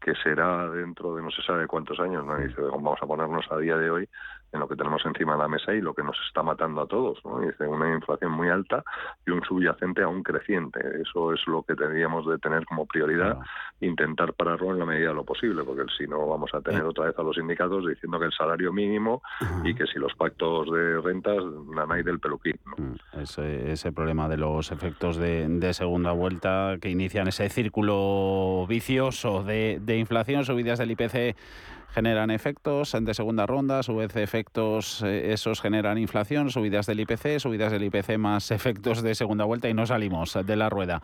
que 0.00 0.14
será 0.22 0.68
dentro 0.70 1.16
de 1.16 1.22
no 1.22 1.30
se 1.30 1.42
sabe 1.42 1.66
cuántos 1.66 1.98
años, 2.00 2.24
¿no? 2.24 2.36
Dice, 2.36 2.60
vamos 2.60 2.98
a 3.02 3.06
ponernos 3.06 3.44
a 3.50 3.58
día 3.58 3.76
de 3.76 3.90
hoy 3.90 4.08
en 4.56 4.60
lo 4.60 4.68
que 4.68 4.76
tenemos 4.76 5.04
encima 5.04 5.32
de 5.32 5.38
la 5.38 5.48
mesa 5.48 5.72
y 5.72 5.80
lo 5.80 5.94
que 5.94 6.02
nos 6.02 6.16
está 6.26 6.42
matando 6.42 6.80
a 6.82 6.86
todos. 6.86 7.18
¿no? 7.24 7.40
Dice, 7.40 7.66
una 7.66 7.94
inflación 7.94 8.32
muy 8.32 8.48
alta 8.48 8.82
y 9.26 9.30
un 9.30 9.42
subyacente 9.42 10.02
aún 10.02 10.22
creciente. 10.22 10.80
Eso 11.00 11.32
es 11.32 11.40
lo 11.46 11.62
que 11.62 11.74
tendríamos 11.74 12.26
de 12.26 12.38
tener 12.38 12.64
como 12.66 12.86
prioridad, 12.86 13.38
intentar 13.80 14.32
pararlo 14.34 14.72
en 14.72 14.78
la 14.80 14.86
medida 14.86 15.08
de 15.08 15.14
lo 15.14 15.24
posible, 15.24 15.62
porque 15.62 15.84
si 15.96 16.06
no 16.06 16.26
vamos 16.26 16.50
a 16.54 16.60
tener 16.60 16.82
otra 16.82 17.06
vez 17.06 17.18
a 17.18 17.22
los 17.22 17.36
sindicatos 17.36 17.86
diciendo 17.86 18.18
que 18.18 18.26
el 18.26 18.32
salario 18.32 18.72
mínimo 18.72 19.22
y 19.64 19.74
que 19.74 19.86
si 19.86 19.98
los 19.98 20.14
pactos 20.14 20.70
de 20.72 21.00
rentas, 21.00 21.44
nada 21.68 21.94
hay 21.94 22.02
del 22.02 22.18
peluquín. 22.18 22.58
Mm, 22.76 23.20
ese, 23.20 23.72
ese, 23.72 23.92
problema 23.92 24.28
de 24.28 24.36
los 24.36 24.72
efectos 24.72 25.16
de, 25.16 25.48
de, 25.48 25.74
segunda 25.74 26.12
vuelta 26.12 26.76
que 26.80 26.90
inician 26.90 27.28
ese 27.28 27.48
círculo 27.48 28.66
vicioso 28.68 29.42
de, 29.42 29.78
de 29.80 29.98
inflación, 29.98 30.44
subidas 30.44 30.78
del 30.78 30.90
IPC 30.90 31.36
generan 31.96 32.30
efectos 32.30 32.94
de 33.00 33.14
segunda 33.14 33.46
ronda, 33.46 33.78
a 33.78 33.82
su 33.82 33.96
vez 33.96 34.14
efectos 34.16 35.02
eh, 35.02 35.32
esos 35.32 35.62
generan 35.62 35.96
inflación, 35.96 36.50
subidas 36.50 36.84
del 36.84 37.00
IPC, 37.00 37.38
subidas 37.38 37.72
del 37.72 37.84
IPC 37.84 38.18
más 38.18 38.50
efectos 38.58 39.02
de 39.02 39.14
segunda 39.14 39.46
vuelta 39.46 39.70
y 39.70 39.72
no 39.72 39.86
salimos 39.86 40.36
de 40.44 40.56
la 40.56 40.68
rueda. 40.68 41.00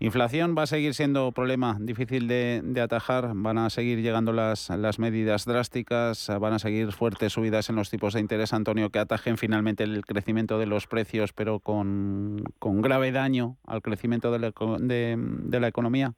Inflación 0.00 0.54
va 0.56 0.62
a 0.62 0.66
seguir 0.66 0.94
siendo 0.94 1.32
problema 1.32 1.76
difícil 1.78 2.28
de, 2.28 2.80
atajar, 2.82 3.32
van 3.34 3.58
a 3.58 3.68
seguir 3.68 4.00
llegando 4.00 4.32
las, 4.32 4.70
las, 4.70 4.98
medidas 4.98 5.44
drásticas, 5.44 6.32
van 6.40 6.54
a 6.54 6.58
seguir 6.58 6.92
fuertes 6.92 7.34
subidas 7.34 7.68
en 7.68 7.76
los 7.76 7.90
tipos 7.90 8.14
de 8.14 8.20
interés, 8.20 8.54
Antonio, 8.54 8.88
que 8.88 9.00
atajen 9.00 9.36
finalmente 9.36 9.84
el 9.84 10.02
crecimiento 10.06 10.58
de 10.58 10.64
los 10.64 10.86
precios, 10.86 11.34
pero 11.34 11.60
con, 11.60 12.42
con 12.58 12.80
grave 12.80 13.12
daño 13.12 13.58
al 13.66 13.82
crecimiento 13.82 14.32
de 14.32 14.38
la, 14.38 14.52
de, 14.80 15.16
de 15.18 15.60
la 15.60 15.68
economía. 15.68 16.14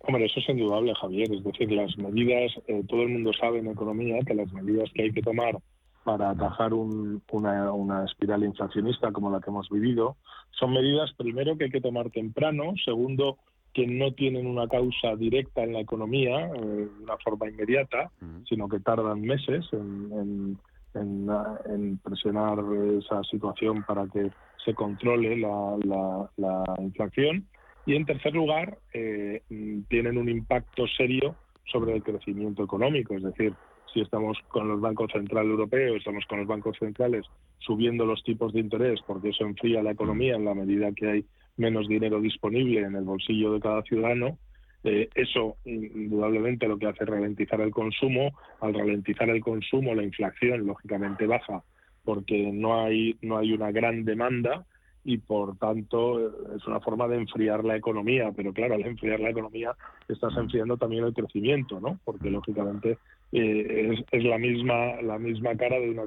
Hombre, 0.00 0.26
eso 0.26 0.40
es 0.40 0.48
indudable, 0.48 0.94
Javier. 0.94 1.32
Es 1.32 1.44
decir, 1.44 1.70
las 1.72 1.96
medidas, 1.98 2.52
eh, 2.66 2.82
todo 2.88 3.02
el 3.02 3.10
mundo 3.10 3.32
sabe 3.38 3.58
en 3.58 3.68
economía 3.68 4.20
que 4.26 4.34
las 4.34 4.52
medidas 4.52 4.90
que 4.94 5.02
hay 5.02 5.12
que 5.12 5.22
tomar 5.22 5.58
para 6.04 6.30
atajar 6.30 6.72
una, 6.72 7.72
una, 7.72 8.04
espiral 8.04 8.42
inflacionista 8.42 9.12
como 9.12 9.30
la 9.30 9.40
que 9.40 9.50
hemos 9.50 9.68
vivido 9.68 10.16
son 10.58 10.72
medidas, 10.72 11.12
primero, 11.16 11.56
que 11.56 11.64
hay 11.64 11.70
que 11.70 11.82
tomar 11.82 12.10
temprano, 12.10 12.72
segundo, 12.82 13.38
que 13.74 13.86
no 13.86 14.12
tienen 14.12 14.46
una 14.46 14.66
causa 14.66 15.14
directa 15.16 15.62
en 15.62 15.74
la 15.74 15.80
economía 15.80 16.46
eh, 16.46 16.60
de 16.60 17.02
una 17.02 17.16
forma 17.18 17.48
inmediata, 17.48 18.10
sino 18.48 18.68
que 18.68 18.80
tardan 18.80 19.20
meses 19.20 19.66
en, 19.72 20.58
en, 20.94 21.98
presionar 21.98 22.58
esa 22.98 23.22
situación 23.24 23.84
para 23.84 24.06
que 24.08 24.30
se 24.64 24.74
controle 24.74 25.36
la, 25.36 25.76
la, 25.84 26.30
la 26.36 26.64
inflación. 26.80 27.46
Y 27.86 27.94
en 27.94 28.04
tercer 28.04 28.34
lugar, 28.34 28.78
eh, 28.92 29.42
tienen 29.88 30.18
un 30.18 30.28
impacto 30.28 30.86
serio 30.96 31.34
sobre 31.64 31.94
el 31.94 32.02
crecimiento 32.02 32.64
económico. 32.64 33.14
Es 33.14 33.22
decir, 33.22 33.54
si 33.92 34.00
estamos 34.00 34.38
con 34.48 34.68
los 34.68 34.80
bancos 34.80 35.10
centrales 35.12 35.50
europeos, 35.50 35.98
estamos 35.98 36.24
con 36.26 36.40
los 36.40 36.46
bancos 36.46 36.76
centrales 36.78 37.26
subiendo 37.58 38.06
los 38.06 38.22
tipos 38.22 38.52
de 38.52 38.60
interés 38.60 39.00
porque 39.06 39.30
eso 39.30 39.44
enfría 39.44 39.82
la 39.82 39.90
economía 39.90 40.36
en 40.36 40.44
la 40.44 40.54
medida 40.54 40.92
que 40.92 41.10
hay 41.10 41.24
menos 41.56 41.88
dinero 41.88 42.20
disponible 42.20 42.80
en 42.80 42.94
el 42.94 43.04
bolsillo 43.04 43.52
de 43.52 43.60
cada 43.60 43.82
ciudadano, 43.82 44.38
eh, 44.82 45.08
eso 45.14 45.56
indudablemente 45.64 46.66
lo 46.66 46.78
que 46.78 46.86
hace 46.86 47.04
es 47.04 47.10
ralentizar 47.10 47.60
el 47.60 47.70
consumo. 47.70 48.32
Al 48.60 48.74
ralentizar 48.74 49.28
el 49.28 49.42
consumo, 49.42 49.94
la 49.94 50.02
inflación 50.02 50.66
lógicamente 50.66 51.26
baja 51.26 51.62
porque 52.04 52.50
no 52.50 52.82
hay 52.82 53.16
no 53.20 53.36
hay 53.36 53.52
una 53.52 53.70
gran 53.72 54.04
demanda 54.04 54.64
y 55.04 55.18
por 55.18 55.56
tanto 55.56 56.28
es 56.54 56.66
una 56.66 56.80
forma 56.80 57.08
de 57.08 57.16
enfriar 57.16 57.64
la 57.64 57.76
economía, 57.76 58.32
pero 58.36 58.52
claro, 58.52 58.74
al 58.74 58.86
enfriar 58.86 59.20
la 59.20 59.30
economía 59.30 59.72
estás 60.08 60.36
enfriando 60.36 60.76
también 60.76 61.04
el 61.04 61.14
crecimiento, 61.14 61.80
¿no? 61.80 61.98
Porque 62.04 62.30
lógicamente 62.30 62.98
eh, 63.32 64.04
es, 64.10 64.24
la 64.24 64.38
misma 64.38 65.00
la 65.02 65.18
misma 65.18 65.56
cara 65.56 65.78
de 65.78 65.90
una 65.90 66.02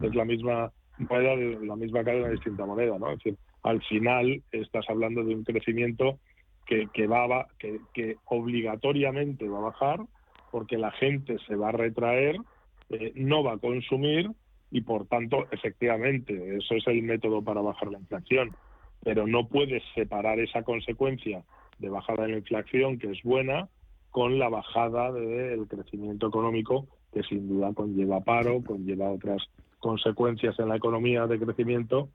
es 0.00 0.14
la 0.14 0.24
misma 0.24 0.72
moneda 0.98 1.36
de 1.36 1.66
la 1.66 1.76
misma 1.76 2.02
cara 2.02 2.16
de 2.16 2.22
una 2.24 2.32
distinta 2.32 2.66
moneda, 2.66 2.98
¿no? 2.98 3.10
Es 3.12 3.18
decir, 3.18 3.36
al 3.62 3.80
final 3.82 4.42
estás 4.50 4.84
hablando 4.88 5.22
de 5.22 5.34
un 5.34 5.44
crecimiento 5.44 6.18
que, 6.66 6.88
que 6.92 7.06
va 7.06 7.46
que, 7.58 7.80
que 7.92 8.16
obligatoriamente 8.26 9.48
va 9.48 9.58
a 9.58 9.62
bajar 9.62 10.00
porque 10.50 10.78
la 10.78 10.90
gente 10.92 11.38
se 11.46 11.56
va 11.56 11.70
a 11.70 11.72
retraer, 11.72 12.36
eh, 12.90 13.12
no 13.14 13.42
va 13.42 13.54
a 13.54 13.58
consumir 13.58 14.30
y 14.72 14.80
por 14.80 15.06
tanto, 15.06 15.46
efectivamente, 15.50 16.56
eso 16.56 16.74
es 16.74 16.86
el 16.86 17.02
método 17.02 17.42
para 17.42 17.60
bajar 17.60 17.92
la 17.92 17.98
inflación, 17.98 18.56
pero 19.04 19.26
no 19.26 19.46
puedes 19.46 19.82
separar 19.94 20.40
esa 20.40 20.62
consecuencia 20.62 21.44
de 21.78 21.90
bajada 21.90 22.24
de 22.24 22.32
la 22.32 22.38
inflación, 22.38 22.98
que 22.98 23.10
es 23.10 23.22
buena, 23.22 23.68
con 24.10 24.38
la 24.38 24.48
bajada 24.48 25.12
del 25.12 25.68
crecimiento 25.68 26.28
económico, 26.28 26.86
que 27.12 27.22
sin 27.22 27.48
duda 27.48 27.74
conlleva 27.74 28.20
paro, 28.20 28.62
conlleva 28.64 29.10
otras 29.10 29.42
consecuencias 29.78 30.58
en 30.58 30.68
la 30.68 30.76
economía 30.76 31.26
de 31.26 31.38
crecimiento 31.38 32.08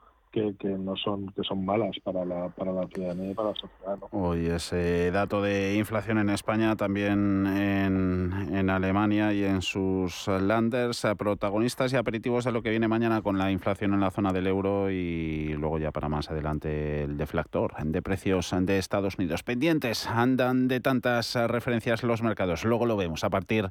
que, 0.59 0.69
no 0.69 0.95
son 0.95 1.27
que 1.31 1.43
son 1.43 1.65
malas 1.65 1.95
para 2.03 2.25
la, 2.25 2.49
para 2.49 2.71
la 2.71 2.87
ciudadanía 2.87 3.31
y 3.31 3.33
para 3.33 3.49
la 3.49 3.55
sociedad. 3.55 3.97
Hoy 4.11 4.47
ese 4.47 5.11
dato 5.11 5.41
de 5.41 5.75
inflación 5.75 6.17
en 6.17 6.29
España, 6.29 6.75
también 6.75 7.45
en, 7.47 8.33
en 8.53 8.69
Alemania 8.69 9.33
y 9.33 9.43
en 9.43 9.61
sus 9.61 10.27
landers, 10.27 11.05
eh, 11.05 11.15
protagonistas 11.15 11.93
y 11.93 11.95
aperitivos 11.95 12.45
de 12.45 12.51
lo 12.51 12.61
que 12.61 12.69
viene 12.69 12.87
mañana 12.87 13.21
con 13.21 13.37
la 13.37 13.51
inflación 13.51 13.93
en 13.93 13.99
la 13.99 14.11
zona 14.11 14.33
del 14.33 14.47
euro 14.47 14.91
y 14.91 15.53
luego 15.53 15.79
ya 15.79 15.91
para 15.91 16.09
más 16.09 16.29
adelante 16.29 17.03
el 17.03 17.17
deflactor 17.17 17.73
de 17.83 18.01
precios 18.01 18.53
de 18.59 18.77
Estados 18.77 19.17
Unidos. 19.17 19.43
Pendientes 19.43 20.07
andan 20.07 20.67
de 20.67 20.79
tantas 20.79 21.35
referencias 21.35 22.03
los 22.03 22.21
mercados. 22.21 22.63
Luego 22.65 22.85
lo 22.85 22.97
vemos 22.97 23.23
a 23.23 23.29
partir 23.29 23.69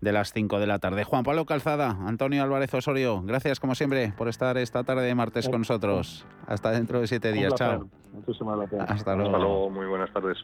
de 0.00 0.12
las 0.12 0.32
5 0.32 0.58
de 0.58 0.66
la 0.66 0.78
tarde. 0.78 1.04
Juan 1.04 1.24
Pablo 1.24 1.44
Calzada, 1.46 1.96
Antonio 2.06 2.42
Álvarez 2.42 2.72
Osorio, 2.74 3.22
gracias 3.22 3.60
como 3.60 3.74
siempre 3.74 4.12
por 4.16 4.28
estar 4.28 4.56
esta 4.58 4.84
tarde 4.84 5.06
de 5.06 5.14
martes 5.14 5.48
con 5.48 5.60
nosotros. 5.60 6.26
Hasta 6.46 6.70
dentro 6.70 7.00
de 7.00 7.06
siete 7.06 7.32
días. 7.32 7.54
Chao. 7.54 7.88
Hasta 8.26 8.44
luego. 8.54 8.82
Hasta 8.82 9.14
luego. 9.14 9.70
Muy 9.70 9.86
buenas 9.86 10.12
tardes. 10.12 10.38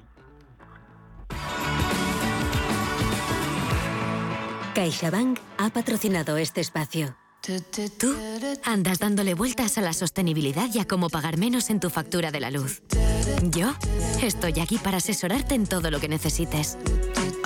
CaixaBank 4.75 5.39
ha 5.57 5.71
patrocinado 5.71 6.37
este 6.37 6.61
espacio. 6.61 7.17
Tú 7.99 8.15
andas 8.65 8.99
dándole 8.99 9.35
vueltas 9.35 9.79
a 9.79 9.81
la 9.81 9.93
sostenibilidad 9.93 10.69
y 10.75 10.81
a 10.81 10.85
cómo 10.85 11.09
pagar 11.09 11.39
menos 11.39 11.71
en 11.71 11.81
tu 11.81 11.91
factura 11.91 12.31
de 12.31 12.41
la 12.41 12.51
luz. 12.51 12.83
Yo 13.57 13.73
estoy 14.23 14.61
aquí 14.61 14.79
para 14.79 14.97
asesorarte 14.99 15.55
en 15.55 15.67
todo 15.67 15.91
lo 15.91 16.01
que 16.01 16.09
necesites. 16.09 16.77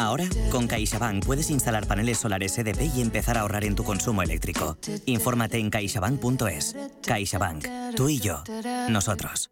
Ahora, 0.01 0.25
con 0.51 0.67
CaixaBank 0.67 1.27
puedes 1.27 1.51
instalar 1.51 1.87
paneles 1.87 2.17
solares 2.17 2.57
EDP 2.57 2.97
y 2.97 3.03
empezar 3.03 3.37
a 3.37 3.43
ahorrar 3.43 3.65
en 3.65 3.75
tu 3.75 3.85
consumo 3.85 4.23
eléctrico. 4.23 4.79
Infórmate 5.05 5.59
en 5.59 5.69
caixabank.es. 5.69 6.75
CaixaBank. 7.03 7.67
Tú 7.97 8.09
y 8.09 8.19
yo. 8.19 8.43
Nosotros. 8.89 9.51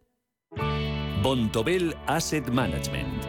Bontobel 1.21 1.95
Asset 2.07 2.47
Management 2.49 3.28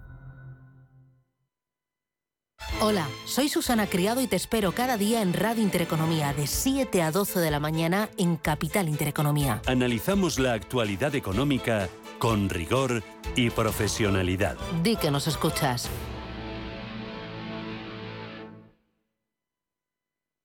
Hola, 2.79 3.07
soy 3.25 3.49
Susana 3.49 3.87
Criado 3.87 4.21
y 4.21 4.27
te 4.27 4.35
espero 4.35 4.71
cada 4.71 4.97
día 4.97 5.21
en 5.21 5.33
Radio 5.33 5.61
Intereconomía 5.61 6.33
de 6.33 6.47
7 6.47 7.01
a 7.01 7.11
12 7.11 7.39
de 7.39 7.51
la 7.51 7.59
mañana 7.59 8.09
en 8.17 8.37
Capital 8.37 8.89
Intereconomía. 8.89 9.61
Analizamos 9.67 10.39
la 10.39 10.53
actualidad 10.53 11.13
económica 11.15 11.89
con 12.17 12.49
rigor 12.49 13.03
y 13.35 13.49
profesionalidad. 13.49 14.57
Di 14.83 14.95
que 14.95 15.11
nos 15.11 15.27
escuchas. 15.27 15.89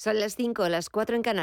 Son 0.00 0.20
las 0.20 0.36
5, 0.36 0.68
las 0.68 0.90
4 0.90 1.16
en 1.16 1.22
Canarias. 1.22 1.36